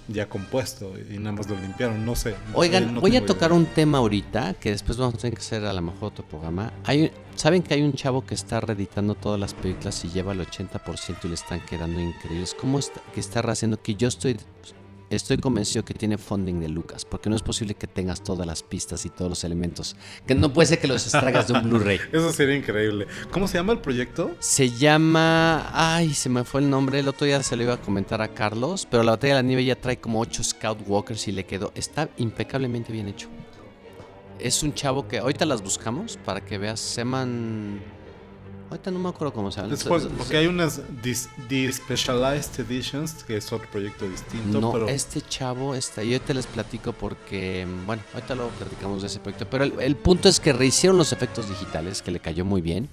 ya 0.09 0.29
compuesto 0.29 0.95
y 0.99 1.19
nada 1.19 1.33
más 1.33 1.49
lo 1.49 1.57
limpiaron, 1.57 2.05
no 2.05 2.17
sé. 2.17 2.35
Oigan, 2.55 2.95
No 2.95 3.01
voy 3.01 3.17
a 3.17 3.25
tocar 3.25 3.51
idea. 3.51 3.59
un 3.59 3.67
tema 3.67 3.99
ahorita 3.99 4.55
que 4.55 4.71
después 4.71 4.97
vamos 4.99 5.15
a 5.15 5.19
tener 5.19 5.35
que 5.35 5.41
hacer 5.41 5.65
a 5.65 5.73
lo 5.73 5.83
mejor 5.83 6.05
otro 6.13 6.25
programa. 6.25 6.73
Hay, 6.85 7.13
¿Saben 7.35 7.63
que 7.63 7.75
hay 7.75 7.83
un 7.83 7.93
chavo 7.93 8.25
que 8.25 8.35
está 8.35 8.61
reeditando 8.61 9.15
todas 9.15 9.39
las 9.39 9.55
películas 9.55 10.05
y 10.05 10.09
lleva 10.09 10.33
el 10.33 10.41
80% 10.41 11.19
y 11.25 11.29
le 11.29 11.35
están 11.35 11.61
quedando 11.61 12.01
increíbles? 12.01 12.57
¿Cómo 12.59 12.79
está, 12.79 13.01
que 13.13 13.21
está 13.21 13.41
haciendo 13.41 13.81
que 13.81 13.95
yo 13.95 14.09
estoy 14.09 14.37
estoy 15.17 15.39
convencido 15.39 15.85
que 15.85 15.95
tiene 15.95 16.19
funding 16.19 16.61
de 16.61 16.69
Lucas? 16.69 17.05
Porque 17.05 17.31
no 17.31 17.37
es 17.37 17.43
posible 17.43 17.75
que 17.75 17.87
tengas 17.87 18.23
todas 18.23 18.47
las 18.47 18.63
pistas 18.63 19.05
y 19.05 19.11
todos 19.11 19.31
los 19.31 19.45
elementos. 19.45 19.97
Que 20.27 20.35
no 20.35 20.53
puede 20.53 20.67
ser 20.67 20.79
que 20.79 20.89
los 20.89 21.03
extraigas 21.03 21.49
de 21.49 21.55
un 21.55 21.63
Blu-ray. 21.65 22.01
Eso 22.13 22.33
sería 22.33 22.57
increíble. 22.57 23.07
¿Cómo 23.31 23.49
se 23.49 23.59
llama 23.59 23.73
el 23.73 23.81
proyecto? 23.81 24.31
Se 24.39 24.71
llama. 24.71 25.71
Ay, 25.73 26.15
se 26.15 26.29
me 26.29 26.45
fue 26.45 26.61
el 26.61 26.71
nombre. 26.71 27.01
El 27.01 27.09
otro 27.09 27.27
día 27.27 27.43
se 27.43 27.57
lo 27.57 27.63
iba 27.63 27.75
a 27.75 27.81
comentar 27.81 28.21
a 28.23 28.29
Carlos. 28.29 28.87
Pero 28.91 29.03
la 29.03 29.13
batalla 29.13 29.37
de 29.37 29.43
la 29.43 29.47
nieve 29.47 29.65
ya 29.65 29.77
trae 29.77 29.99
como 29.99 30.21
8 30.21 30.45
Scout 30.45 30.81
Walkers 30.87 31.29
y 31.29 31.33
le 31.33 31.45
quedó. 31.45 31.73
Está 31.75 32.09
impecablemente 32.19 32.93
bien 32.93 33.09
hecho. 33.09 33.29
Es 34.39 34.63
un 34.63 34.75
chavo 34.75 35.09
que. 35.09 35.19
Ahorita 35.19 35.45
las 35.47 35.63
buscamos 35.63 36.19
para 36.25 36.41
que 36.41 36.59
veas. 36.59 36.81
Se 36.81 37.01
llaman. 37.01 37.98
Ahorita 38.71 38.91
no 38.91 38.99
me 38.99 39.09
acuerdo 39.09 39.33
cómo 39.33 39.51
se 39.51 39.61
llaman. 39.63 39.73
Es 39.75 39.85
por- 39.85 40.07
porque 40.11 40.37
hay 40.37 40.47
unas 40.47 40.83
dis- 41.03 41.29
The 41.49 41.73
Specialized 41.73 42.61
Editions, 42.61 43.25
que 43.25 43.39
es 43.39 43.51
otro 43.51 43.67
proyecto 43.71 44.07
distinto, 44.07 44.61
No, 44.61 44.73
pero 44.73 44.89
este 44.89 45.23
chavo 45.23 45.75
está. 45.75 46.03
Yo 46.03 46.21
te 46.21 46.35
les 46.35 46.47
platico 46.47 46.93
porque. 46.93 47.67
Bueno, 47.87 48.03
ahorita 48.13 48.35
luego 48.35 48.51
platicamos 48.51 49.01
de 49.01 49.07
ese 49.07 49.21
proyecto. 49.21 49.47
Pero 49.49 49.65
el, 49.65 49.73
el 49.81 49.97
punto 49.97 50.29
es 50.29 50.39
que 50.39 50.53
rehicieron 50.53 50.99
los 50.99 51.13
efectos 51.15 51.49
digitales, 51.49 52.03
que 52.03 52.11
le 52.11 52.21
cayó 52.21 52.45
muy 52.45 52.61
bien. 52.61 52.89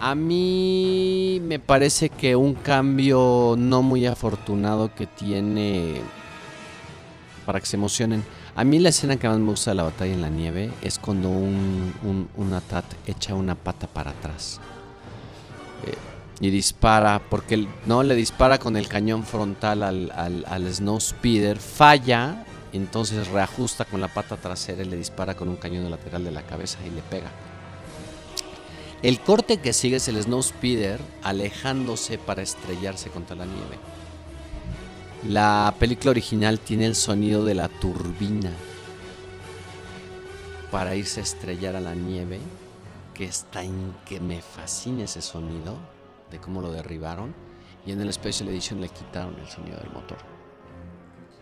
A 0.00 0.14
mí 0.14 1.40
me 1.44 1.58
parece 1.58 2.08
que 2.08 2.34
un 2.36 2.54
cambio 2.54 3.54
no 3.56 3.82
muy 3.82 4.06
afortunado 4.06 4.92
que 4.94 5.06
tiene. 5.06 6.00
Para 7.46 7.60
que 7.60 7.66
se 7.66 7.76
emocionen. 7.76 8.24
A 8.58 8.64
mí 8.64 8.80
la 8.80 8.88
escena 8.88 9.16
que 9.16 9.28
más 9.28 9.38
me 9.38 9.50
gusta 9.50 9.70
de 9.70 9.76
la 9.76 9.84
batalla 9.84 10.12
en 10.14 10.20
la 10.20 10.30
nieve 10.30 10.72
es 10.82 10.98
cuando 10.98 11.28
un, 11.28 11.94
un, 12.02 12.28
un 12.36 12.52
Atat 12.52 12.84
echa 13.06 13.36
una 13.36 13.54
pata 13.54 13.86
para 13.86 14.10
atrás. 14.10 14.58
Eh, 15.86 15.94
y 16.40 16.50
dispara, 16.50 17.22
porque 17.30 17.68
no 17.86 18.02
le 18.02 18.16
dispara 18.16 18.58
con 18.58 18.76
el 18.76 18.88
cañón 18.88 19.22
frontal 19.22 19.84
al, 19.84 20.10
al, 20.10 20.44
al 20.48 20.74
Snow 20.74 20.98
Speeder, 20.98 21.56
falla, 21.60 22.44
entonces 22.72 23.28
reajusta 23.28 23.84
con 23.84 24.00
la 24.00 24.08
pata 24.08 24.36
trasera 24.36 24.82
y 24.82 24.86
le 24.86 24.96
dispara 24.96 25.36
con 25.36 25.48
un 25.48 25.54
cañón 25.54 25.88
lateral 25.88 26.24
de 26.24 26.32
la 26.32 26.42
cabeza 26.42 26.78
y 26.84 26.90
le 26.90 27.02
pega. 27.02 27.30
El 29.02 29.20
corte 29.20 29.58
que 29.58 29.72
sigue 29.72 29.98
es 29.98 30.08
el 30.08 30.20
Snow 30.20 30.42
Speeder 30.42 30.98
alejándose 31.22 32.18
para 32.18 32.42
estrellarse 32.42 33.08
contra 33.10 33.36
la 33.36 33.46
nieve. 33.46 33.78
La 35.26 35.74
película 35.80 36.12
original 36.12 36.60
tiene 36.60 36.86
el 36.86 36.94
sonido 36.94 37.44
de 37.44 37.54
la 37.54 37.68
turbina 37.68 38.52
para 40.70 40.94
irse 40.94 41.18
a 41.18 41.24
estrellar 41.24 41.74
a 41.74 41.80
la 41.80 41.94
nieve, 41.94 42.38
que 43.14 43.24
está 43.24 43.64
en 43.64 43.96
que 44.06 44.20
me 44.20 44.40
fascina 44.40 45.04
ese 45.04 45.20
sonido 45.20 45.76
de 46.30 46.38
cómo 46.38 46.60
lo 46.60 46.70
derribaron 46.70 47.34
y 47.84 47.90
en 47.90 48.00
el 48.00 48.12
Special 48.12 48.48
Edition 48.48 48.80
le 48.80 48.90
quitaron 48.90 49.34
el 49.40 49.48
sonido 49.48 49.78
del 49.78 49.90
motor. 49.90 50.18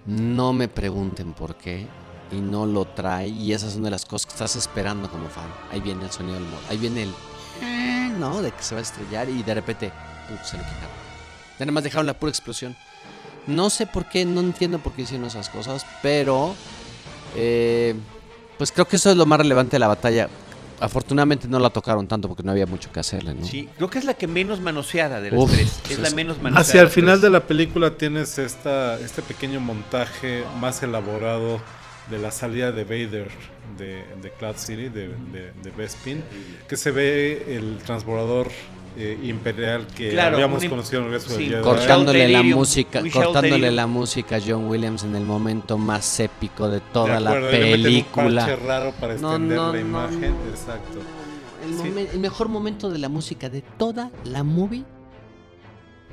No 0.06 0.54
me 0.54 0.68
pregunten 0.68 1.34
por 1.34 1.56
qué 1.56 1.86
y 2.32 2.36
no 2.36 2.64
lo 2.64 2.86
trae 2.86 3.28
y 3.28 3.52
esas 3.52 3.74
son 3.74 3.82
de 3.82 3.90
las 3.90 4.06
cosas 4.06 4.26
que 4.26 4.32
estás 4.32 4.56
esperando 4.56 5.10
como 5.10 5.28
fan. 5.28 5.52
Ahí 5.70 5.82
viene 5.82 6.04
el 6.04 6.10
sonido 6.10 6.36
del 6.36 6.44
motor, 6.44 6.64
ahí 6.70 6.78
viene 6.78 7.02
el 7.02 8.18
no 8.18 8.40
de 8.40 8.52
que 8.52 8.62
se 8.62 8.74
va 8.74 8.78
a 8.78 8.82
estrellar 8.82 9.28
y 9.28 9.42
de 9.42 9.54
repente 9.54 9.92
se 10.42 10.56
lo 10.56 10.62
quitaron. 10.62 10.96
Ya 11.58 11.66
nada 11.66 11.72
más 11.72 11.84
dejaron 11.84 12.06
la 12.06 12.18
pura 12.18 12.30
explosión. 12.30 12.74
No 13.46 13.70
sé 13.70 13.86
por 13.86 14.08
qué, 14.08 14.24
no 14.24 14.40
entiendo 14.40 14.78
por 14.78 14.92
qué 14.92 15.02
hicieron 15.02 15.26
esas 15.26 15.48
cosas, 15.48 15.86
pero 16.02 16.54
eh, 17.36 17.94
pues 18.58 18.72
creo 18.72 18.86
que 18.86 18.96
eso 18.96 19.10
es 19.10 19.16
lo 19.16 19.26
más 19.26 19.38
relevante 19.38 19.72
de 19.72 19.78
la 19.78 19.88
batalla. 19.88 20.28
Afortunadamente 20.78 21.48
no 21.48 21.58
la 21.58 21.70
tocaron 21.70 22.06
tanto 22.06 22.28
porque 22.28 22.42
no 22.42 22.50
había 22.52 22.66
mucho 22.66 22.92
que 22.92 23.00
hacerle, 23.00 23.32
¿no? 23.34 23.46
Sí, 23.46 23.66
creo 23.76 23.88
que 23.88 23.98
es 23.98 24.04
la 24.04 24.12
que 24.14 24.26
menos 24.26 24.60
manoseada 24.60 25.22
de 25.22 25.30
las 25.30 25.40
Uf, 25.40 25.52
tres. 25.52 25.80
Es 25.88 25.98
la 26.00 26.10
menos 26.10 26.36
manoseada. 26.42 26.60
Hacia 26.60 26.82
el 26.82 26.88
final 26.90 27.20
de 27.20 27.30
la 27.30 27.40
película 27.46 27.96
tienes 27.96 28.38
esta, 28.38 28.98
este 29.00 29.22
pequeño 29.22 29.58
montaje 29.60 30.44
más 30.60 30.82
elaborado 30.82 31.60
de 32.10 32.18
la 32.18 32.30
salida 32.30 32.72
de 32.72 32.84
Vader 32.84 33.28
de, 33.78 34.04
de 34.20 34.30
Cloud 34.38 34.56
City, 34.56 34.88
de, 34.90 35.08
de, 35.08 35.52
de 35.62 35.70
Bespin, 35.76 36.22
que 36.68 36.76
se 36.76 36.90
ve 36.90 37.56
el 37.56 37.78
transbordador 37.78 38.48
eh, 38.96 39.18
imperial 39.24 39.86
que 39.88 40.10
Claro, 40.10 40.36
habíamos 40.36 40.62
un 40.62 40.68
conocido 40.70 41.00
en 41.02 41.06
el 41.08 41.12
regreso 41.12 41.36
sí, 41.36 41.48
del 41.48 41.60
cortándole 41.60 42.20
la 42.28 42.38
Delirium, 42.38 42.58
música, 42.58 43.00
cortándole 43.12 43.48
Delirium. 43.50 43.74
la 43.76 43.86
música 43.86 44.36
a 44.36 44.40
John 44.46 44.66
Williams 44.68 45.04
en 45.04 45.14
el 45.16 45.24
momento 45.24 45.76
más 45.78 46.18
épico 46.20 46.68
de 46.68 46.76
De 46.80 46.82
toda 46.92 47.20
la 47.20 47.30
acuerdo, 47.30 47.46
un 47.48 47.52
película. 47.52 48.46
parche 48.46 48.64
raro 48.66 48.92
para 48.98 49.14
No, 49.16 49.30
extender 49.32 49.56
no, 49.58 49.66
la 49.66 49.72
no, 49.72 49.78
imagen. 49.80 50.20
no. 50.44 50.50
Exacto. 50.50 50.98
El, 51.64 51.74
Sí. 51.74 51.82
momen- 51.90 52.08
el 52.12 52.20
mejor 52.20 52.48
momento 52.48 52.90
de 52.90 52.98
la 52.98 53.08
música 53.08 53.48
de 53.48 53.62
toda 53.62 54.10
la 54.24 54.42
movie. 54.44 54.84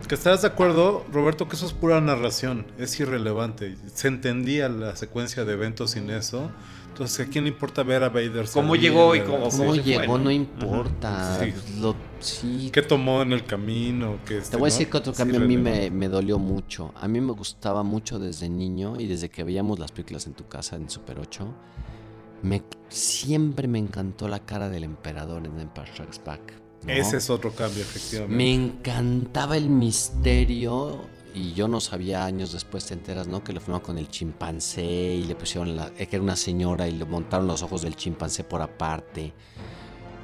Que 0.07 0.15
estarás 0.15 0.41
de 0.41 0.47
acuerdo, 0.49 1.05
Roberto, 1.13 1.47
que 1.47 1.55
eso 1.55 1.65
es 1.65 1.71
pura 1.73 2.01
narración, 2.01 2.65
es 2.77 2.99
irrelevante. 2.99 3.77
Se 3.93 4.09
entendía 4.09 4.67
la 4.67 4.95
secuencia 4.97 5.45
de 5.45 5.53
eventos 5.53 5.91
sin 5.91 6.09
eso. 6.09 6.51
Entonces, 6.93 7.27
¿a 7.27 7.29
quién 7.29 7.45
le 7.45 7.49
importa 7.49 7.81
ver 7.81 8.03
a 8.03 8.09
Vader? 8.09 8.45
Cómo 8.53 8.75
salir 8.75 8.81
llegó 8.91 9.15
y 9.15 9.21
cómo- 9.21 9.49
Cómo 9.49 9.75
llegó 9.75 10.17
¿no? 10.19 10.25
no 10.25 10.31
importa. 10.31 11.39
Sí. 11.39 11.53
Lo- 11.81 11.95
sí, 12.19 12.69
¿Qué 12.71 12.83
tomó 12.83 13.23
en 13.23 13.33
el 13.33 13.45
camino? 13.45 14.19
Que 14.27 14.41
Te 14.41 14.57
voy 14.57 14.69
a 14.69 14.71
decir 14.71 14.91
que 14.91 14.97
otro 14.97 15.11
cambio 15.11 15.37
a 15.37 15.43
mí 15.43 15.57
me, 15.57 15.89
me 15.89 16.07
dolió 16.07 16.37
mucho. 16.37 16.93
A 16.95 17.07
mí 17.07 17.19
me 17.19 17.31
gustaba 17.31 17.81
mucho 17.81 18.19
desde 18.19 18.47
niño 18.47 18.93
y 18.99 19.07
desde 19.07 19.29
que 19.29 19.43
veíamos 19.43 19.79
las 19.79 19.91
películas 19.91 20.27
en 20.27 20.33
tu 20.33 20.47
casa 20.47 20.75
en 20.75 20.87
Super 20.87 21.19
8. 21.19 21.47
Me, 22.43 22.61
siempre 22.89 23.67
me 23.67 23.79
encantó 23.79 24.27
la 24.27 24.39
cara 24.45 24.69
del 24.69 24.83
emperador 24.83 25.43
en 25.47 25.59
Empire 25.59 25.87
Strikes 25.91 26.19
Back. 26.23 26.53
¿no? 26.85 26.91
Ese 26.93 27.17
es 27.17 27.29
otro 27.31 27.51
cambio, 27.53 27.81
efectivamente. 27.81 28.35
Me 28.35 28.53
encantaba 28.53 29.57
el 29.57 29.69
misterio 29.69 31.01
y 31.33 31.53
yo 31.53 31.67
no 31.67 31.79
sabía 31.79 32.25
años 32.25 32.51
después 32.51 32.85
te 32.85 32.93
enteras, 32.93 33.27
¿no? 33.27 33.43
Que 33.43 33.53
lo 33.53 33.59
filmaron 33.59 33.85
con 33.85 33.97
el 33.97 34.09
chimpancé 34.09 34.83
y 34.83 35.23
le 35.23 35.35
pusieron 35.35 35.75
la, 35.75 35.91
eh, 35.97 36.07
que 36.07 36.15
era 36.15 36.23
una 36.23 36.35
señora 36.35 36.87
y 36.87 36.91
le 36.91 37.05
montaron 37.05 37.47
los 37.47 37.63
ojos 37.63 37.81
del 37.81 37.95
chimpancé 37.95 38.43
por 38.43 38.61
aparte. 38.61 39.33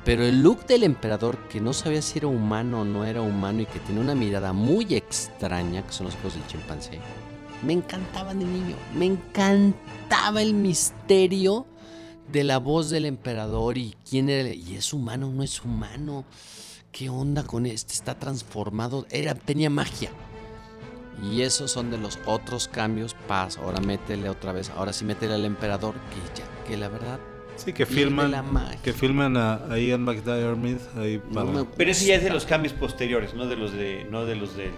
Pero 0.06 0.24
el 0.24 0.42
look 0.42 0.66
del 0.66 0.84
emperador, 0.84 1.38
que 1.50 1.60
no 1.60 1.74
sabía 1.74 2.02
si 2.02 2.20
era 2.20 2.28
humano 2.28 2.82
o 2.82 2.86
no 2.86 3.06
era 3.06 3.22
humano 3.22 3.62
y 3.62 3.66
que 3.66 3.80
tenía 3.80 4.02
una 4.02 4.16
mirada 4.16 4.54
muy 4.54 4.94
extraña, 4.94 5.86
que 5.86 5.92
son 5.92 6.06
los 6.06 6.16
ojos 6.16 6.36
del 6.36 6.48
chimpancé, 6.48 7.00
me 7.64 7.74
encantaba 7.74 8.34
de 8.34 8.46
niño. 8.46 8.76
Me 8.96 9.06
encantaba 9.06 10.42
el 10.42 10.54
misterio 10.54 11.66
de 12.32 12.44
la 12.44 12.58
voz 12.60 12.90
del 12.90 13.06
emperador 13.06 13.78
y 13.78 13.96
quién 14.10 14.30
era. 14.30 14.50
Y 14.50 14.76
es 14.76 14.94
humano, 14.94 15.32
no 15.32 15.44
es 15.44 15.64
humano. 15.64 16.26
¿Qué 16.92 17.10
onda 17.10 17.44
con 17.44 17.66
este? 17.66 17.94
Está 17.94 18.18
transformado. 18.18 19.06
Era, 19.10 19.36
tenía 19.36 19.70
magia. 19.70 20.12
Y 21.22 21.42
esos 21.42 21.72
son 21.72 21.92
de 21.92 21.98
los 21.98 22.18
otros 22.26 22.68
cambios. 22.68 23.14
Paz, 23.28 23.58
ahora 23.58 23.80
métele 23.82 24.30
otra 24.30 24.52
vez. 24.54 24.70
Ahora 24.72 24.94
sí 24.94 25.04
métele 25.06 25.34
al 25.34 25.46
emperador. 25.46 25.94
Que 25.96 26.40
ya, 26.42 26.48
que 26.68 26.78
la 26.78 26.88
verdad. 26.90 27.20
Sí, 27.58 27.74
que 27.74 27.86
filman, 27.86 28.32
la 28.32 28.46
que 28.82 28.94
filman 28.94 29.36
a, 29.36 29.56
a 29.70 29.78
Ian 29.78 30.02
McDiarmid 30.04 30.78
ahí 30.98 31.18
para... 31.34 31.66
Pero 31.76 31.92
ese 31.92 32.06
ya 32.06 32.16
es 32.16 32.24
de 32.24 32.30
los 32.30 32.46
cambios 32.46 32.72
posteriores, 32.74 33.34
no 33.34 33.48
de 33.48 33.58
los 33.58 33.74
de 33.74 34.08
no 34.10 34.26
de 34.26 34.38
los 34.38 34.56
del 34.56 34.72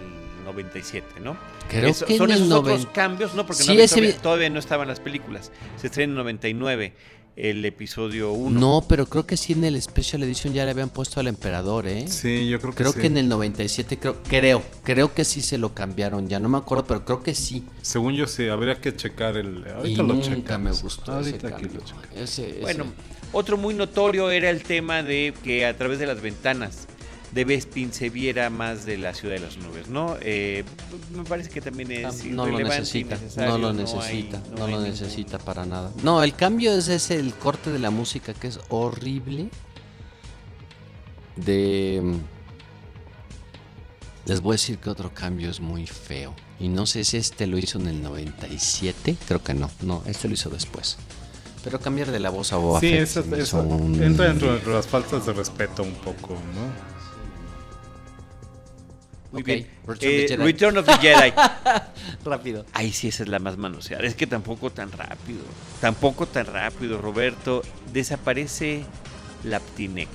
97, 0.44 1.20
¿no? 1.20 1.36
Creo 1.68 1.90
Eso- 1.90 2.06
que 2.06 2.16
son 2.18 2.32
esos 2.32 2.50
otros 2.50 2.80
noven- 2.80 2.92
cambios, 2.92 3.34
no, 3.36 3.46
porque 3.46 3.62
Sí, 3.62 3.76
no 3.76 3.84
todavía, 3.86 4.16
todavía 4.18 4.50
no 4.50 4.58
estaban 4.58 4.88
las 4.88 4.98
películas. 4.98 5.52
Se 5.76 5.86
estrena 5.86 6.10
en 6.10 6.16
99 6.16 6.92
el 7.36 7.64
episodio 7.64 8.32
1. 8.32 8.60
No, 8.60 8.84
pero 8.88 9.06
creo 9.06 9.26
que 9.26 9.36
sí 9.36 9.54
en 9.54 9.64
el 9.64 9.80
Special 9.80 10.22
Edition 10.22 10.52
ya 10.52 10.64
le 10.66 10.70
habían 10.72 10.90
puesto 10.90 11.18
al 11.18 11.28
emperador, 11.28 11.86
¿eh? 11.86 12.06
Sí, 12.08 12.48
yo 12.48 12.60
creo 12.60 12.72
que 12.72 12.76
Creo 12.76 12.92
sí. 12.92 13.00
que 13.00 13.06
en 13.06 13.16
el 13.16 13.28
97, 13.28 13.98
creo, 13.98 14.16
creo, 14.28 14.62
creo 14.84 15.14
que 15.14 15.24
sí 15.24 15.40
se 15.40 15.56
lo 15.58 15.72
cambiaron, 15.74 16.28
ya 16.28 16.38
no 16.40 16.48
me 16.50 16.58
acuerdo, 16.58 16.84
pero 16.86 17.04
creo 17.04 17.22
que 17.22 17.34
sí. 17.34 17.64
Según 17.80 18.14
yo 18.14 18.26
sí, 18.26 18.48
habría 18.48 18.80
que 18.80 18.94
checar 18.94 19.36
el... 19.38 19.64
Ahorita 19.74 19.88
y 19.88 19.96
lo 20.06 20.14
nunca 20.14 20.26
checamos. 20.34 20.76
me 20.76 20.82
gustó 20.82 21.12
Ahorita 21.12 21.46
ese 21.46 21.54
aquí 21.56 21.64
lo 21.64 21.80
checamos. 21.80 22.06
Ese- 22.16 22.50
ese- 22.50 22.60
Bueno, 22.60 22.84
otro 23.32 23.56
muy 23.56 23.72
notorio 23.74 24.30
era 24.30 24.50
el 24.50 24.62
tema 24.62 25.02
de 25.02 25.32
que 25.42 25.64
a 25.64 25.76
través 25.76 25.98
de 25.98 26.06
las 26.06 26.20
ventanas 26.20 26.86
de 27.32 27.44
Bespin 27.46 27.92
se 27.92 28.10
viera 28.10 28.50
más 28.50 28.84
de 28.84 28.98
la 28.98 29.14
ciudad 29.14 29.34
de 29.36 29.40
las 29.40 29.56
nubes, 29.56 29.88
¿no? 29.88 30.16
Eh, 30.20 30.64
me 31.16 31.24
parece 31.24 31.48
que 31.50 31.60
también 31.62 31.90
es 31.90 32.24
no 32.26 32.46
lo 32.46 32.58
necesita, 32.58 33.18
no 33.36 33.56
lo 33.58 33.72
necesita, 33.72 34.38
no, 34.56 34.64
hay 34.66 34.72
lo 34.72 34.80
ningún- 34.80 34.84
necesita 34.90 35.38
para 35.38 35.64
nada. 35.64 35.90
No, 36.02 36.22
el 36.22 36.34
cambio 36.34 36.72
es 36.76 36.88
ese, 36.88 37.16
el 37.16 37.32
corte 37.34 37.70
de 37.72 37.78
la 37.78 37.90
música 37.90 38.34
que 38.34 38.48
es 38.48 38.60
horrible. 38.68 39.48
De... 41.36 42.02
Les 44.26 44.40
voy 44.40 44.52
a 44.52 44.54
decir 44.54 44.78
que 44.78 44.90
otro 44.90 45.12
cambio 45.12 45.50
es 45.50 45.60
muy 45.60 45.86
feo. 45.86 46.34
Y 46.60 46.68
no 46.68 46.86
sé 46.86 47.02
si 47.04 47.16
este 47.16 47.46
lo 47.46 47.58
hizo 47.58 47.78
en 47.80 47.88
el 47.88 48.02
97, 48.02 49.16
creo 49.26 49.42
que 49.42 49.54
no, 49.54 49.68
no, 49.80 50.02
este 50.06 50.28
lo 50.28 50.34
hizo 50.34 50.48
después. 50.50 50.96
Pero 51.64 51.80
cambiar 51.80 52.10
de 52.10 52.20
la 52.20 52.30
voz 52.30 52.52
a 52.52 52.56
Boba 52.56 52.78
Sí, 52.80 52.92
eso, 52.92 53.24
eso 53.34 53.62
un- 53.62 54.00
entra 54.02 54.26
dentro 54.26 54.56
de 54.58 54.72
las 54.72 54.86
faltas 54.86 55.26
de 55.26 55.32
respeto 55.32 55.82
un 55.82 55.94
poco, 55.94 56.34
¿no? 56.34 56.91
Muy 59.32 59.40
Ok, 59.42 59.46
bien. 59.46 59.66
Return 59.86 59.96
of 59.96 60.02
Eh, 60.02 60.26
the 60.26 60.28
Jedi. 60.28 60.44
Return 60.44 60.76
of 60.78 60.86
the 60.86 60.92
Jedi. 60.98 61.32
Rápido. 62.24 62.66
Ay, 62.72 62.92
sí, 62.92 63.08
esa 63.08 63.22
es 63.22 63.28
la 63.28 63.38
más 63.38 63.56
manoseada. 63.56 64.04
Es 64.04 64.14
que 64.14 64.26
tampoco 64.26 64.70
tan 64.70 64.92
rápido. 64.92 65.40
Tampoco 65.80 66.26
tan 66.26 66.46
rápido, 66.46 66.98
Roberto. 67.00 67.62
Desaparece 67.92 68.84
Laptinek. 69.44 70.08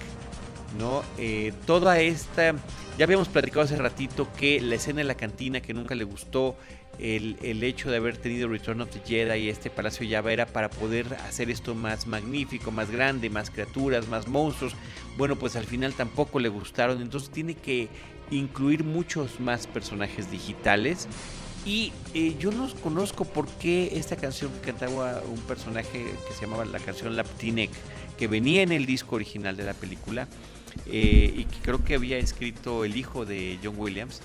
¿No? 0.78 1.04
Eh, 1.18 1.54
toda 1.66 2.00
esta. 2.00 2.54
Ya 2.98 3.06
habíamos 3.06 3.28
platicado 3.28 3.62
hace 3.62 3.76
ratito 3.76 4.28
que 4.38 4.60
la 4.60 4.76
escena 4.76 5.02
en 5.02 5.08
la 5.08 5.16
cantina 5.16 5.62
que 5.62 5.74
nunca 5.74 5.96
le 5.96 6.04
gustó. 6.04 6.56
El, 7.00 7.38
el 7.44 7.64
hecho 7.64 7.92
de 7.92 7.98
haber 7.98 8.18
tenido 8.18 8.48
Return 8.48 8.82
of 8.82 8.90
the 8.90 9.00
Jedi 9.06 9.38
y 9.46 9.50
este 9.50 9.70
Palacio 9.70 10.08
Java 10.10 10.34
era 10.34 10.48
para 10.48 10.68
poder 10.72 11.06
hacer 11.28 11.52
esto 11.52 11.76
más 11.76 12.08
magnífico, 12.08 12.72
más 12.72 12.90
grande, 12.90 13.30
más 13.30 13.52
criaturas, 13.52 14.08
más 14.08 14.28
monstruos. 14.28 14.74
Bueno, 15.16 15.36
pues 15.36 15.56
al 15.56 15.66
final 15.66 15.94
tampoco 15.94 16.40
le 16.40 16.50
gustaron. 16.50 17.00
Entonces 17.00 17.30
tiene 17.30 17.54
que 17.54 17.88
incluir 18.32 18.84
muchos 18.84 19.40
más 19.40 19.68
personajes 19.68 20.30
digitales. 20.32 21.08
Y 21.66 21.92
eh, 22.14 22.36
yo 22.40 22.52
no 22.52 22.70
conozco 22.82 23.26
por 23.26 23.48
qué 23.48 23.92
esta 23.98 24.16
canción 24.16 24.52
que 24.54 24.72
cantaba 24.72 25.22
un 25.30 25.40
personaje 25.42 26.06
que 26.28 26.34
se 26.34 26.42
llamaba 26.42 26.64
la 26.66 26.80
canción 26.80 27.16
Laptinek, 27.18 27.70
que 28.18 28.28
venía 28.28 28.62
en 28.62 28.72
el 28.72 28.86
disco 28.86 29.16
original 29.18 29.58
de 29.58 29.64
la 29.66 29.74
película, 29.74 30.28
eh, 30.86 31.34
y 31.36 31.44
que 31.46 31.58
creo 31.62 31.84
que 31.84 31.96
había 31.96 32.18
escrito 32.20 32.86
el 32.86 32.96
hijo 32.96 33.26
de 33.26 33.60
John 33.64 33.76
Williams, 33.78 34.22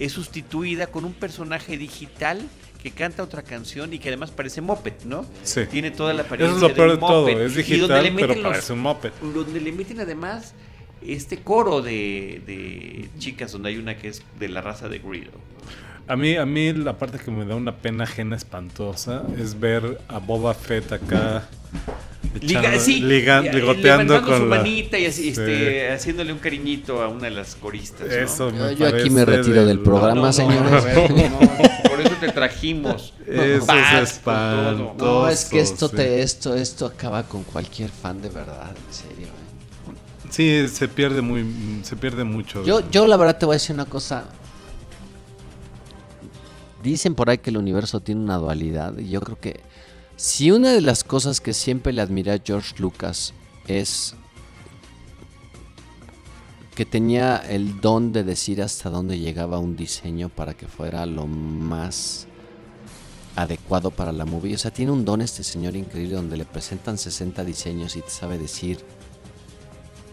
es 0.00 0.12
sustituida 0.12 0.88
con 0.88 1.04
un 1.04 1.12
personaje 1.12 1.76
digital 1.78 2.40
que 2.82 2.90
canta 2.90 3.22
otra 3.22 3.42
canción 3.42 3.92
y 3.92 3.98
que 3.98 4.08
además 4.08 4.30
parece 4.30 4.60
moped, 4.62 4.94
¿no? 5.04 5.26
Sí. 5.44 5.66
Tiene 5.70 5.90
toda 5.90 6.14
la 6.14 6.22
apariencia 6.22 6.56
Eso 6.56 6.66
es 6.66 6.70
lo 6.72 6.74
peor 6.74 6.90
de 6.92 6.96
todo, 6.96 7.28
es 7.28 7.34
Y 7.36 7.76
donde 7.78 8.00
digital, 8.02 8.12
pero 8.16 8.34
los- 8.34 8.42
parece 8.42 8.72
un 8.72 8.80
moped. 8.80 9.12
donde 9.20 9.60
le 9.60 9.70
meten 9.72 10.00
además 10.00 10.54
este 11.06 11.38
coro 11.38 11.80
de, 11.82 12.42
de 12.46 13.08
chicas, 13.18 13.52
donde 13.52 13.70
hay 13.70 13.76
una 13.76 13.96
que 13.96 14.08
es 14.08 14.22
de 14.38 14.48
la 14.48 14.60
raza 14.60 14.88
de 14.88 14.98
Greedo. 14.98 15.30
A 16.08 16.16
mí, 16.16 16.36
a 16.36 16.44
mí 16.44 16.72
la 16.72 16.98
parte 16.98 17.18
que 17.18 17.30
me 17.30 17.44
da 17.44 17.54
una 17.54 17.76
pena 17.76 18.04
ajena 18.04 18.34
espantosa 18.36 19.22
es 19.38 19.58
ver 19.60 20.00
a 20.08 20.18
Boba 20.18 20.54
Fett 20.54 20.90
acá 20.92 21.44
Liga, 22.42 22.60
echando- 22.62 22.80
sí, 22.80 23.00
ligan- 23.00 23.44
ligoteando 23.54 24.14
levantando 24.14 24.20
su 24.20 24.40
con 24.40 24.50
la... 24.50 24.56
manita 24.56 24.98
y 24.98 25.06
así, 25.06 25.22
Sí. 25.22 25.28
este, 25.40 25.90
haciéndole 25.90 26.32
un 26.32 26.38
cariñito 26.38 27.02
a 27.02 27.08
una 27.08 27.24
de 27.24 27.30
las 27.30 27.54
coristas. 27.56 28.06
¿no? 28.08 28.12
Eso 28.12 28.50
me 28.50 28.76
Yo 28.76 28.86
aquí 28.88 29.08
me 29.10 29.24
retiro 29.24 29.64
del 29.64 29.78
programa, 29.80 30.14
No, 30.20 30.26
no, 30.26 30.32
señores. 30.32 30.84
Por 31.88 32.00
eso 32.00 32.14
te 32.20 32.28
trajimos. 32.32 33.14
Eso 33.26 33.42
es 33.42 33.64
con 33.64 33.78
espantoso. 33.78 34.94
No, 34.98 35.28
es 35.28 35.44
que 35.46 35.60
esto 35.60 35.88
sí. 35.88 35.96
te, 35.96 36.22
esto, 36.22 36.54
esto 36.54 36.86
acaba 36.86 37.22
con 37.24 37.42
cualquier 37.44 37.90
fan 37.90 38.20
de 38.22 38.28
verdad, 38.28 38.70
en 38.88 38.94
serio. 38.94 39.26
Sí, 40.30 40.68
se 40.68 40.88
pierde 40.88 41.20
muy, 41.20 41.44
se 41.82 41.96
pierde 41.96 42.24
mucho. 42.24 42.64
Yo, 42.64 42.88
yo 42.90 43.06
la 43.06 43.16
verdad 43.16 43.36
te 43.36 43.46
voy 43.46 43.54
a 43.54 43.56
decir 43.56 43.74
una 43.74 43.84
cosa. 43.84 44.24
Dicen 46.82 47.14
por 47.14 47.28
ahí 47.28 47.38
que 47.38 47.50
el 47.50 47.58
universo 47.58 48.00
tiene 48.00 48.22
una 48.22 48.36
dualidad 48.36 48.96
y 48.98 49.10
yo 49.10 49.20
creo 49.20 49.38
que 49.38 49.60
si 50.16 50.50
una 50.50 50.72
de 50.72 50.80
las 50.80 51.04
cosas 51.04 51.40
que 51.40 51.52
siempre 51.52 51.92
le 51.92 52.00
admiré 52.00 52.32
a 52.32 52.40
George 52.42 52.74
Lucas 52.78 53.34
es 53.66 54.14
que 56.74 56.86
tenía 56.86 57.36
el 57.36 57.80
don 57.80 58.12
de 58.12 58.24
decir 58.24 58.62
hasta 58.62 58.88
dónde 58.88 59.18
llegaba 59.18 59.58
un 59.58 59.76
diseño 59.76 60.30
para 60.30 60.54
que 60.54 60.66
fuera 60.66 61.04
lo 61.04 61.26
más 61.26 62.26
adecuado 63.36 63.90
para 63.90 64.12
la 64.12 64.24
movie. 64.24 64.54
O 64.54 64.58
sea, 64.58 64.70
tiene 64.70 64.92
un 64.92 65.04
don 65.04 65.20
este 65.20 65.42
señor 65.42 65.76
increíble 65.76 66.14
donde 66.14 66.36
le 66.36 66.44
presentan 66.44 66.96
60 66.96 67.44
diseños 67.44 67.96
y 67.96 68.00
te 68.00 68.10
sabe 68.10 68.38
decir 68.38 68.78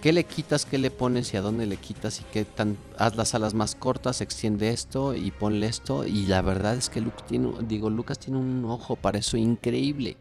qué 0.08 0.14
le 0.14 0.24
quitas, 0.24 0.66
qué 0.66 0.78
le 0.78 0.90
pones 0.90 1.34
y 1.34 1.36
a 1.36 1.42
dónde 1.42 1.66
le 1.66 1.76
quitas 1.76 2.22
y 2.22 2.24
qué 2.32 2.46
tan 2.46 2.78
haz 2.98 3.18
las 3.18 3.36
alas 3.36 3.54
más 3.54 3.76
cortas, 3.76 4.22
extiende 4.22 4.70
esto 4.70 5.14
y 5.14 5.32
ponle 5.32 5.68
esto 5.68 6.08
y 6.08 6.28
la 6.28 6.42
verdad 6.42 6.78
es 6.78 6.88
que 6.88 7.02
Lucas 7.02 7.26
tiene 7.28 8.38
un 8.40 8.64
ojo 8.64 8.96
para 8.96 9.20
eso 9.20 9.36
increíble. 9.36 10.16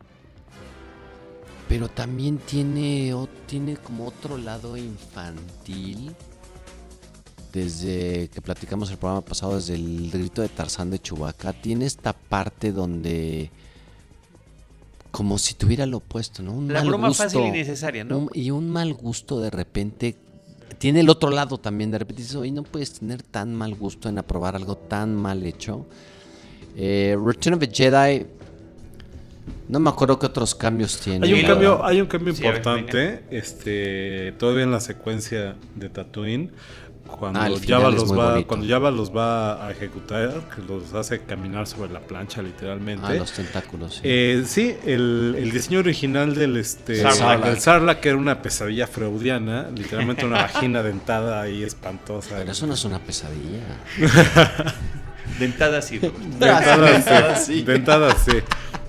Pero 1.69 1.89
también 1.89 2.39
tiene 2.39 3.15
tiene 3.47 3.77
como 3.77 4.09
otro 4.09 4.39
lado 4.39 4.77
infantil. 4.77 6.17
Desde 7.53 8.27
que 8.27 8.43
platicamos 8.43 8.91
el 8.91 8.99
programa 8.99 9.25
pasado, 9.25 9.55
desde 9.55 9.77
el 9.77 10.11
grito 10.11 10.43
de 10.43 10.49
Tarzán 10.49 10.91
de 10.91 10.99
Chewbacca, 10.99 11.53
tiene 11.53 11.87
esta 11.87 12.13
parte 12.13 12.73
donde 12.73 13.53
como 15.17 15.39
si 15.39 15.55
tuviera 15.55 15.87
lo 15.87 15.97
opuesto, 15.97 16.43
¿no? 16.43 16.53
Un 16.53 16.69
La 16.71 16.81
mal 16.81 16.89
broma 16.89 17.09
gusto. 17.09 17.23
fácil 17.23 17.41
y 17.47 17.51
necesaria, 17.53 18.05
¿no? 18.05 18.19
Un- 18.19 18.31
y 18.35 18.51
un 18.51 18.69
mal 18.69 18.93
gusto 18.93 19.41
de 19.41 19.49
repente. 19.49 20.15
Tiene 20.77 21.01
el 21.01 21.09
otro 21.09 21.31
lado 21.31 21.57
también. 21.57 21.91
De 21.91 21.97
repente 21.99 22.21
dices, 22.21 22.37
oye, 22.37 22.53
no 22.53 22.63
puedes 22.65 22.93
tener 22.99 23.23
tan 23.23 23.55
mal 23.55 23.75
gusto 23.75 24.11
en 24.11 24.19
aprobar 24.19 24.57
algo 24.57 24.77
tan 24.77 25.15
mal 25.17 25.47
hecho. 25.47 25.87
Eh, 26.77 27.17
Return 27.25 27.55
of 27.55 27.61
the 27.61 27.71
Jedi. 27.73 28.27
No 29.69 29.81
me 29.81 29.89
acuerdo 29.89 30.19
qué 30.19 30.27
otros 30.27 30.55
cambios 30.55 31.01
tiene. 31.01 31.27
Hay 31.27 31.33
un 31.33 31.47
cambio, 31.47 31.83
hay 31.83 32.01
un 32.03 32.07
cambio 32.09 32.35
Sí, 32.35 32.45
a 32.47 32.51
ver, 32.53 32.59
importante, 32.59 33.25
este, 33.31 34.33
todavía 34.33 34.65
en 34.65 34.71
la 34.71 34.81
secuencia 34.81 35.57
de 35.77 35.89
Tatooine, 35.89 36.51
cuando 37.07 37.41
Ah, 37.41 37.49
Java 37.67 37.91
los 37.91 38.13
va, 38.17 38.43
cuando 38.45 38.67
Java 38.69 38.91
los 38.91 39.15
va 39.15 39.67
a 39.67 39.71
ejecutar, 39.71 40.43
que 40.55 40.63
los 40.63 40.93
hace 40.95 41.21
caminar 41.23 41.67
sobre 41.67 41.93
la 41.93 42.01
plancha 42.01 42.43
literalmente. 42.43 43.07
Ah, 43.07 43.15
los 43.15 43.33
tentáculos. 43.33 43.95
sí. 43.95 44.01
Eh, 44.05 44.45
sí, 44.47 44.75
el, 44.85 45.35
el 45.39 45.51
diseño 45.51 45.79
original 45.81 46.35
del 46.35 46.57
este 46.57 47.03
Sarlacc. 47.03 47.59
Sarlacc 47.59 48.05
era 48.07 48.17
una 48.17 48.43
pesadilla 48.43 48.87
freudiana, 48.87 49.69
literalmente 49.75 50.25
una 50.25 50.43
vagina 50.43 50.83
dentada 50.85 51.41
ahí 51.43 51.63
espantosa. 51.63 52.37
Pero 52.39 52.53
eso 52.53 52.67
no 52.67 52.75
es 52.75 52.85
una 52.85 52.99
pesadilla. 52.99 53.63
Dentada 55.39 55.83
sí. 55.83 55.99
Dentada, 55.99 57.37
sí. 57.37 57.63
Dentada, 57.63 58.15
sí. 58.17 58.33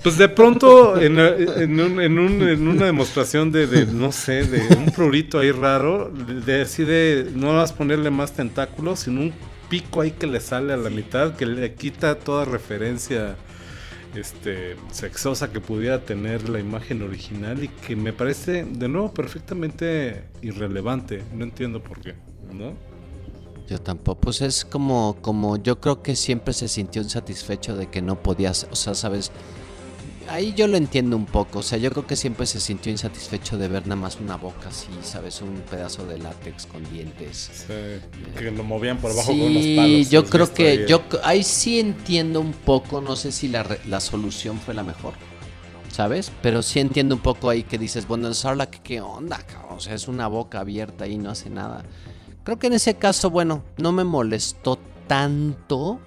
Pues 0.04 0.18
de 0.18 0.30
pronto, 0.30 1.00
en, 1.00 1.18
en, 1.20 1.80
un- 1.80 2.00
en 2.02 2.20
un- 2.20 2.42
en 2.48 2.68
una 2.68 2.86
demostración 2.86 3.52
de, 3.52 3.86
no 3.88 4.12
sé, 4.12 4.46
de 4.46 4.76
un 4.78 4.86
prurito 4.92 5.40
ahí 5.40 5.52
raro, 5.52 6.10
de- 6.10 6.60
decide 6.60 7.30
no 7.36 7.56
vas 7.56 7.74
ponerle 7.74 8.10
más 8.10 8.32
tentáculos, 8.34 9.02
sino 9.02 9.22
un 9.22 9.34
pico 9.70 10.02
ahí 10.02 10.12
que 10.12 10.28
le 10.28 10.40
sale 10.40 10.72
a 10.74 10.78
la 10.78 10.90
mitad, 10.90 11.36
que 11.36 11.46
le 11.46 11.74
quita 11.74 12.16
toda 12.20 12.46
referencia 12.46 13.36
este, 14.16 14.78
sexosa 14.92 15.52
que 15.52 15.60
pudiera 15.60 16.00
tener 16.06 16.48
la 16.48 16.60
imagen 16.60 17.02
original 17.02 17.64
y 17.64 17.68
que 17.68 17.96
me 17.96 18.14
parece, 18.14 18.64
de 18.64 18.88
nuevo, 18.88 19.14
perfectamente 19.14 20.24
irrelevante. 20.42 21.24
No 21.36 21.44
entiendo 21.44 21.84
por 21.84 22.00
qué, 22.00 22.16
¿no? 22.54 22.74
Yo 23.68 23.80
tampoco. 23.80 24.22
Pues 24.22 24.42
es 24.42 24.64
como, 24.64 25.18
como 25.22 25.58
yo 25.58 25.82
creo 25.82 26.02
que 26.02 26.16
siempre 26.16 26.54
se 26.54 26.70
sintió 26.70 27.02
insatisfecho 27.02 27.76
de 27.76 27.88
que 27.88 28.02
no 28.02 28.24
podías, 28.24 28.68
o 28.72 28.76
sea, 28.78 28.96
sabes, 28.96 29.32
ahí 30.30 30.54
yo 30.56 30.68
lo 30.68 30.78
entiendo 30.78 31.16
un 31.16 31.26
poco. 31.26 31.60
O 31.60 31.64
sea, 31.64 31.78
yo 31.78 31.90
creo 31.92 32.06
que 32.08 32.16
siempre 32.16 32.46
se 32.46 32.60
sintió 32.60 32.92
insatisfecho 32.92 33.58
de 33.58 33.68
ver 33.68 33.84
nada 33.88 34.00
más 34.02 34.18
una 34.20 34.36
boca 34.38 34.70
así, 34.70 34.88
sabes, 35.02 35.42
un 35.42 35.62
pedazo 35.70 36.06
de 36.06 36.18
látex 36.20 36.66
con 36.66 36.84
dientes. 36.92 37.66
Sí, 37.68 37.74
que 38.38 38.52
lo 38.52 38.64
movían 38.64 38.98
por 38.98 39.12
abajo 39.12 39.28
con 39.30 39.42
unos 39.42 39.64
Sí, 39.64 39.76
palos. 39.76 40.10
yo 40.10 40.22
¿has 40.22 40.30
creo 40.30 40.54
que 40.54 40.68
ahí? 40.70 40.86
yo 40.88 41.02
ahí 41.24 41.44
sí 41.44 41.80
entiendo 41.80 42.40
un 42.42 42.54
poco, 42.54 43.02
no 43.02 43.16
sé 43.16 43.32
si 43.32 43.48
la, 43.48 43.66
la 43.88 44.00
solución 44.00 44.60
fue 44.60 44.74
la 44.74 44.84
mejor, 44.84 45.14
¿sabes? 45.92 46.32
Pero 46.42 46.62
sí 46.62 46.80
entiendo 46.80 47.16
un 47.16 47.22
poco 47.22 47.50
ahí 47.50 47.64
que 47.64 47.78
dices, 47.78 48.08
bueno, 48.08 48.28
el 48.28 48.36
Sarlacc, 48.36 48.82
¿qué 48.84 49.02
onda, 49.02 49.38
cabrón? 49.46 49.78
O 49.78 49.80
sea, 49.80 49.94
es 49.96 50.08
una 50.08 50.28
boca 50.28 50.60
abierta 50.60 51.08
y 51.08 51.18
no 51.18 51.30
hace 51.32 51.50
nada. 51.50 51.84
Creo 52.44 52.58
que 52.60 52.68
en 52.68 52.74
ese 52.74 52.96
caso, 52.96 53.30
bueno, 53.30 53.64
no 53.78 53.92
me 53.92 54.04
molestó 54.04 54.80
tanto. 55.08 56.00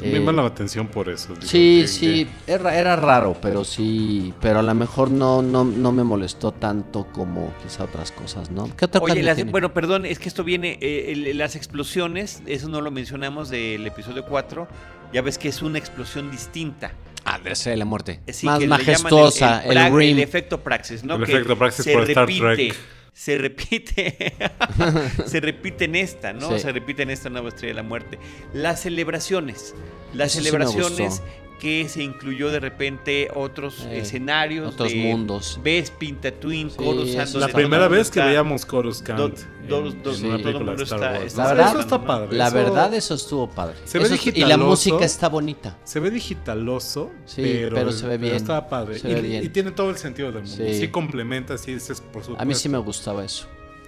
Me 0.00 0.08
Eh, 0.10 0.12
llama 0.20 0.32
la 0.32 0.44
atención 0.46 0.86
por 0.86 1.08
eso. 1.08 1.34
digo, 1.34 1.42
Sí, 1.46 1.80
que- 1.82 1.88
sí, 1.88 2.28
era, 2.46 2.78
era 2.78 2.94
raro, 2.96 3.36
pero 3.42 3.64
sí, 3.64 4.32
pero 4.40 4.60
a 4.60 4.62
lo 4.62 4.74
mejor 4.74 5.10
no, 5.10 5.42
no, 5.42 5.64
no 5.64 5.92
me 5.92 6.04
molestó 6.04 6.52
tanto 6.52 7.06
como 7.12 7.52
quizá 7.62 7.84
otras 7.84 8.12
cosas, 8.12 8.50
¿no? 8.50 8.70
¿Qué 8.76 8.84
otro 8.84 9.02
Oye, 9.02 9.22
las- 9.22 9.44
bueno, 9.50 9.74
perdón, 9.74 10.06
es 10.06 10.18
que 10.20 10.28
esto 10.28 10.44
viene, 10.44 10.78
eh, 10.80 11.12
el- 11.12 11.36
las 11.36 11.56
explosiones, 11.56 12.42
eso 12.46 12.68
no 12.68 12.80
lo 12.80 12.90
mencionamos 12.90 13.48
del 13.50 13.86
episodio 13.86 14.24
4, 14.24 14.68
ya 15.12 15.22
ves 15.22 15.36
que 15.38 15.48
es 15.48 15.62
una 15.62 15.78
explosión 15.78 16.30
distinta. 16.30 16.92
Ah, 17.24 17.38
de 17.38 17.54
ser 17.56 17.76
la 17.76 17.84
muerte. 17.84 18.20
Sí, 18.28 18.46
Más 18.46 18.64
majestuosa, 18.66 19.62
el, 19.64 19.76
pra- 19.76 19.94
rim. 19.94 20.18
efecto 20.18 20.60
praxis, 20.60 21.04
¿no? 21.04 21.16
El 21.16 21.24
Que 21.24 21.32
efecto 21.32 21.56
praxis 21.58 21.84
se 21.84 21.92
por 21.92 22.04
Star 22.08 22.26
repite, 22.26 22.54
Trek. 22.54 22.74
Se 23.18 23.36
repite, 23.36 24.32
se 25.26 25.40
repite 25.40 25.86
en 25.86 25.96
esta, 25.96 26.32
¿no? 26.32 26.52
Sí. 26.52 26.60
Se 26.60 26.70
repite 26.70 27.02
en 27.02 27.10
esta 27.10 27.28
nueva 27.28 27.48
estrella 27.48 27.74
de 27.74 27.82
la 27.82 27.82
muerte. 27.82 28.16
Las 28.52 28.82
celebraciones, 28.82 29.74
las 30.14 30.36
Eso 30.36 30.44
celebraciones. 30.44 31.20
Que 31.58 31.88
se 31.88 32.02
incluyó 32.02 32.50
de 32.50 32.60
repente 32.60 33.30
otros 33.34 33.84
Eh, 33.86 34.00
escenarios, 34.00 34.74
otros 34.74 34.90
de 34.90 34.96
mundos. 34.96 35.60
Bespin, 35.62 36.16
Tatooine, 36.16 36.70
Sí, 36.70 36.76
Coruscant, 36.76 37.34
La 37.34 37.48
primera 37.48 37.88
vez 37.88 38.10
que 38.10 38.20
veíamos 38.20 38.62
está 38.62 39.14
No, 39.14 39.30
hablando, 41.48 41.70
eso 41.72 41.80
está 41.80 42.04
padre. 42.04 42.36
La 42.36 42.50
verdad, 42.50 42.94
eso 42.94 43.14
estuvo 43.14 43.48
padre. 43.48 43.74
Se 43.84 43.98
ve 43.98 44.04
Eso 44.04 44.14
es- 44.14 44.26
y 44.26 44.30
la 44.30 44.34
digitaloso. 44.34 44.70
música 44.70 45.04
está 45.04 45.28
bonita. 45.28 45.78
Se 45.84 46.00
ve 46.00 46.10
digitaloso, 46.10 47.10
Sí, 47.26 47.42
pero, 47.42 47.74
pero 47.74 47.92
se 47.92 48.06
ve 48.06 48.18
bien. 48.18 48.34
Está 48.34 48.68
padre. 48.68 48.98
Se 48.98 49.10
y, 49.10 49.14
ve 49.14 49.20
bien. 49.20 49.44
y 49.44 49.48
tiene 49.48 49.70
todo 49.72 49.90
el 49.90 49.98
sentido 49.98 50.32
del 50.32 50.42
mundo. 50.44 50.56
Sí, 50.56 50.80
Sí. 50.80 50.88
complementa, 50.88 51.58
sí, 51.58 51.72
ese 51.72 51.92
es 51.92 52.00
por 52.00 52.22
supuesto. 52.22 52.42
A 52.42 52.44
mí 52.44 52.54
sí 52.54 52.68
me 52.68 52.78
gustaba 52.78 53.24
eso. 53.24 53.46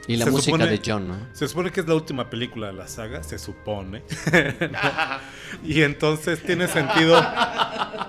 Y 0.09 0.17
la 0.17 0.25
Se 0.25 0.31
música 0.31 0.57
supone- 0.57 0.67
de 0.71 0.81
John, 0.85 1.09
¿no? 1.09 1.17
Se 1.33 1.47
supone 1.47 1.71
que 1.71 1.81
es 1.81 1.87
la 1.87 1.95
última 1.95 2.29
película 2.31 2.69
de 2.69 2.73
la 2.73 2.89
saga, 2.89 3.23
se 3.23 3.39
supone. 3.39 4.03
y 5.65 5.83
entonces 5.83 6.43
tiene 6.43 6.69
sentido 6.69 7.21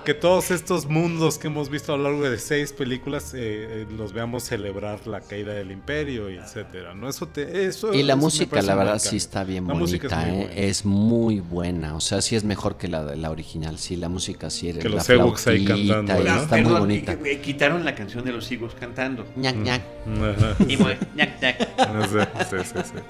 que 0.04 0.14
todos 0.14 0.50
estos 0.50 0.86
mundos 0.86 1.38
que 1.38 1.46
hemos 1.48 1.68
visto 1.68 1.94
a 1.94 1.96
lo 1.96 2.04
largo 2.04 2.28
de 2.28 2.38
seis 2.38 2.72
películas 2.72 3.34
eh, 3.34 3.38
eh, 3.82 3.86
los 3.96 4.12
veamos 4.12 4.42
celebrar 4.44 5.06
la 5.06 5.20
caída 5.20 5.52
del 5.52 5.70
imperio 5.70 6.30
y 6.30 6.36
etcétera. 6.38 6.94
¿no? 6.94 7.08
Eso 7.08 7.28
te, 7.28 7.66
eso, 7.66 7.92
Y 7.94 8.02
la 8.02 8.14
eso 8.14 8.22
música, 8.22 8.62
la 8.62 8.74
verdad, 8.74 8.98
sí 8.98 9.16
está 9.16 9.44
bien 9.44 9.66
La 9.68 9.74
música 9.74 10.08
bonita. 10.08 10.24
es 10.26 10.34
muy 10.34 10.40
¿eh? 10.42 10.46
buena. 10.46 10.60
Es 10.60 10.84
muy 10.84 11.40
buena. 11.40 11.94
O 11.96 12.00
sea, 12.00 12.20
sí 12.22 12.36
es 12.36 12.44
mejor 12.44 12.76
que 12.78 12.88
la, 12.88 13.14
la 13.14 13.30
original. 13.30 13.78
Sí, 13.78 13.96
la 13.96 14.08
música 14.08 14.50
sí 14.50 14.70
era 14.70 14.80
Que 14.80 14.88
la 14.88 14.96
los 14.96 15.08
Ewoks 15.08 15.46
ahí 15.46 15.64
cantando, 15.64 16.12
está 16.14 16.56
muy 16.56 16.72
bonita. 16.72 17.16
y- 17.24 17.28
y 17.32 17.36
quitaron 17.38 17.84
la 17.84 17.94
canción 17.94 18.24
de 18.24 18.32
los 18.32 18.50
higos 18.50 18.74
cantando. 18.78 19.24
Ñac, 19.36 19.56
ñac. 19.56 19.82
Y 20.68 20.76
muy- 20.76 20.96
ñac, 21.14 21.40
ñac. 21.40 21.68
No 21.92 22.08
sé, 22.08 22.28
sí, 22.50 22.56
sí, 22.64 22.80
sí. 22.84 23.00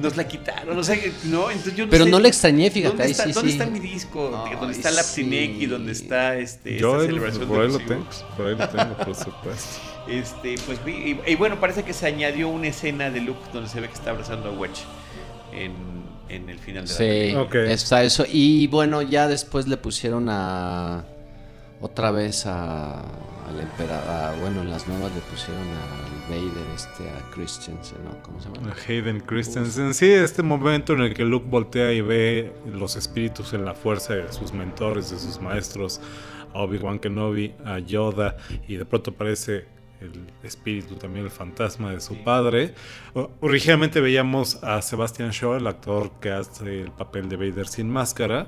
Nos 0.00 0.16
la 0.16 0.26
quitaron, 0.26 0.78
o 0.78 0.82
sea, 0.82 0.96
no, 1.24 1.50
entonces 1.50 1.76
yo 1.76 1.84
no 1.84 1.90
Pero 1.90 2.04
sé- 2.04 2.10
no 2.10 2.20
le 2.20 2.28
extrañé, 2.28 2.70
fíjate, 2.70 2.88
¿Dónde 2.88 3.04
ahí 3.04 3.10
está, 3.10 3.24
sí, 3.24 3.32
¿dónde 3.32 3.50
sí. 3.52 3.58
está 3.58 3.70
mi 3.70 3.80
disco? 3.80 4.44
Ay, 4.46 4.56
donde 4.56 4.72
está 4.74 4.90
la 4.90 5.02
Aptinec 5.02 5.50
y 5.50 5.58
sí. 5.60 5.66
donde 5.66 5.92
está 5.92 6.36
este, 6.36 6.78
Yo 6.78 6.92
esta 6.92 7.00
el- 7.02 7.06
celebración 7.08 7.48
por 7.48 7.56
de 7.58 7.62
ahí 7.66 7.72
los 7.72 7.82
lo 7.82 7.88
tengo, 7.88 8.06
por 8.36 8.46
ahí 8.46 8.56
lo 8.56 8.68
tengo, 8.68 8.94
por 8.96 9.14
supuesto. 9.14 9.80
Este, 10.08 10.54
pues 10.64 10.82
vi- 10.84 11.20
y, 11.26 11.32
y 11.32 11.34
bueno, 11.36 11.60
parece 11.60 11.82
que 11.84 11.92
se 11.92 12.06
añadió 12.06 12.48
una 12.48 12.68
escena 12.68 13.10
de 13.10 13.20
Luke 13.20 13.40
donde 13.52 13.68
se 13.68 13.80
ve 13.80 13.88
que 13.88 13.94
está 13.94 14.10
abrazando 14.10 14.48
a 14.48 14.52
Wedge 14.52 14.80
en, 15.52 15.74
en 16.30 16.48
el 16.48 16.58
final 16.58 16.86
de 16.86 16.92
la 16.92 16.96
Sí, 16.96 17.56
está 17.70 18.02
eso. 18.02 18.24
Y 18.26 18.68
bueno, 18.68 19.02
ya 19.02 19.28
después 19.28 19.68
le 19.68 19.76
pusieron 19.76 20.28
a. 20.30 21.04
Otra 21.82 22.10
vez 22.10 22.44
a. 22.46 23.02
Al 23.50 23.60
emperador. 23.60 24.38
Bueno, 24.40 24.60
en 24.62 24.70
las 24.70 24.86
nuevas 24.86 25.12
le 25.14 25.20
pusieron 25.22 25.62
a 25.62 26.30
Vader, 26.30 26.66
este, 26.74 27.08
a 27.10 27.30
Christensen, 27.34 27.98
¿no? 28.04 28.22
¿Cómo 28.22 28.40
se 28.40 28.48
llama? 28.48 28.74
Hayden 28.88 29.20
Christensen, 29.20 29.92
sí, 29.94 30.10
este 30.10 30.42
momento 30.42 30.92
en 30.92 31.00
el 31.00 31.14
que 31.14 31.24
Luke 31.24 31.46
voltea 31.48 31.92
y 31.92 32.00
ve 32.00 32.52
los 32.72 32.94
espíritus 32.96 33.52
en 33.52 33.64
la 33.64 33.74
fuerza 33.74 34.14
de 34.14 34.32
sus 34.32 34.52
mentores, 34.52 35.10
de 35.10 35.18
sus 35.18 35.40
maestros, 35.40 36.00
a 36.54 36.58
Obi-Wan 36.60 36.98
Kenobi, 37.00 37.54
a 37.64 37.78
Yoda, 37.80 38.36
y 38.68 38.76
de 38.76 38.84
pronto 38.84 39.10
aparece 39.10 39.66
el 40.00 40.28
espíritu, 40.44 40.94
también 40.94 41.24
el 41.24 41.30
fantasma 41.30 41.90
de 41.90 42.00
su 42.00 42.22
padre. 42.22 42.74
O- 43.14 43.30
Originalmente 43.40 44.00
veíamos 44.00 44.62
a 44.62 44.80
Sebastian 44.80 45.30
Shaw, 45.30 45.56
el 45.56 45.66
actor 45.66 46.12
que 46.20 46.30
hace 46.30 46.82
el 46.82 46.92
papel 46.92 47.28
de 47.28 47.36
Vader 47.36 47.66
sin 47.66 47.90
máscara. 47.90 48.46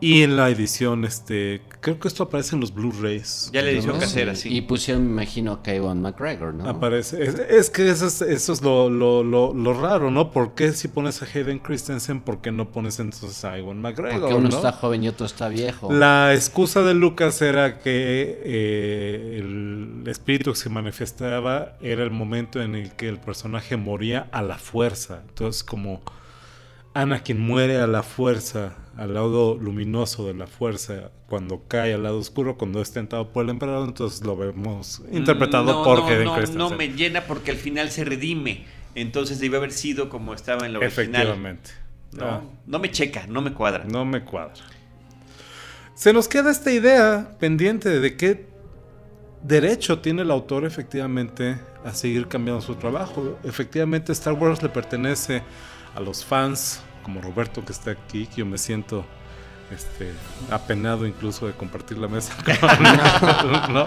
Y 0.00 0.22
en 0.22 0.36
la 0.36 0.48
edición, 0.48 1.04
este, 1.04 1.60
creo 1.80 1.98
que 1.98 2.06
esto 2.06 2.22
aparece 2.22 2.54
en 2.54 2.60
los 2.60 2.72
Blu-rays. 2.72 3.50
Ya 3.52 3.62
la 3.62 3.70
edición 3.70 3.94
¿No? 3.94 4.00
casera, 4.00 4.32
Y 4.32 4.36
sí. 4.36 4.60
pusieron, 4.60 5.04
me 5.04 5.10
imagino, 5.10 5.60
a 5.64 5.70
Ewan 5.72 6.00
McGregor, 6.00 6.54
¿no? 6.54 6.68
Aparece. 6.68 7.22
Es, 7.22 7.34
es 7.38 7.70
que 7.70 7.88
eso 7.88 8.06
es, 8.06 8.22
eso 8.22 8.52
es 8.52 8.62
lo, 8.62 8.88
lo, 8.88 9.24
lo, 9.24 9.52
lo 9.52 9.74
raro, 9.74 10.10
¿no? 10.10 10.30
¿Por 10.30 10.54
qué 10.54 10.72
si 10.72 10.86
pones 10.88 11.20
a 11.22 11.26
Hayden 11.26 11.58
Christensen, 11.58 12.20
por 12.20 12.40
qué 12.40 12.52
no 12.52 12.70
pones 12.70 13.00
entonces 13.00 13.44
a 13.44 13.58
Iwan 13.58 13.80
McGregor? 13.80 14.20
Porque 14.20 14.34
uno 14.34 14.48
¿no? 14.48 14.56
está 14.56 14.72
joven 14.72 15.02
y 15.02 15.08
otro 15.08 15.26
está 15.26 15.48
viejo. 15.48 15.92
La 15.92 16.32
excusa 16.32 16.82
de 16.82 16.94
Lucas 16.94 17.42
era 17.42 17.80
que 17.80 18.40
eh, 18.44 19.38
el 19.40 20.04
espíritu 20.06 20.52
que 20.52 20.58
se 20.58 20.68
manifestaba 20.68 21.76
era 21.80 22.04
el 22.04 22.10
momento 22.12 22.62
en 22.62 22.76
el 22.76 22.92
que 22.92 23.08
el 23.08 23.18
personaje 23.18 23.76
moría 23.76 24.28
a 24.30 24.42
la 24.42 24.58
fuerza. 24.58 25.22
Entonces, 25.28 25.64
como 25.64 26.02
Anakin 26.94 27.38
muere 27.38 27.80
a 27.80 27.86
la 27.86 28.02
fuerza, 28.02 28.74
al 28.98 29.14
lado 29.14 29.56
luminoso 29.56 30.26
de 30.26 30.34
la 30.34 30.46
fuerza, 30.46 31.10
cuando 31.28 31.62
cae 31.68 31.94
al 31.94 32.02
lado 32.02 32.18
oscuro, 32.18 32.58
cuando 32.58 32.82
es 32.82 32.90
tentado 32.92 33.32
por 33.32 33.44
el 33.44 33.50
emperador, 33.50 33.88
entonces 33.88 34.22
lo 34.26 34.36
vemos 34.36 35.00
interpretado 35.12 35.64
No, 35.64 35.84
por 35.84 36.00
no, 36.00 36.36
no, 36.36 36.46
no 36.70 36.70
me 36.76 36.88
llena 36.88 37.22
porque 37.24 37.52
al 37.52 37.56
final 37.56 37.90
se 37.90 38.04
redime. 38.04 38.64
Entonces 38.94 39.38
debe 39.38 39.56
haber 39.58 39.70
sido 39.72 40.08
como 40.10 40.34
estaba 40.34 40.66
en 40.66 40.72
la 40.72 40.80
original. 40.80 41.22
Efectivamente. 41.22 41.70
No, 42.12 42.24
Ah, 42.24 42.42
no 42.66 42.78
me 42.78 42.90
checa, 42.90 43.26
no 43.28 43.40
me 43.40 43.52
cuadra. 43.52 43.84
no 43.84 44.04
me 44.04 44.24
cuadra. 44.24 44.64
Se 45.94 46.12
nos 46.12 46.26
queda 46.28 46.50
esta 46.50 46.72
idea 46.72 47.36
pendiente 47.38 48.00
de 48.00 48.16
qué 48.16 48.46
derecho 49.42 50.00
tiene 50.00 50.22
el 50.22 50.30
autor 50.30 50.64
efectivamente 50.64 51.58
a 51.84 51.92
seguir 51.92 52.26
cambiando 52.28 52.60
su 52.62 52.74
trabajo. 52.74 53.38
Efectivamente 53.44 54.12
Star 54.12 54.34
Wars 54.34 54.62
le 54.62 54.68
pertenece 54.68 55.42
a 55.94 56.00
los 56.00 56.24
fans, 56.24 56.82
como 57.08 57.22
Roberto 57.22 57.64
que 57.64 57.72
está 57.72 57.92
aquí, 57.92 58.26
que 58.26 58.36
yo 58.36 58.46
me 58.46 58.58
siento 58.58 59.02
este, 59.74 60.12
apenado 60.50 61.06
incluso 61.06 61.46
de 61.46 61.54
compartir 61.54 61.96
la 61.96 62.06
mesa 62.06 62.34
con- 62.44 63.72
¿no? 63.72 63.86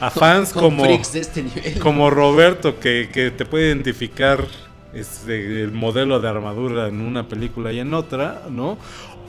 A 0.00 0.10
fans 0.10 0.52
como 0.52 0.84
este 0.86 1.78
como 1.80 2.10
Roberto, 2.10 2.78
que, 2.78 3.10
que 3.12 3.32
te 3.32 3.44
puede 3.44 3.66
identificar 3.66 4.44
este, 4.92 5.62
el 5.64 5.72
modelo 5.72 6.20
de 6.20 6.28
armadura 6.28 6.86
en 6.86 7.00
una 7.00 7.26
película 7.28 7.72
y 7.72 7.80
en 7.80 7.92
otra, 7.92 8.42
¿no? 8.48 8.78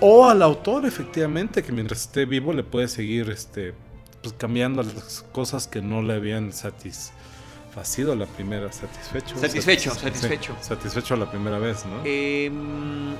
O 0.01 0.27
al 0.29 0.43
autor, 0.43 0.85
efectivamente, 0.85 1.63
que 1.63 1.71
mientras 1.71 2.01
esté 2.01 2.25
vivo 2.25 2.53
le 2.53 2.61
puede 2.63 2.87
seguir 2.87 3.31
este, 3.31 3.73
pues, 4.21 4.35
cambiando 4.37 4.83
las 4.83 5.25
cosas 5.31 5.67
que 5.67 5.81
no 5.81 6.03
le 6.03 6.13
habían 6.13 6.53
ha 7.77 7.83
sido 7.83 8.15
la 8.15 8.25
primera, 8.25 8.71
satisfecho. 8.71 9.37
Satisfecho, 9.37 9.91
Satis- 9.91 9.99
satisfecho. 10.01 10.55
sí, 10.61 10.67
satisfecho 10.69 11.15
la 11.17 11.29
primera 11.29 11.59
vez, 11.59 11.85
¿no? 11.85 12.01
Eh, 12.05 12.49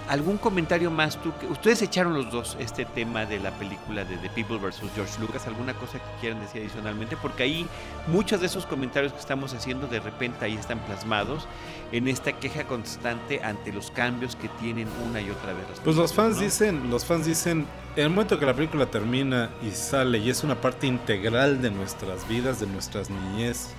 ¿Algún 0.08 0.38
comentario 0.38 0.90
más 0.92 1.22
tú? 1.22 1.34
que- 1.40 1.48
Ustedes 1.48 1.82
echaron 1.82 2.14
los 2.14 2.32
dos 2.32 2.56
este 2.60 2.86
tema 2.86 3.26
de 3.26 3.40
la 3.40 3.52
película 3.52 4.06
de 4.06 4.18
The 4.18 4.30
People 4.30 4.58
vs. 4.58 4.82
George 4.96 5.20
Lucas. 5.20 5.46
¿Alguna 5.48 5.74
cosa 5.74 6.00
que 6.00 6.06
quieran 6.22 6.40
decir 6.40 6.62
adicionalmente? 6.62 7.18
Porque 7.18 7.44
ahí 7.44 7.68
muchos 8.08 8.40
de 8.40 8.46
esos 8.48 8.66
comentarios 8.66 9.12
que 9.14 9.20
estamos 9.20 9.54
haciendo 9.54 9.88
de 9.88 10.00
repente 10.00 10.46
ahí 10.46 10.56
están 10.56 10.80
plasmados 10.80 11.48
en 11.92 12.08
esta 12.08 12.32
queja 12.34 12.66
constante 12.66 13.44
ante 13.44 13.74
los 13.74 13.92
cambios 13.92 14.36
que 14.36 14.48
tienen 14.60 14.88
una 15.10 15.20
y 15.22 15.30
otra 15.30 15.54
vez. 15.54 15.68
las 15.70 15.80
Pues 15.82 15.96
los 15.96 16.14
fans 16.14 16.38
¿no? 16.38 16.44
dicen, 16.44 16.90
los 16.90 17.06
fans 17.06 17.26
dicen, 17.26 17.66
en 17.96 18.04
el 18.04 18.10
momento 18.10 18.40
que 18.40 18.46
la 18.46 18.54
película 18.54 18.86
termina 18.86 19.50
y 19.66 19.72
sale 19.72 20.18
y 20.20 20.30
es 20.30 20.44
una 20.44 20.56
parte 20.56 20.88
integral 20.88 21.62
de 21.62 21.72
nuestras 21.72 22.28
vidas, 22.28 22.60
de 22.60 22.68
nuestras 22.68 23.10
niñez, 23.10 23.70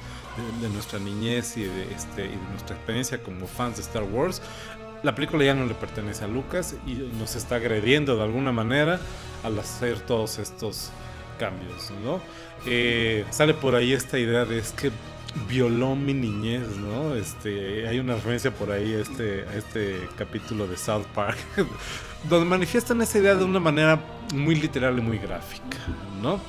de, 0.61 0.69
nuestra 0.69 0.99
niñez 0.99 1.57
y 1.57 1.65
de 1.65 1.93
este 1.95 2.27
y 2.27 2.29
de 2.29 2.49
nuestra 2.51 2.77
experiencia 2.77 3.23
como 3.23 3.47
fans 3.47 3.77
de 3.77 3.83
Star 3.83 4.03
Wars, 4.03 4.43
la 5.03 5.15
película 5.15 5.45
ya 5.45 5.55
no 5.55 5.67
le 5.67 5.75
pertenece 5.75 6.25
a 6.25 6.29
Lucas 6.29 6.75
y 6.87 6.95
nos 7.19 7.37
está 7.37 7.57
agrediendo 7.57 8.17
de 8.17 8.23
alguna 8.23 8.53
manera 8.53 9.01
al 9.45 9.59
hacer 9.59 10.01
todos 10.01 10.39
estos 10.39 10.91
cambios, 11.39 11.93
¿no? 12.03 12.21
Eh, 12.67 13.25
sale 13.31 13.55
por 13.55 13.75
ahí 13.75 13.93
esta 13.93 14.19
idea 14.19 14.45
de 14.45 14.59
es 14.59 14.73
que 14.73 14.91
violó 15.49 15.95
mi 15.95 16.15
niñez, 16.15 16.67
¿no? 16.79 17.15
Este, 17.15 17.87
hay 17.87 17.99
una 17.99 18.15
referencia 18.15 18.51
por 18.51 18.71
ahí 18.71 18.95
a 18.95 19.01
este, 19.01 19.45
este 19.57 20.09
capítulo 20.17 20.67
de 20.67 20.77
South 20.77 21.07
Park, 21.15 21.39
donde 22.29 22.49
manifiestan 22.49 23.01
esa 23.03 23.19
idea 23.19 23.35
de 23.35 23.45
una 23.45 23.61
manera 23.61 24.01
muy 24.35 24.55
literal 24.55 24.99
y 24.99 25.03
muy 25.03 25.19
gráfica, 25.19 25.79
¿no? 26.23 26.41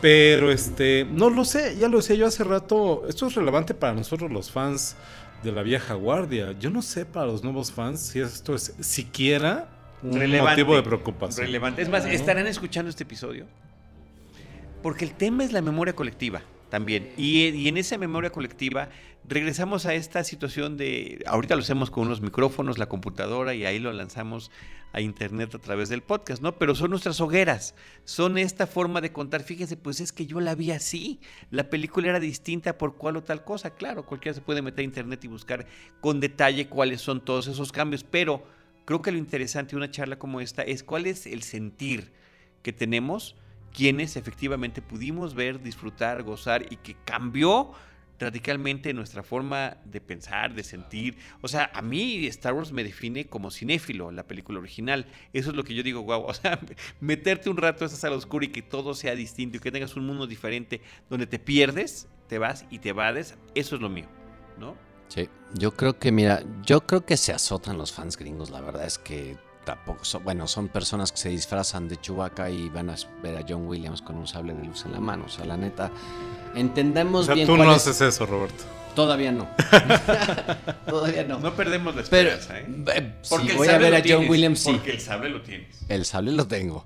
Pero 0.00 0.50
este, 0.50 1.06
no 1.10 1.28
lo 1.30 1.44
sé, 1.44 1.76
ya 1.78 1.88
lo 1.88 1.98
decía 1.98 2.16
yo 2.16 2.26
hace 2.26 2.42
rato, 2.44 3.04
esto 3.08 3.26
es 3.26 3.34
relevante 3.34 3.74
para 3.74 3.92
nosotros 3.92 4.30
los 4.30 4.50
fans 4.50 4.96
de 5.42 5.52
la 5.52 5.62
vieja 5.62 5.94
guardia. 5.94 6.52
Yo 6.58 6.70
no 6.70 6.80
sé 6.82 7.04
para 7.04 7.26
los 7.26 7.44
nuevos 7.44 7.70
fans 7.72 8.00
si 8.00 8.20
esto 8.20 8.54
es 8.54 8.74
siquiera 8.80 9.68
un 10.02 10.14
Relevante. 10.14 10.62
motivo 10.62 10.76
de 10.76 10.82
preocupación. 10.82 11.46
Relevante. 11.46 11.82
Es 11.82 11.88
más. 11.90 12.06
¿estarán 12.06 12.46
escuchando 12.46 12.88
este 12.88 13.02
episodio? 13.02 13.46
Porque 14.82 15.04
el 15.04 15.12
tema 15.12 15.44
es 15.44 15.52
la 15.52 15.60
memoria 15.60 15.94
colectiva 15.94 16.40
también. 16.70 17.12
Y, 17.16 17.48
y 17.48 17.68
en 17.68 17.76
esa 17.76 17.98
memoria 17.98 18.30
colectiva 18.30 18.88
regresamos 19.28 19.86
a 19.86 19.94
esta 19.94 20.24
situación 20.24 20.76
de, 20.76 21.22
ahorita 21.26 21.54
lo 21.54 21.62
hacemos 21.62 21.90
con 21.90 22.06
unos 22.06 22.20
micrófonos, 22.20 22.78
la 22.78 22.88
computadora 22.88 23.54
y 23.54 23.64
ahí 23.64 23.78
lo 23.78 23.92
lanzamos 23.92 24.50
a 24.92 25.00
internet 25.00 25.54
a 25.54 25.58
través 25.58 25.88
del 25.88 26.02
podcast, 26.02 26.42
¿no? 26.42 26.58
Pero 26.58 26.74
son 26.74 26.90
nuestras 26.90 27.20
hogueras, 27.20 27.74
son 28.04 28.38
esta 28.38 28.66
forma 28.66 29.00
de 29.00 29.12
contar. 29.12 29.42
Fíjense, 29.42 29.76
pues 29.76 30.00
es 30.00 30.12
que 30.12 30.26
yo 30.26 30.40
la 30.40 30.54
vi 30.54 30.72
así. 30.72 31.20
La 31.50 31.70
película 31.70 32.08
era 32.08 32.20
distinta 32.20 32.76
por 32.76 32.96
cual 32.96 33.16
o 33.16 33.22
tal 33.22 33.44
cosa. 33.44 33.70
Claro, 33.74 34.04
cualquiera 34.04 34.34
se 34.34 34.40
puede 34.40 34.62
meter 34.62 34.80
a 34.80 34.84
internet 34.84 35.24
y 35.24 35.28
buscar 35.28 35.66
con 36.00 36.18
detalle 36.18 36.68
cuáles 36.68 37.00
son 37.00 37.24
todos 37.24 37.46
esos 37.46 37.70
cambios, 37.70 38.04
pero 38.04 38.42
creo 38.84 39.02
que 39.02 39.12
lo 39.12 39.18
interesante 39.18 39.70
de 39.70 39.76
una 39.76 39.90
charla 39.90 40.18
como 40.18 40.40
esta 40.40 40.62
es 40.62 40.82
cuál 40.82 41.06
es 41.06 41.26
el 41.26 41.42
sentir 41.42 42.12
que 42.62 42.72
tenemos 42.72 43.36
quienes 43.72 44.16
efectivamente 44.16 44.82
pudimos 44.82 45.34
ver, 45.34 45.62
disfrutar, 45.62 46.22
gozar 46.22 46.64
y 46.70 46.76
que 46.76 46.96
cambió 47.04 47.72
radicalmente 48.20 48.92
nuestra 48.92 49.22
forma 49.22 49.78
de 49.84 50.00
pensar, 50.00 50.54
de 50.54 50.62
sentir. 50.62 51.16
O 51.40 51.48
sea, 51.48 51.70
a 51.74 51.82
mí 51.82 52.26
Star 52.26 52.52
Wars 52.52 52.70
me 52.70 52.84
define 52.84 53.26
como 53.26 53.50
cinéfilo, 53.50 54.10
la 54.12 54.24
película 54.24 54.58
original. 54.58 55.06
Eso 55.32 55.50
es 55.50 55.56
lo 55.56 55.64
que 55.64 55.74
yo 55.74 55.82
digo, 55.82 56.02
wow. 56.02 56.24
O 56.24 56.34
sea, 56.34 56.60
meterte 57.00 57.50
un 57.50 57.56
rato 57.56 57.84
a 57.84 57.86
esa 57.86 57.96
sala 57.96 58.16
oscura 58.16 58.44
y 58.44 58.48
que 58.48 58.62
todo 58.62 58.94
sea 58.94 59.14
distinto 59.14 59.56
y 59.56 59.60
que 59.60 59.72
tengas 59.72 59.96
un 59.96 60.06
mundo 60.06 60.26
diferente 60.26 60.82
donde 61.08 61.26
te 61.26 61.38
pierdes, 61.38 62.08
te 62.28 62.38
vas 62.38 62.66
y 62.70 62.78
te 62.78 62.90
evades, 62.90 63.36
eso 63.54 63.74
es 63.74 63.82
lo 63.82 63.88
mío, 63.88 64.06
¿no? 64.58 64.76
Sí, 65.08 65.28
yo 65.54 65.72
creo 65.74 65.98
que, 65.98 66.12
mira, 66.12 66.44
yo 66.62 66.86
creo 66.86 67.04
que 67.04 67.16
se 67.16 67.32
azotan 67.32 67.76
los 67.76 67.92
fans 67.92 68.16
gringos, 68.16 68.50
la 68.50 68.60
verdad 68.60 68.84
es 68.84 68.98
que 68.98 69.36
tampoco 69.64 70.04
son, 70.04 70.24
bueno, 70.24 70.46
son 70.48 70.68
personas 70.68 71.12
que 71.12 71.18
se 71.18 71.28
disfrazan 71.28 71.88
de 71.88 72.00
Chewbacca 72.00 72.50
y 72.50 72.68
van 72.68 72.90
a 72.90 72.96
ver 73.22 73.36
a 73.36 73.44
John 73.48 73.66
Williams 73.66 74.02
con 74.02 74.16
un 74.16 74.26
sable 74.26 74.54
de 74.54 74.64
luz 74.64 74.84
en 74.84 74.92
la 74.92 75.00
mano, 75.00 75.24
o 75.26 75.28
sea, 75.28 75.44
la 75.44 75.56
neta, 75.56 75.90
entendemos 76.54 77.22
O 77.22 77.24
sea, 77.26 77.34
bien 77.34 77.46
tú 77.46 77.56
cuál 77.56 77.68
no 77.68 77.74
es- 77.74 77.86
haces 77.86 78.00
eso, 78.14 78.26
Roberto. 78.26 78.64
Todavía 78.94 79.30
no. 79.30 79.46
Todavía 80.86 81.24
no. 81.24 81.38
No 81.38 81.54
perdemos 81.54 81.94
la 81.94 82.02
Pero 82.10 82.30
esperanza, 82.30 82.58
¿eh? 82.58 82.98
eh, 82.98 83.14
si 83.22 83.30
Porque 83.30 83.52
el 83.52 83.56
voy 83.56 83.68
a 83.68 83.78
ver 83.78 83.94
a 83.94 84.02
John 84.06 84.28
Williams, 84.28 84.58
sí. 84.60 84.72
Porque 84.72 84.90
el 84.92 85.00
sable 85.00 85.30
lo 85.30 85.42
tienes. 85.42 85.76
El 85.88 86.04
sable 86.04 86.32
lo 86.32 86.46
tengo. 86.46 86.84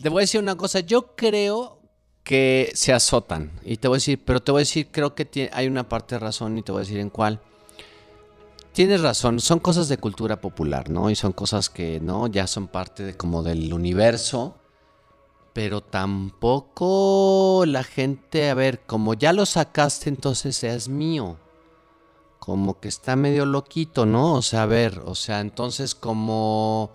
Te 0.00 0.08
voy 0.10 0.20
a 0.20 0.24
decir 0.24 0.40
una 0.42 0.56
cosa, 0.56 0.80
yo 0.80 1.14
creo 1.16 1.80
que 2.22 2.70
se 2.74 2.92
azotan. 2.92 3.50
Y 3.64 3.78
te 3.78 3.88
voy 3.88 3.96
a 3.96 3.98
decir, 3.98 4.22
pero 4.24 4.40
te 4.40 4.52
voy 4.52 4.58
a 4.60 4.62
decir, 4.62 4.88
creo 4.92 5.14
que 5.14 5.50
hay 5.52 5.66
una 5.66 5.88
parte 5.88 6.16
de 6.16 6.18
razón 6.20 6.58
y 6.58 6.62
te 6.62 6.70
voy 6.70 6.80
a 6.80 6.84
decir 6.84 6.98
en 7.00 7.08
cuál. 7.10 7.40
Tienes 8.78 9.00
razón, 9.00 9.40
son 9.40 9.58
cosas 9.58 9.88
de 9.88 9.98
cultura 9.98 10.40
popular, 10.40 10.88
¿no? 10.88 11.10
Y 11.10 11.16
son 11.16 11.32
cosas 11.32 11.68
que, 11.68 11.98
¿no? 11.98 12.28
Ya 12.28 12.46
son 12.46 12.68
parte 12.68 13.02
de 13.02 13.16
como 13.16 13.42
del 13.42 13.74
universo. 13.74 14.54
Pero 15.52 15.80
tampoco 15.80 17.64
la 17.66 17.82
gente, 17.82 18.48
a 18.48 18.54
ver, 18.54 18.86
como 18.86 19.14
ya 19.14 19.32
lo 19.32 19.46
sacaste, 19.46 20.08
entonces 20.08 20.62
es 20.62 20.88
mío. 20.88 21.38
Como 22.38 22.78
que 22.78 22.86
está 22.86 23.16
medio 23.16 23.46
loquito, 23.46 24.06
¿no? 24.06 24.34
O 24.34 24.42
sea, 24.42 24.62
a 24.62 24.66
ver, 24.66 25.02
o 25.04 25.16
sea, 25.16 25.40
entonces 25.40 25.96
como... 25.96 26.92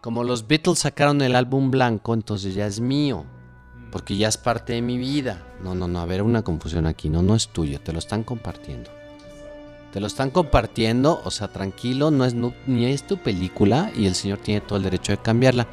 Como 0.00 0.24
los 0.24 0.48
Beatles 0.48 0.78
sacaron 0.78 1.20
el 1.20 1.36
álbum 1.36 1.70
blanco, 1.70 2.14
entonces 2.14 2.54
ya 2.54 2.64
es 2.64 2.80
mío. 2.80 3.26
Porque 3.92 4.16
ya 4.16 4.28
es 4.28 4.38
parte 4.38 4.72
de 4.72 4.80
mi 4.80 4.96
vida. 4.96 5.46
No, 5.62 5.74
no, 5.74 5.88
no, 5.88 6.00
a 6.00 6.06
ver, 6.06 6.22
una 6.22 6.40
confusión 6.40 6.86
aquí. 6.86 7.10
No, 7.10 7.20
no 7.20 7.34
es 7.34 7.48
tuyo, 7.48 7.82
te 7.82 7.92
lo 7.92 7.98
están 7.98 8.24
compartiendo. 8.24 8.97
Te 9.92 10.00
lo 10.00 10.06
están 10.06 10.30
compartiendo, 10.30 11.20
o 11.24 11.30
sea, 11.30 11.48
tranquilo, 11.48 12.10
no 12.10 12.24
es, 12.24 12.34
no- 12.34 12.54
ni 12.66 12.86
es 12.86 13.06
tu 13.06 13.16
película 13.16 13.90
y 13.96 14.06
el 14.06 14.14
señor 14.14 14.38
tiene 14.38 14.60
todo 14.60 14.76
el 14.76 14.84
derecho 14.84 15.12
de 15.12 15.18
cambiarla. 15.18 15.66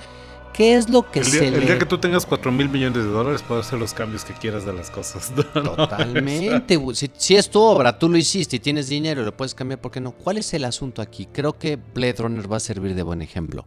¿Qué 0.54 0.76
es 0.76 0.90
lo 0.90 1.12
que 1.12 1.20
El 1.20 1.26
se 1.26 1.40
día, 1.42 1.50
el 1.50 1.60
le... 1.60 1.66
día 1.66 1.78
que 1.80 1.86
tú 1.86 1.98
tengas 1.98 2.26
4 2.26 2.50
mil 2.50 2.70
millones 2.70 3.04
de 3.04 3.10
dólares, 3.10 3.44
puedes 3.46 3.66
hacer 3.68 3.78
los 3.78 3.94
cambios 3.94 4.24
que 4.24 4.32
quieras 4.34 4.66
de 4.66 4.72
las 4.72 4.90
cosas. 4.90 5.34
¿no? 5.36 5.44
Totalmente. 5.76 6.80
Si, 6.94 7.12
si 7.14 7.36
es 7.36 7.50
tu 7.50 7.60
obra, 7.60 8.00
tú 8.00 8.08
lo 8.08 8.16
hiciste 8.18 8.56
y 8.56 8.60
tienes 8.60 8.88
dinero, 8.88 9.24
lo 9.24 9.36
puedes 9.36 9.54
cambiar, 9.54 9.82
¿por 9.82 9.92
qué 9.92 10.00
no? 10.00 10.14
¿Cuál 10.14 10.38
es 10.38 10.54
el 10.54 10.64
asunto 10.64 11.02
aquí? 11.02 11.26
Creo 11.26 11.60
que 11.60 11.76
Blade 11.76 12.16
Runner 12.20 12.50
va 12.50 12.56
a 12.56 12.62
servir 12.62 12.96
de 12.96 13.04
buen 13.04 13.22
ejemplo. 13.22 13.66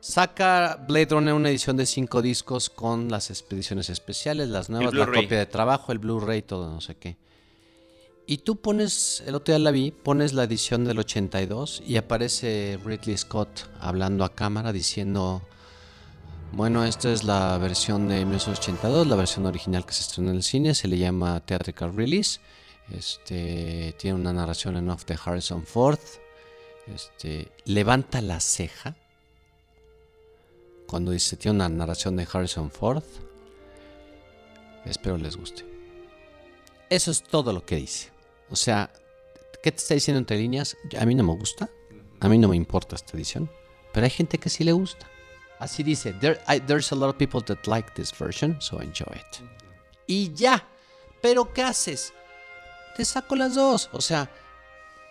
Saca 0.00 0.76
Blade 0.86 1.08
Runner 1.10 1.34
una 1.34 1.48
edición 1.48 1.76
de 1.76 1.86
cinco 1.86 2.22
discos 2.22 2.70
con 2.70 3.08
las 3.08 3.30
expediciones 3.30 3.88
especiales, 3.90 4.48
las 4.50 4.68
nuevas, 4.70 4.94
la 4.94 5.06
copia 5.06 5.38
de 5.38 5.46
trabajo, 5.46 5.92
el 5.92 5.98
Blu-ray, 5.98 6.42
todo 6.42 6.70
no 6.70 6.80
sé 6.80 6.94
qué. 6.96 7.16
Y 8.28 8.38
tú 8.38 8.56
pones, 8.56 9.22
el 9.24 9.36
otro 9.36 9.54
día 9.54 9.60
la 9.60 9.70
vi, 9.70 9.92
pones 9.92 10.32
la 10.32 10.42
edición 10.42 10.84
del 10.84 10.98
82 10.98 11.82
y 11.86 11.96
aparece 11.96 12.76
Ridley 12.84 13.16
Scott 13.16 13.70
hablando 13.78 14.24
a 14.24 14.34
cámara 14.34 14.72
diciendo, 14.72 15.42
bueno, 16.50 16.84
esta 16.84 17.12
es 17.12 17.22
la 17.22 17.56
versión 17.58 18.08
de 18.08 18.16
1982, 18.24 19.06
la 19.06 19.14
versión 19.14 19.46
original 19.46 19.86
que 19.86 19.92
se 19.92 20.02
estrenó 20.02 20.30
en 20.30 20.36
el 20.36 20.42
cine, 20.42 20.74
se 20.74 20.88
le 20.88 20.98
llama 20.98 21.38
Theatrical 21.38 21.94
Release. 21.94 22.40
Este, 22.90 23.94
tiene 23.96 24.18
una 24.18 24.32
narración 24.32 24.76
en 24.76 24.90
off 24.90 25.04
de 25.04 25.16
Harrison 25.24 25.64
Ford. 25.64 26.00
Este, 26.92 27.52
levanta 27.64 28.20
la 28.22 28.40
ceja 28.40 28.96
cuando 30.88 31.10
dice 31.10 31.36
tiene 31.36 31.56
una 31.56 31.68
narración 31.68 32.16
de 32.16 32.26
Harrison 32.32 32.72
Ford. 32.72 33.04
Espero 34.84 35.16
les 35.16 35.36
guste. 35.36 35.64
Eso 36.90 37.10
es 37.12 37.22
todo 37.22 37.52
lo 37.52 37.64
que 37.64 37.76
dice. 37.76 38.15
O 38.50 38.56
sea, 38.56 38.92
¿qué 39.62 39.72
te 39.72 39.78
está 39.78 39.94
diciendo 39.94 40.18
entre 40.18 40.38
líneas? 40.38 40.76
A 40.98 41.04
mí 41.06 41.14
no 41.14 41.24
me 41.24 41.34
gusta. 41.34 41.68
A 42.20 42.28
mí 42.28 42.38
no 42.38 42.48
me 42.48 42.56
importa 42.56 42.96
esta 42.96 43.16
edición. 43.16 43.50
Pero 43.92 44.04
hay 44.04 44.10
gente 44.10 44.38
que 44.38 44.48
sí 44.50 44.64
le 44.64 44.72
gusta. 44.72 45.06
Así 45.58 45.82
dice, 45.82 46.14
"There- 46.20 46.38
I- 46.48 46.60
there's 46.60 46.92
a 46.92 46.96
lot 46.96 47.08
of 47.10 47.16
people 47.16 47.40
that 47.42 47.66
like 47.66 47.90
this 47.94 48.12
version, 48.18 48.60
so 48.60 48.80
enjoy 48.80 49.14
it. 49.16 49.48
Y 50.06 50.32
ya. 50.34 50.66
Pero 51.22 51.52
¿qué 51.52 51.62
haces? 51.62 52.12
Te 52.96 53.04
saco 53.04 53.36
las 53.36 53.54
dos. 53.54 53.88
O 53.92 54.00
sea, 54.00 54.30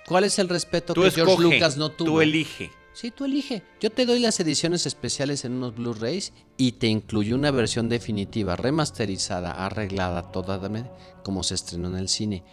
¿cuál 0.07 0.23
es 0.23 0.37
el 0.39 0.47
respeto 0.49 0.93
Tú 0.93 1.01
que 1.01 1.11
George 1.11 1.33
escoge, 1.33 1.55
Lucas 1.55 1.77
no 1.77 1.89
tuvo? 1.89 2.07
tú 2.09 2.21
elige. 2.21 2.71
Sí, 2.93 3.11
tú 3.11 3.25
elige. 3.25 3.61
Yo 3.81 3.91
te 3.91 4.05
doy 4.05 4.19
las 4.19 4.39
ediciones 4.39 4.85
especiales 4.85 5.43
en 5.43 5.53
unos 5.53 5.75
Blu-rays 5.75 6.31
y 6.55 6.73
te 6.73 6.87
incluyo 6.87 7.35
una 7.35 7.51
versión 7.51 7.89
definitiva, 7.89 8.55
remasterizada, 8.55 9.51
arreglada, 9.51 10.31
toda 10.31 10.61
como 11.23 11.43
se 11.43 11.55
estrenó 11.55 11.89
en 11.89 11.97
el 11.97 12.07
cine. 12.07 12.43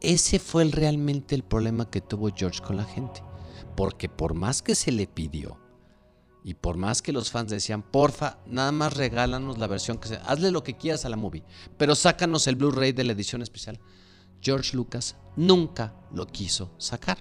Ese 0.00 0.38
fue 0.38 0.62
el- 0.62 0.72
realmente 0.72 1.34
el 1.34 1.42
problema 1.42 1.90
que 1.90 2.00
tuvo 2.00 2.30
George 2.34 2.60
con 2.62 2.76
la 2.76 2.84
gente. 2.84 3.22
Porque 3.76 4.08
por 4.08 4.34
más 4.34 4.62
que 4.62 4.74
se 4.74 4.90
le 4.92 5.06
pidió 5.06 5.58
y 6.44 6.54
por 6.54 6.76
más 6.76 7.02
que 7.02 7.12
los 7.12 7.30
fans 7.30 7.50
decían, 7.50 7.82
porfa, 7.82 8.38
nada 8.46 8.72
más 8.72 8.96
regálanos 8.96 9.58
la 9.58 9.66
versión 9.66 9.98
que 9.98 10.08
sea, 10.08 10.22
hazle 10.26 10.50
lo 10.50 10.62
que 10.64 10.76
quieras 10.76 11.04
a 11.04 11.08
la 11.08 11.16
movie, 11.16 11.44
pero 11.76 11.94
sácanos 11.94 12.46
el 12.46 12.56
Blu-ray 12.56 12.92
de 12.92 13.04
la 13.04 13.12
edición 13.12 13.42
especial. 13.42 13.78
George 14.40 14.76
Lucas 14.76 15.16
nunca 15.36 15.94
lo 16.12 16.26
quiso 16.26 16.70
sacar. 16.78 17.18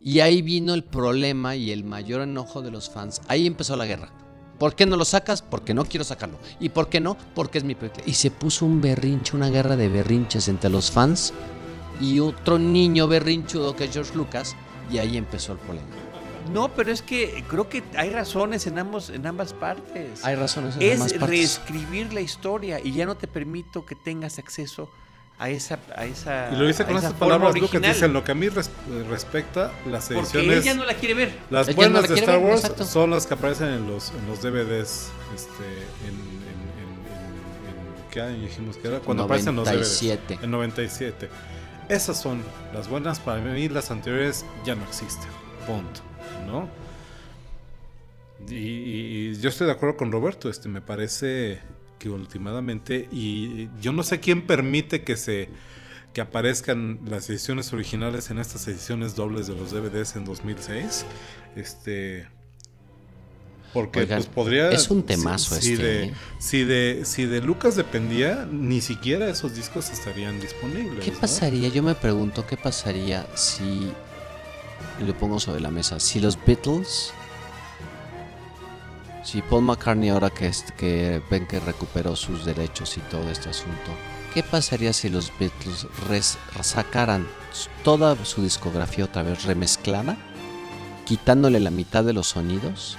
Y 0.00 0.20
ahí 0.20 0.42
vino 0.42 0.74
el 0.74 0.84
problema 0.84 1.56
y 1.56 1.70
el 1.70 1.82
mayor 1.84 2.20
enojo 2.20 2.62
de 2.62 2.70
los 2.70 2.90
fans. 2.90 3.22
Ahí 3.28 3.46
empezó 3.46 3.76
la 3.76 3.86
guerra. 3.86 4.12
¿Por 4.58 4.74
qué 4.74 4.86
no 4.86 4.96
lo 4.96 5.04
sacas? 5.04 5.42
Porque 5.42 5.74
no 5.74 5.84
quiero 5.84 6.04
sacarlo. 6.04 6.38
¿Y 6.60 6.68
por 6.70 6.88
qué 6.88 7.00
no? 7.00 7.16
Porque 7.34 7.58
es 7.58 7.64
mi 7.64 7.74
película. 7.74 8.04
Y 8.06 8.14
se 8.14 8.30
puso 8.30 8.66
un 8.66 8.80
berrinche, 8.80 9.36
una 9.36 9.48
guerra 9.50 9.76
de 9.76 9.88
berrinches 9.88 10.48
entre 10.48 10.70
los 10.70 10.90
fans 10.90 11.32
y 12.00 12.20
otro 12.20 12.58
niño 12.58 13.06
berrinchudo 13.08 13.74
que 13.76 13.84
es 13.84 13.92
George 13.92 14.14
Lucas. 14.14 14.54
Y 14.90 14.98
ahí 14.98 15.16
empezó 15.16 15.52
el 15.52 15.58
problema. 15.58 15.86
No, 16.52 16.68
pero 16.72 16.92
es 16.92 17.02
que 17.02 17.42
creo 17.48 17.68
que 17.68 17.82
hay 17.96 18.10
razones 18.10 18.66
en 18.68 18.78
ambos, 18.78 19.10
en 19.10 19.26
ambas 19.26 19.52
partes. 19.52 20.24
Hay 20.24 20.36
razones 20.36 20.76
en 20.76 20.82
es 20.82 20.92
ambas 20.94 21.12
partes. 21.14 21.28
reescribir 21.28 22.12
la 22.12 22.20
historia 22.20 22.78
y 22.82 22.92
ya 22.92 23.04
no 23.04 23.16
te 23.16 23.26
permito 23.26 23.84
que 23.84 23.96
tengas 23.96 24.38
acceso 24.38 24.88
a 25.38 25.50
esa 25.50 25.78
a 25.96 26.06
esa 26.06 26.48
Y 26.52 26.56
lo 26.56 26.66
dice 26.66 26.84
con 26.84 26.96
esa 26.96 27.08
estas 27.08 27.18
forma 27.18 27.34
palabras, 27.38 27.60
Lucas, 27.60 27.82
dice, 27.82 28.04
en 28.06 28.12
lo 28.12 28.22
que 28.22 28.30
a 28.32 28.34
mí 28.36 28.48
res- 28.48 28.70
respecta, 29.10 29.72
las 29.90 30.04
porque 30.08 30.20
ediciones... 30.38 30.64
ella 30.64 30.74
no 30.74 30.84
la 30.84 30.94
quiere 30.94 31.14
ver. 31.14 31.34
Las 31.50 31.66
Ella 31.68 31.74
no 31.74 31.76
buenas 31.94 32.02
la 32.08 32.14
de 32.14 32.20
Star 32.20 32.38
ver, 32.38 32.48
Wars 32.48 32.60
exacto. 32.60 32.84
son 32.84 33.10
las 33.10 33.26
que 33.26 33.34
aparecen 33.34 33.68
en 33.68 33.86
los, 33.88 34.10
en 34.12 34.26
los 34.28 34.40
DVDs. 34.40 35.08
Este, 35.34 35.64
en, 36.06 36.14
en, 36.14 36.14
en- 36.14 36.78
en- 36.78 38.04
en- 38.04 38.10
¿Qué 38.10 38.20
año 38.22 38.40
dijimos 38.40 38.76
que 38.76 38.86
era? 38.86 39.00
Cuando 39.00 39.24
aparecen 39.24 39.56
los 39.56 39.64
97. 39.66 40.34
DVDs. 40.36 40.44
En 40.44 40.50
97. 40.52 41.28
Esas 41.88 42.20
son 42.20 42.42
las 42.74 42.88
buenas 42.88 43.20
para 43.20 43.40
mí. 43.40 43.68
Las 43.68 43.90
anteriores 43.90 44.44
ya 44.64 44.74
no 44.74 44.82
existen. 44.84 45.28
Punto. 45.66 46.00
¿No? 46.46 46.68
Y, 48.48 49.34
yo 49.36 49.48
estoy 49.48 49.66
de 49.66 49.72
acuerdo 49.72 49.96
con 49.96 50.10
Roberto. 50.10 50.48
Este, 50.48 50.68
me 50.68 50.80
parece 50.80 51.60
que 51.98 52.10
últimamente. 52.10 53.08
Y 53.12 53.68
yo 53.80 53.92
no 53.92 54.02
sé 54.02 54.20
quién 54.20 54.46
permite 54.46 55.02
que 55.02 55.16
se 55.16 55.48
que 56.12 56.22
aparezcan 56.22 57.00
las 57.04 57.28
ediciones 57.28 57.74
originales 57.74 58.30
en 58.30 58.38
estas 58.38 58.66
ediciones 58.68 59.16
dobles 59.16 59.48
de 59.48 59.54
los 59.54 59.70
DVDs 59.70 60.16
en 60.16 60.24
2006. 60.24 61.04
Este. 61.54 62.35
Porque 63.76 64.00
Oigan, 64.00 64.18
pues 64.20 64.28
podría. 64.34 64.70
es 64.70 64.88
un 64.90 65.02
temazo 65.02 65.54
si, 65.56 65.74
este, 65.74 65.84
de, 65.84 66.04
¿eh? 66.04 66.14
si 66.38 66.64
de 66.64 67.02
si 67.04 67.26
de 67.26 67.42
Lucas 67.42 67.76
dependía, 67.76 68.48
ni 68.50 68.80
siquiera 68.80 69.28
esos 69.28 69.54
discos 69.54 69.90
estarían 69.90 70.40
disponibles. 70.40 71.04
¿Qué 71.04 71.10
¿no? 71.10 71.18
pasaría? 71.20 71.68
Yo 71.68 71.82
me 71.82 71.94
pregunto 71.94 72.46
qué 72.46 72.56
pasaría 72.56 73.26
si 73.34 73.92
lo 75.06 75.14
pongo 75.18 75.38
sobre 75.38 75.60
la 75.60 75.70
mesa, 75.70 76.00
si 76.00 76.20
los 76.20 76.38
Beatles 76.46 77.12
si 79.22 79.42
Paul 79.42 79.62
McCartney 79.64 80.08
ahora 80.08 80.30
que 80.30 80.46
es- 80.46 80.64
que 80.76 81.20
ven 81.30 81.46
que 81.46 81.58
recuperó 81.60 82.14
sus 82.16 82.44
derechos 82.46 82.96
y 82.96 83.00
todo 83.00 83.28
este 83.28 83.50
asunto, 83.50 83.90
¿qué 84.32 84.42
pasaría 84.42 84.92
si 84.94 85.08
los 85.10 85.32
Beatles 85.38 85.86
res- 86.08 86.38
sacaran 86.62 87.26
toda 87.84 88.16
su 88.24 88.42
discografía 88.42 89.04
otra 89.04 89.22
vez 89.22 89.44
remezclada, 89.44 90.16
quitándole 91.04 91.60
la 91.60 91.70
mitad 91.70 92.04
de 92.04 92.12
los 92.14 92.28
sonidos? 92.28 92.96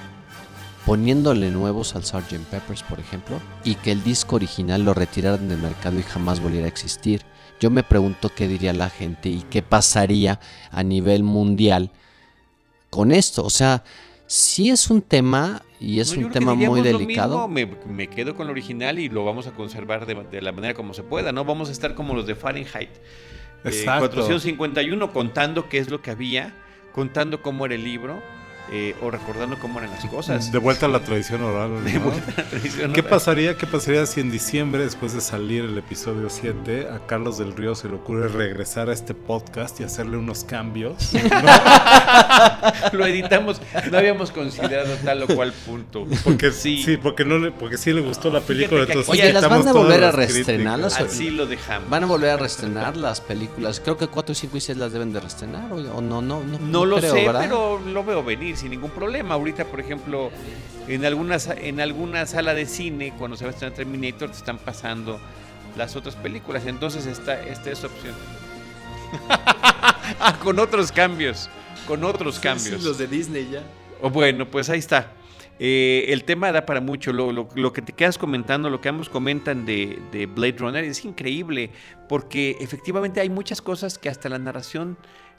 Poniéndole 0.88 1.52
nuevos 1.52 1.96
al 1.98 2.06
Sgt. 2.06 2.46
Peppers, 2.50 2.82
por 2.84 2.98
ejemplo, 3.02 3.42
y 3.66 3.76
que 3.76 3.92
el 3.92 4.04
disco 4.06 4.38
original 4.38 4.84
lo 4.84 4.94
retiraran 4.94 5.50
del 5.50 5.58
mercado 5.60 6.00
y 6.00 6.02
jamás 6.04 6.40
volviera 6.42 6.64
a 6.66 6.70
existir. 6.70 7.24
Yo 7.60 7.70
me 7.70 7.84
pregunto 7.84 8.32
qué 8.34 8.48
diría 8.48 8.72
la 8.72 8.90
gente 8.90 9.28
y 9.28 9.42
qué 9.50 9.62
pasaría 9.62 10.40
a 10.72 10.84
nivel 10.84 11.24
mundial 11.24 11.92
con 12.90 13.12
esto. 13.12 13.44
O 13.44 13.50
sea, 13.50 13.84
sí 14.28 14.70
es 14.70 14.90
un 14.90 15.02
tema 15.02 15.62
y 15.78 16.00
es 16.00 16.16
No, 16.18 16.26
un 16.26 16.32
tema 16.32 16.54
muy 16.54 16.80
delicado. 16.82 17.50
mismo, 17.50 17.76
Me, 17.86 17.94
me 17.94 18.08
quedo 18.08 18.34
con 18.38 18.48
lo 18.48 18.54
original 18.54 18.98
y 18.98 19.10
lo 19.10 19.26
vamos 19.26 19.46
a 19.46 19.52
conservar 19.52 20.06
de, 20.06 20.16
de 20.32 20.42
la 20.42 20.54
manera 20.54 20.74
como 20.74 20.94
se 20.94 21.04
pueda. 21.04 21.34
No 21.34 21.44
vamos 21.44 21.68
a 21.68 21.74
estar 21.74 21.96
como 21.96 22.14
los 22.14 22.26
de 22.26 22.36
Fahrenheit. 22.36 22.92
eh, 22.92 23.00
Exacto. 23.66 24.08
451 24.08 25.12
contando 25.12 25.68
qué 25.68 25.80
es 25.80 25.90
lo 25.90 26.02
que 26.02 26.12
había, 26.12 26.54
contando 26.94 27.42
cómo 27.42 27.66
era 27.66 27.76
el 27.76 27.84
libro 27.84 28.22
eh, 28.72 28.96
o 29.02 29.10
recordando 29.12 29.58
cómo 29.60 29.80
eran 29.80 29.92
las 29.92 30.06
cosas. 30.06 30.52
De 30.52 30.58
vuelta 30.58 30.86
a 30.88 30.90
la 30.90 31.00
tradición 31.00 31.42
oral. 31.44 31.74
¿no? 31.74 31.82
De 31.82 31.98
vuelta 32.00 32.32
a 32.32 32.42
la 32.44 32.50
tradición 32.50 32.94
¿Qué 32.94 33.00
oral. 33.02 33.10
pasaría, 33.10 33.58
¿Qué 33.58 33.68
pasaría 33.68 34.06
si 34.06 34.20
en 34.22 34.30
diciembre, 34.32 34.84
después 34.84 35.14
de 35.14 35.22
salir 35.22 35.64
el 35.66 35.78
episodio 35.78 36.30
7, 36.30 36.88
a 36.94 37.06
Carlos 37.08 37.38
del 37.38 37.56
Río 37.56 37.76
se 37.76 37.88
le 37.88 37.96
ocurre 37.96 38.28
regresar 38.28 38.90
a 38.90 38.94
este 38.94 39.14
podcast 39.14 39.80
y 39.80 39.84
hacerle 39.84 40.18
unos 40.18 40.44
cambios? 40.44 41.12
Lo 42.94 43.06
editamos, 43.06 43.62
no 43.92 43.98
habíamos 43.98 44.32
considerado 44.32 44.96
tal 45.04 45.24
o 45.24 45.28
cual 45.28 45.54
punto. 45.66 46.06
Porque 46.24 46.52
Sí. 46.52 46.82
sí, 46.84 46.98
porque 46.98 47.26
no 47.26 47.38
le, 47.38 47.52
porque 47.52 47.78
sí 47.78 47.94
le 47.94 48.02
gustó 48.02 48.30
la 48.30 48.42
película. 48.42 48.82
Entonces 48.84 49.10
Oye, 49.10 49.32
¿las 49.34 49.48
van 49.48 49.68
a 49.68 49.74
volver 49.74 50.04
a 50.04 50.12
reestrenar 50.12 50.80
Así 50.84 51.30
lo 51.30 51.46
dejamos. 51.46 51.90
Van 51.90 52.04
a 52.04 52.08
volver 52.08 52.32
a 52.32 52.38
reestrenar 52.38 52.98
las 52.98 53.22
películas. 53.22 53.80
Creo 53.80 53.98
que 53.98 54.08
4, 54.08 54.36
5 54.36 54.58
y 54.58 54.62
6 54.62 54.78
las 54.78 54.92
deben 54.92 55.14
de 55.14 55.20
reestrenar. 55.20 55.72
O, 55.72 56.02
no, 56.02 56.22
no, 56.22 56.44
no. 56.44 56.60
No 56.60 56.86
lo 56.86 56.98
creo, 56.98 57.14
sé, 57.14 57.26
¿verdad? 57.26 57.42
pero 57.42 57.80
lo 57.80 58.04
veo 58.04 58.24
venir 58.24 58.57
sin 58.58 58.72
ningún 58.72 58.92
problema. 58.92 59.36
Ahorita, 59.36 59.66
por 59.66 59.80
ejemplo, 59.80 60.32
en 60.88 61.06
alguna, 61.06 61.40
sa- 61.40 61.54
en 61.54 61.80
alguna 61.80 62.26
sala 62.26 62.54
de 62.54 62.66
cine, 62.66 63.14
cuando 63.18 63.38
se 63.38 63.46
va 63.46 63.52
a 63.52 63.54
estrenar 63.54 63.76
Terminator, 63.76 64.30
te 64.30 64.38
están 64.38 64.58
pasando 64.58 65.20
las 65.78 65.96
otras 65.96 66.16
películas. 66.16 66.66
Entonces 66.66 67.06
está, 67.06 67.42
esta 67.42 67.72
es 67.72 67.84
opción. 67.84 68.14
ah, 69.30 70.38
con 70.44 70.60
otros 70.60 70.92
cambios. 70.92 71.50
Con 71.88 72.04
otros 72.04 72.40
cambios. 72.40 72.98
de 72.98 73.08
Disney 73.08 73.48
ya. 73.52 73.62
O 74.02 74.10
bueno, 74.10 74.48
pues 74.48 74.70
ahí 74.70 74.80
está. 74.80 75.12
Eh, 75.60 76.06
el 76.10 76.24
tema 76.24 76.52
da 76.52 76.66
para 76.66 76.82
mucho. 76.82 77.14
Lo, 77.14 77.32
lo- 77.32 77.50
lo 77.56 77.74
que 77.74 77.82
te 77.82 77.94
quedas 77.94 78.18
comentando, 78.18 78.70
lo 78.70 78.82
que 78.82 78.90
ambos 78.90 79.10
comentan 79.10 79.66
de, 79.66 80.00
de 80.12 80.26
Blade 80.26 80.56
Runner 80.60 80.84
es 80.84 81.04
increíble. 81.06 81.72
Porque 82.10 82.58
efectivamente 82.60 83.22
hay 83.22 83.30
muchas 83.30 83.62
cosas 83.62 83.98
que 83.98 84.10
hasta 84.10 84.30
la 84.30 84.38
narración, 84.40 84.98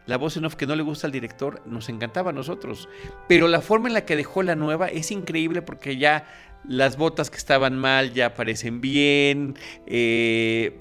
la 0.09 0.17
voz 0.17 0.37
en 0.37 0.45
off 0.47 0.57
que 0.57 0.67
no 0.67 0.75
le 0.75 0.83
gusta 0.83 1.07
al 1.07 1.13
director, 1.13 1.63
nos 1.67 1.89
encantaba 1.89 2.31
a 2.31 2.33
nosotros. 2.33 2.89
Pero 3.29 3.47
la 3.47 3.61
forma 3.61 3.89
en 3.89 3.95
la 3.95 4.05
que 4.05 4.17
dejó 4.17 4.43
la 4.43 4.57
nueva 4.57 4.89
es 4.89 5.11
increíble 5.13 5.63
porque 5.63 5.99
ya 5.99 6.27
las 6.67 6.97
botas 6.97 7.31
que 7.31 7.37
estaban 7.37 7.79
mal 7.79 8.13
ya 8.15 8.27
aparecen 8.27 8.81
bien. 8.81 9.55
eh, 9.87 10.81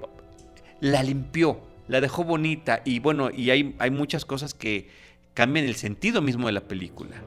la 0.80 1.02
limpió, 1.02 1.60
la 1.88 2.00
dejó 2.00 2.24
bonita. 2.24 2.80
Y 2.84 3.00
bueno, 3.00 3.30
y 3.30 3.50
hay, 3.50 3.76
hay 3.78 3.90
muchas 3.90 4.24
cosas 4.24 4.54
que 4.54 4.88
cambian 5.34 5.66
el 5.66 5.76
sentido 5.76 6.22
mismo 6.22 6.46
de 6.46 6.54
la 6.54 6.62
película. 6.62 7.22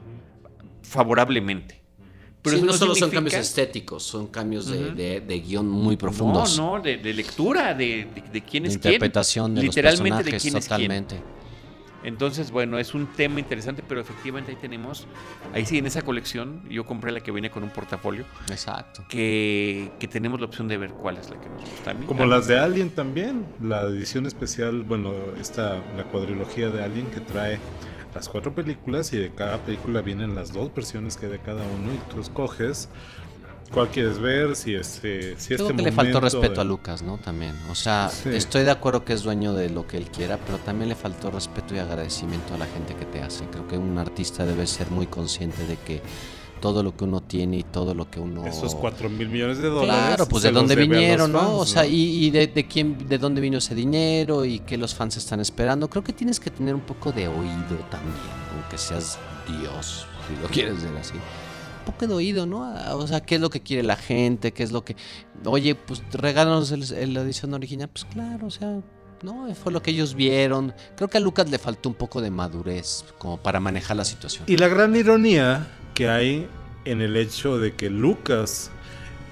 Favorablemente. 0.82 1.80
Pero 2.42 2.56
eso 2.56 2.66
no, 2.66 2.72
solo 2.72 2.96
son 2.96 3.10
cambios 3.10 3.34
estéticos, 3.34 4.02
son 4.02 4.26
cambios 4.26 4.66
de, 4.66 5.20
de 5.20 5.40
guion 5.40 5.68
muy 5.68 5.96
profundos. 5.96 6.58
No, 6.58 6.78
no, 6.78 6.82
de, 6.82 6.96
de 6.96 7.14
lectura, 7.14 7.72
de, 7.72 8.08
de, 8.12 8.22
de 8.32 8.40
quién 8.42 8.64
de 8.64 8.70
es 8.70 8.78
quién. 8.78 8.94
interpretación 8.94 9.54
de 9.54 9.62
Literalmente 9.62 10.16
los 10.16 10.24
de 10.24 10.30
quién 10.38 10.54
personajes, 10.54 10.88
es 11.02 11.08
quién. 11.08 11.22
Entonces, 12.04 12.50
bueno, 12.50 12.78
es 12.78 12.94
un 12.94 13.06
tema 13.06 13.38
interesante, 13.40 13.82
pero 13.86 14.00
efectivamente 14.00 14.50
ahí 14.50 14.56
tenemos, 14.60 15.06
ahí 15.54 15.64
sí, 15.66 15.78
en 15.78 15.86
esa 15.86 16.02
colección, 16.02 16.62
yo 16.68 16.84
compré 16.84 17.12
la 17.12 17.20
que 17.20 17.30
viene 17.30 17.50
con 17.50 17.62
un 17.62 17.70
portafolio, 17.70 18.24
Exacto. 18.50 19.04
que, 19.08 19.90
que 20.00 20.08
tenemos 20.08 20.40
la 20.40 20.46
opción 20.46 20.66
de 20.68 20.78
ver 20.78 20.90
cuál 20.90 21.16
es 21.18 21.30
la 21.30 21.40
que 21.40 21.48
nos 21.48 21.60
gusta 21.60 21.92
a 21.92 21.94
mí. 21.94 22.06
Como 22.06 22.22
A 22.22 22.26
mí- 22.26 22.30
las 22.32 22.46
de 22.48 22.58
Alien 22.58 22.90
también, 22.90 23.46
la 23.62 23.82
edición 23.82 24.26
especial, 24.26 24.82
bueno, 24.82 25.12
esta, 25.40 25.80
la 25.96 26.04
cuadrilogía 26.04 26.70
de 26.70 26.82
Alien 26.82 27.06
que 27.06 27.20
trae 27.20 27.58
las 28.14 28.28
cuatro 28.28 28.54
películas 28.54 29.12
y 29.14 29.18
de 29.18 29.30
cada 29.34 29.56
película 29.58 30.02
vienen 30.02 30.34
las 30.34 30.52
dos 30.52 30.74
versiones 30.74 31.16
que 31.16 31.26
hay 31.26 31.32
de 31.32 31.38
cada 31.38 31.62
uno 31.62 31.94
y 31.94 32.12
tú 32.12 32.20
escoges 32.20 32.90
cuál 33.72 33.88
quieres 33.88 34.18
ver, 34.18 34.54
si 34.54 34.74
este, 34.74 35.36
si 35.38 35.54
Creo 35.54 35.66
este 35.68 35.76
que 35.76 35.82
le 35.82 35.92
faltó 35.92 36.20
respeto 36.20 36.54
de- 36.54 36.60
a 36.60 36.64
Lucas, 36.64 37.02
¿no? 37.02 37.18
También. 37.18 37.54
O 37.70 37.74
sea, 37.74 38.08
Sí. 38.10 38.28
estoy 38.30 38.64
de 38.64 38.70
acuerdo 38.70 39.04
que 39.04 39.12
es 39.14 39.22
dueño 39.22 39.52
de 39.54 39.70
lo 39.70 39.86
que 39.86 39.96
él 39.96 40.10
quiera, 40.10 40.38
pero 40.44 40.58
también 40.58 40.88
le 40.88 40.94
faltó 40.94 41.30
respeto 41.30 41.74
y 41.74 41.78
agradecimiento 41.78 42.54
a 42.54 42.58
la 42.58 42.66
gente 42.66 42.94
que 42.94 43.04
te 43.06 43.20
hace. 43.22 43.44
Creo 43.46 43.66
que 43.66 43.76
un 43.78 43.98
artista 43.98 44.44
debe 44.46 44.66
ser 44.66 44.90
muy 44.90 45.06
consciente 45.06 45.66
de 45.66 45.76
que 45.76 46.02
todo 46.60 46.84
lo 46.84 46.96
que 46.96 47.02
uno 47.02 47.20
tiene 47.20 47.56
y 47.58 47.62
todo 47.64 47.92
lo 47.92 48.08
que 48.08 48.20
uno... 48.20 48.46
Esos 48.46 48.76
cuatro 48.76 49.10
mil 49.10 49.28
millones 49.28 49.58
de 49.58 49.68
dólares. 49.68 50.04
Claro, 50.06 50.28
pues 50.28 50.44
de 50.44 50.52
dónde 50.52 50.76
vinieron, 50.76 51.32
¿no? 51.32 51.56
O 51.58 51.66
sea, 51.66 51.84
y, 51.84 52.26
y 52.26 52.30
de, 52.30 52.46
de 52.46 52.68
quién, 52.68 53.08
de 53.08 53.18
dónde 53.18 53.40
vino 53.40 53.58
ese 53.58 53.74
dinero 53.74 54.44
y 54.44 54.60
qué 54.60 54.76
los 54.78 54.94
fans 54.94 55.16
están 55.16 55.40
esperando. 55.40 55.90
Creo 55.90 56.04
que 56.04 56.12
tienes 56.12 56.38
que 56.38 56.50
tener 56.50 56.74
un 56.76 56.82
poco 56.82 57.10
de 57.10 57.26
oído 57.26 57.76
también, 57.90 58.14
aunque 58.54 58.78
seas 58.78 59.18
Dios, 59.48 60.06
si 60.28 60.40
lo 60.40 60.48
quieres 60.48 60.84
ver 60.84 60.96
así. 60.98 61.14
Poco 61.84 62.06
de 62.06 62.14
oído, 62.14 62.46
¿no? 62.46 62.72
O 62.96 63.06
sea, 63.06 63.20
qué 63.20 63.36
es 63.36 63.40
lo 63.40 63.50
que 63.50 63.60
quiere 63.60 63.82
la 63.82 63.96
gente, 63.96 64.52
qué 64.52 64.62
es 64.62 64.72
lo 64.72 64.84
que... 64.84 64.96
Oye, 65.44 65.74
pues 65.74 66.02
regálanos 66.12 66.70
la 66.70 67.20
edición 67.22 67.54
original. 67.54 67.88
Pues 67.88 68.04
claro, 68.04 68.46
o 68.46 68.50
sea, 68.50 68.80
no, 69.22 69.52
fue 69.54 69.72
lo 69.72 69.82
que 69.82 69.92
ellos 69.92 70.14
vieron. 70.14 70.74
Creo 70.96 71.08
que 71.08 71.18
a 71.18 71.20
Lucas 71.20 71.48
le 71.50 71.58
faltó 71.58 71.88
un 71.88 71.94
poco 71.94 72.20
de 72.20 72.30
madurez 72.30 73.04
como 73.18 73.36
para 73.36 73.60
manejar 73.60 73.96
la 73.96 74.04
situación. 74.04 74.44
Y 74.46 74.56
la 74.56 74.68
gran 74.68 74.94
ironía 74.96 75.68
que 75.94 76.08
hay 76.08 76.48
en 76.84 77.00
el 77.00 77.16
hecho 77.16 77.58
de 77.58 77.74
que 77.74 77.88
Lucas, 77.90 78.70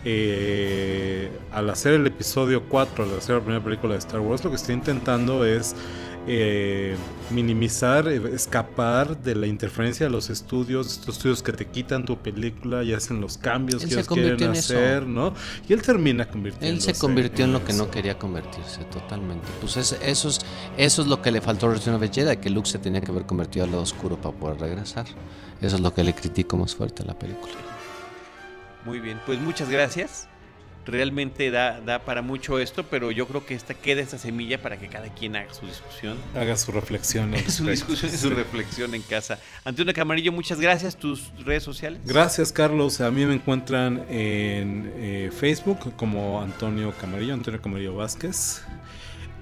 eh, 0.05 1.30
al 1.53 1.70
hacer 1.70 1.94
el 1.94 2.07
episodio 2.07 2.64
4, 2.68 3.05
al 3.05 3.18
hacer 3.18 3.36
la 3.36 3.42
primera 3.42 3.64
película 3.64 3.94
de 3.94 3.98
Star 3.98 4.20
Wars, 4.20 4.44
lo 4.44 4.51
que 4.51 4.57
está 4.57 4.72
intentando 4.72 5.44
es 5.44 5.74
eh, 6.26 6.96
minimizar, 7.30 8.06
eh, 8.08 8.20
escapar 8.34 9.20
de 9.22 9.34
la 9.34 9.46
interferencia 9.46 10.06
de 10.06 10.10
los 10.10 10.30
estudios, 10.30 10.86
estos 10.92 11.16
estudios 11.16 11.42
que 11.42 11.52
te 11.52 11.66
quitan 11.66 12.04
tu 12.04 12.18
película 12.18 12.82
y 12.84 12.92
hacen 12.92 13.20
los 13.20 13.38
cambios 13.38 13.82
Él 13.82 13.88
que 13.88 13.94
ellos 13.94 14.08
quieren 14.08 14.52
eso. 14.52 14.74
hacer, 14.74 15.06
¿no? 15.06 15.32
Y 15.68 15.72
él 15.72 15.82
termina 15.82 16.28
convirtiéndose. 16.28 16.90
Él 16.90 16.94
se 16.96 17.00
convirtió 17.00 17.44
en 17.46 17.52
lo 17.52 17.64
que 17.64 17.72
eso. 17.72 17.84
no 17.84 17.90
quería 17.90 18.18
convertirse 18.18 18.84
totalmente. 18.84 19.46
Pues 19.60 19.76
es- 19.76 19.96
eso, 20.02 20.28
es, 20.28 20.40
eso 20.76 21.02
es 21.02 21.08
lo 21.08 21.20
que 21.22 21.30
le 21.30 21.40
faltó 21.40 21.66
a 21.68 21.74
Return 21.74 21.96
of 21.96 22.02
the 22.02 22.08
Jedi, 22.08 22.36
que 22.36 22.50
Luke 22.50 22.68
se 22.68 22.78
tenía 22.78 23.00
que 23.00 23.10
haber 23.10 23.24
convertido 23.26 23.64
al 23.64 23.70
lado 23.72 23.82
oscuro 23.82 24.16
para 24.20 24.36
poder 24.36 24.60
regresar. 24.60 25.06
Eso 25.60 25.76
es 25.76 25.82
lo 25.82 25.92
que 25.94 26.04
le 26.04 26.14
critico 26.14 26.56
más 26.56 26.74
fuerte 26.74 27.02
a 27.02 27.06
la 27.06 27.18
película. 27.18 27.52
Muy 28.86 28.98
bien, 29.00 29.18
pues 29.26 29.38
muchas 29.40 29.68
gracias. 29.68 30.26
Realmente 30.86 31.50
da, 31.50 31.80
da 31.80 32.00
para 32.00 32.22
mucho 32.22 32.58
esto, 32.58 32.84
pero 32.84 33.10
yo 33.10 33.28
creo 33.28 33.44
que 33.44 33.54
esta 33.54 33.74
queda 33.74 34.00
esta 34.00 34.18
semilla 34.18 34.60
para 34.62 34.78
que 34.78 34.88
cada 34.88 35.08
quien 35.12 35.36
haga 35.36 35.52
su 35.52 35.66
discusión. 35.66 36.16
Haga 36.34 36.56
su 36.56 36.72
reflexión. 36.72 37.34
Su 37.48 37.66
discusión 37.66 38.12
y 38.12 38.16
su 38.16 38.30
reflexión 38.30 38.94
en 38.94 39.02
casa. 39.02 39.38
Antonio 39.64 39.92
Camarillo, 39.92 40.32
muchas 40.32 40.60
gracias. 40.60 40.96
Tus 40.96 41.30
redes 41.44 41.62
sociales. 41.62 42.00
Gracias, 42.04 42.52
Carlos. 42.52 43.00
A 43.00 43.10
mí 43.10 43.24
me 43.26 43.34
encuentran 43.34 44.04
en 44.08 44.92
eh, 44.96 45.30
Facebook 45.36 45.94
como 45.96 46.40
Antonio 46.40 46.92
Camarillo, 47.00 47.34
Antonio 47.34 47.60
Camarillo 47.60 47.94
Vázquez. 47.94 48.62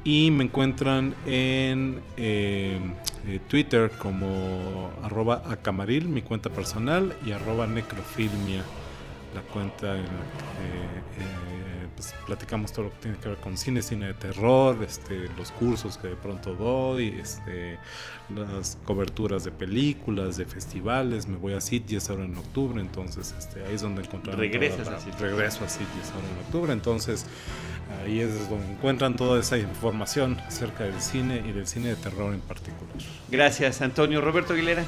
Y 0.05 0.31
me 0.31 0.45
encuentran 0.45 1.15
en 1.27 2.01
eh, 2.17 2.79
eh, 3.27 3.41
Twitter 3.49 3.91
como 3.99 4.91
arroba 5.03 5.43
acamaril, 5.49 6.09
mi 6.09 6.23
cuenta 6.23 6.51
personal, 6.51 7.15
y 7.27 7.33
arroba 7.33 7.67
necrofilmia, 7.67 8.65
la 9.43 9.53
cuenta 9.53 9.97
en 9.97 10.03
la 10.05 10.09
que 10.09 11.21
eh, 11.23 11.89
pues, 11.95 12.15
platicamos 12.27 12.73
todo 12.73 12.87
lo 12.87 12.91
que 12.93 12.97
tiene 12.99 13.17
que 13.19 13.29
ver 13.29 13.39
con 13.39 13.57
cine, 13.57 13.83
cine 13.83 14.07
de 14.07 14.15
terror, 14.15 14.77
este, 14.87 15.29
los 15.37 15.51
cursos 15.53 15.97
que 15.99 16.09
de 16.09 16.17
pronto 16.17 16.55
doy, 16.55 17.09
este, 17.21 17.79
las 18.35 18.77
coberturas 18.85 19.45
de 19.45 19.51
películas, 19.51 20.37
de 20.37 20.45
festivales. 20.45 21.27
Me 21.27 21.37
voy 21.37 21.55
a 21.55 21.61
Sitges 21.61 22.11
ahora 22.11 22.25
en 22.25 22.37
octubre, 22.37 22.81
entonces 22.81 23.35
este, 23.39 23.65
ahí 23.65 23.75
es 23.75 23.83
donde 23.83 24.03
encontrarán. 24.03 24.41
Regresas 24.41 24.79
toda 24.79 24.91
la- 24.93 24.97
a 24.97 25.01
Sitges. 25.01 25.21
Regreso 25.21 25.65
a 25.65 25.69
Sitges 25.69 26.13
ahora 26.15 26.27
en 26.29 26.45
octubre, 26.47 26.73
entonces 26.73 27.27
ahí 28.05 28.21
es 28.21 28.49
donde 28.51 28.71
encuentran 28.73 29.17
toda 29.17 29.41
esa 29.41 29.57
información 29.59 30.39
acerca 30.47 30.85
del 30.85 31.01
cine 31.01 31.43
y 31.49 31.53
del 31.53 31.67
cine 31.67 31.89
de 31.89 31.97
terror 31.97 32.35
en 32.35 32.41
particular. 32.41 32.95
Gracias, 33.31 33.81
Antonio. 33.83 34.21
Roberto 34.21 34.53
Aguilera. 34.53 34.85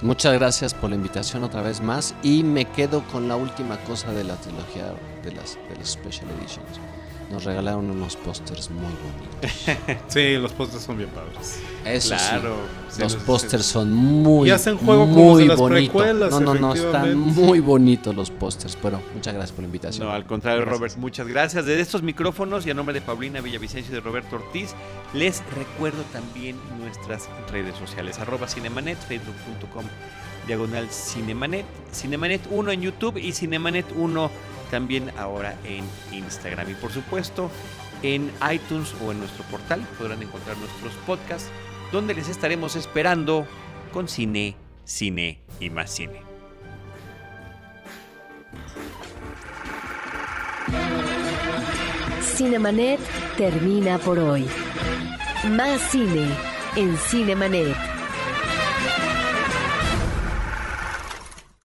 Muchas 0.00 0.32
gracias 0.34 0.74
por 0.74 0.90
la 0.90 0.96
invitación 0.96 1.42
otra 1.42 1.60
vez 1.60 1.80
más 1.80 2.14
y 2.22 2.44
me 2.44 2.66
quedo 2.66 3.02
con 3.10 3.26
la 3.26 3.34
última 3.34 3.76
cosa 3.78 4.12
de 4.12 4.22
la 4.22 4.36
trilogía 4.36 4.94
de 5.24 5.32
las, 5.32 5.58
de 5.68 5.76
las 5.76 5.88
Special 5.88 6.30
Editions. 6.38 6.78
Nos 7.30 7.44
regalaron 7.44 7.90
unos 7.90 8.16
pósters 8.16 8.70
muy 8.70 8.84
bonitos. 8.84 9.98
Sí, 10.08 10.36
los 10.38 10.52
postres 10.52 10.82
son 10.82 10.96
bien 10.96 11.10
padres. 11.10 11.60
Eso 11.84 12.14
Claro. 12.14 12.56
sí, 12.88 13.00
los 13.02 13.12
Sí, 13.12 13.18
pósters 13.26 13.66
son 13.66 13.92
muy 13.92 14.48
Y 14.48 14.50
hacen 14.50 14.78
juego 14.78 15.04
con 15.04 15.46
los 15.46 15.58
muy 15.58 15.88
bonitos. 15.88 16.30
No, 16.30 16.40
no, 16.40 16.54
no, 16.54 16.72
están 16.74 17.18
muy 17.18 17.60
bonitos 17.60 18.14
los 18.16 18.30
pósters, 18.30 18.76
pero 18.80 19.00
muchas 19.14 19.34
gracias 19.34 19.52
por 19.52 19.60
la 19.62 19.66
invitación. 19.66 20.06
No, 20.06 20.12
al 20.14 20.24
contrario, 20.24 20.62
Gracias. 20.62 20.78
Robert, 20.80 20.96
muchas 20.96 21.26
gracias. 21.28 21.66
Desde 21.66 21.82
estos 21.82 22.02
micrófonos 22.02 22.66
y 22.66 22.70
a 22.70 22.74
nombre 22.74 22.94
de 22.94 23.02
Paulina 23.02 23.40
Villavicencio 23.42 23.92
y 23.92 23.94
de 23.96 24.00
Roberto 24.00 24.36
Ortiz, 24.36 24.70
les 25.12 25.42
recuerdo 25.54 26.02
también 26.12 26.56
nuestras 26.80 27.28
redes 27.52 27.76
sociales, 27.76 28.18
arroba 28.20 28.48
cinemanet, 28.48 28.96
facebook.com, 29.06 29.84
diagonal 30.46 30.88
cinemanet, 30.90 31.66
cinemanet 31.92 32.40
1 32.50 32.72
en 32.72 32.80
YouTube 32.80 33.18
y 33.18 33.32
cinemanet 33.32 33.84
1 33.94 34.30
también 34.70 35.10
ahora 35.16 35.56
en 35.64 35.84
Instagram. 36.12 36.70
Y 36.70 36.74
por 36.74 36.92
supuesto, 36.92 37.50
en 38.02 38.30
iTunes 38.52 38.94
o 39.04 39.12
en 39.12 39.20
nuestro 39.20 39.44
portal 39.44 39.86
podrán 39.98 40.22
encontrar 40.22 40.56
nuestros 40.58 40.92
podcasts, 41.06 41.50
donde 41.92 42.14
les 42.14 42.28
estaremos 42.28 42.76
esperando 42.76 43.46
con 43.92 44.08
cine, 44.08 44.56
cine 44.84 45.40
y 45.60 45.70
más 45.70 45.90
cine. 45.90 46.22
Cinemanet 52.20 53.00
termina 53.36 53.98
por 53.98 54.18
hoy. 54.18 54.46
Más 55.50 55.80
cine 55.90 56.28
en 56.76 56.96
Cinemanet. 56.96 57.97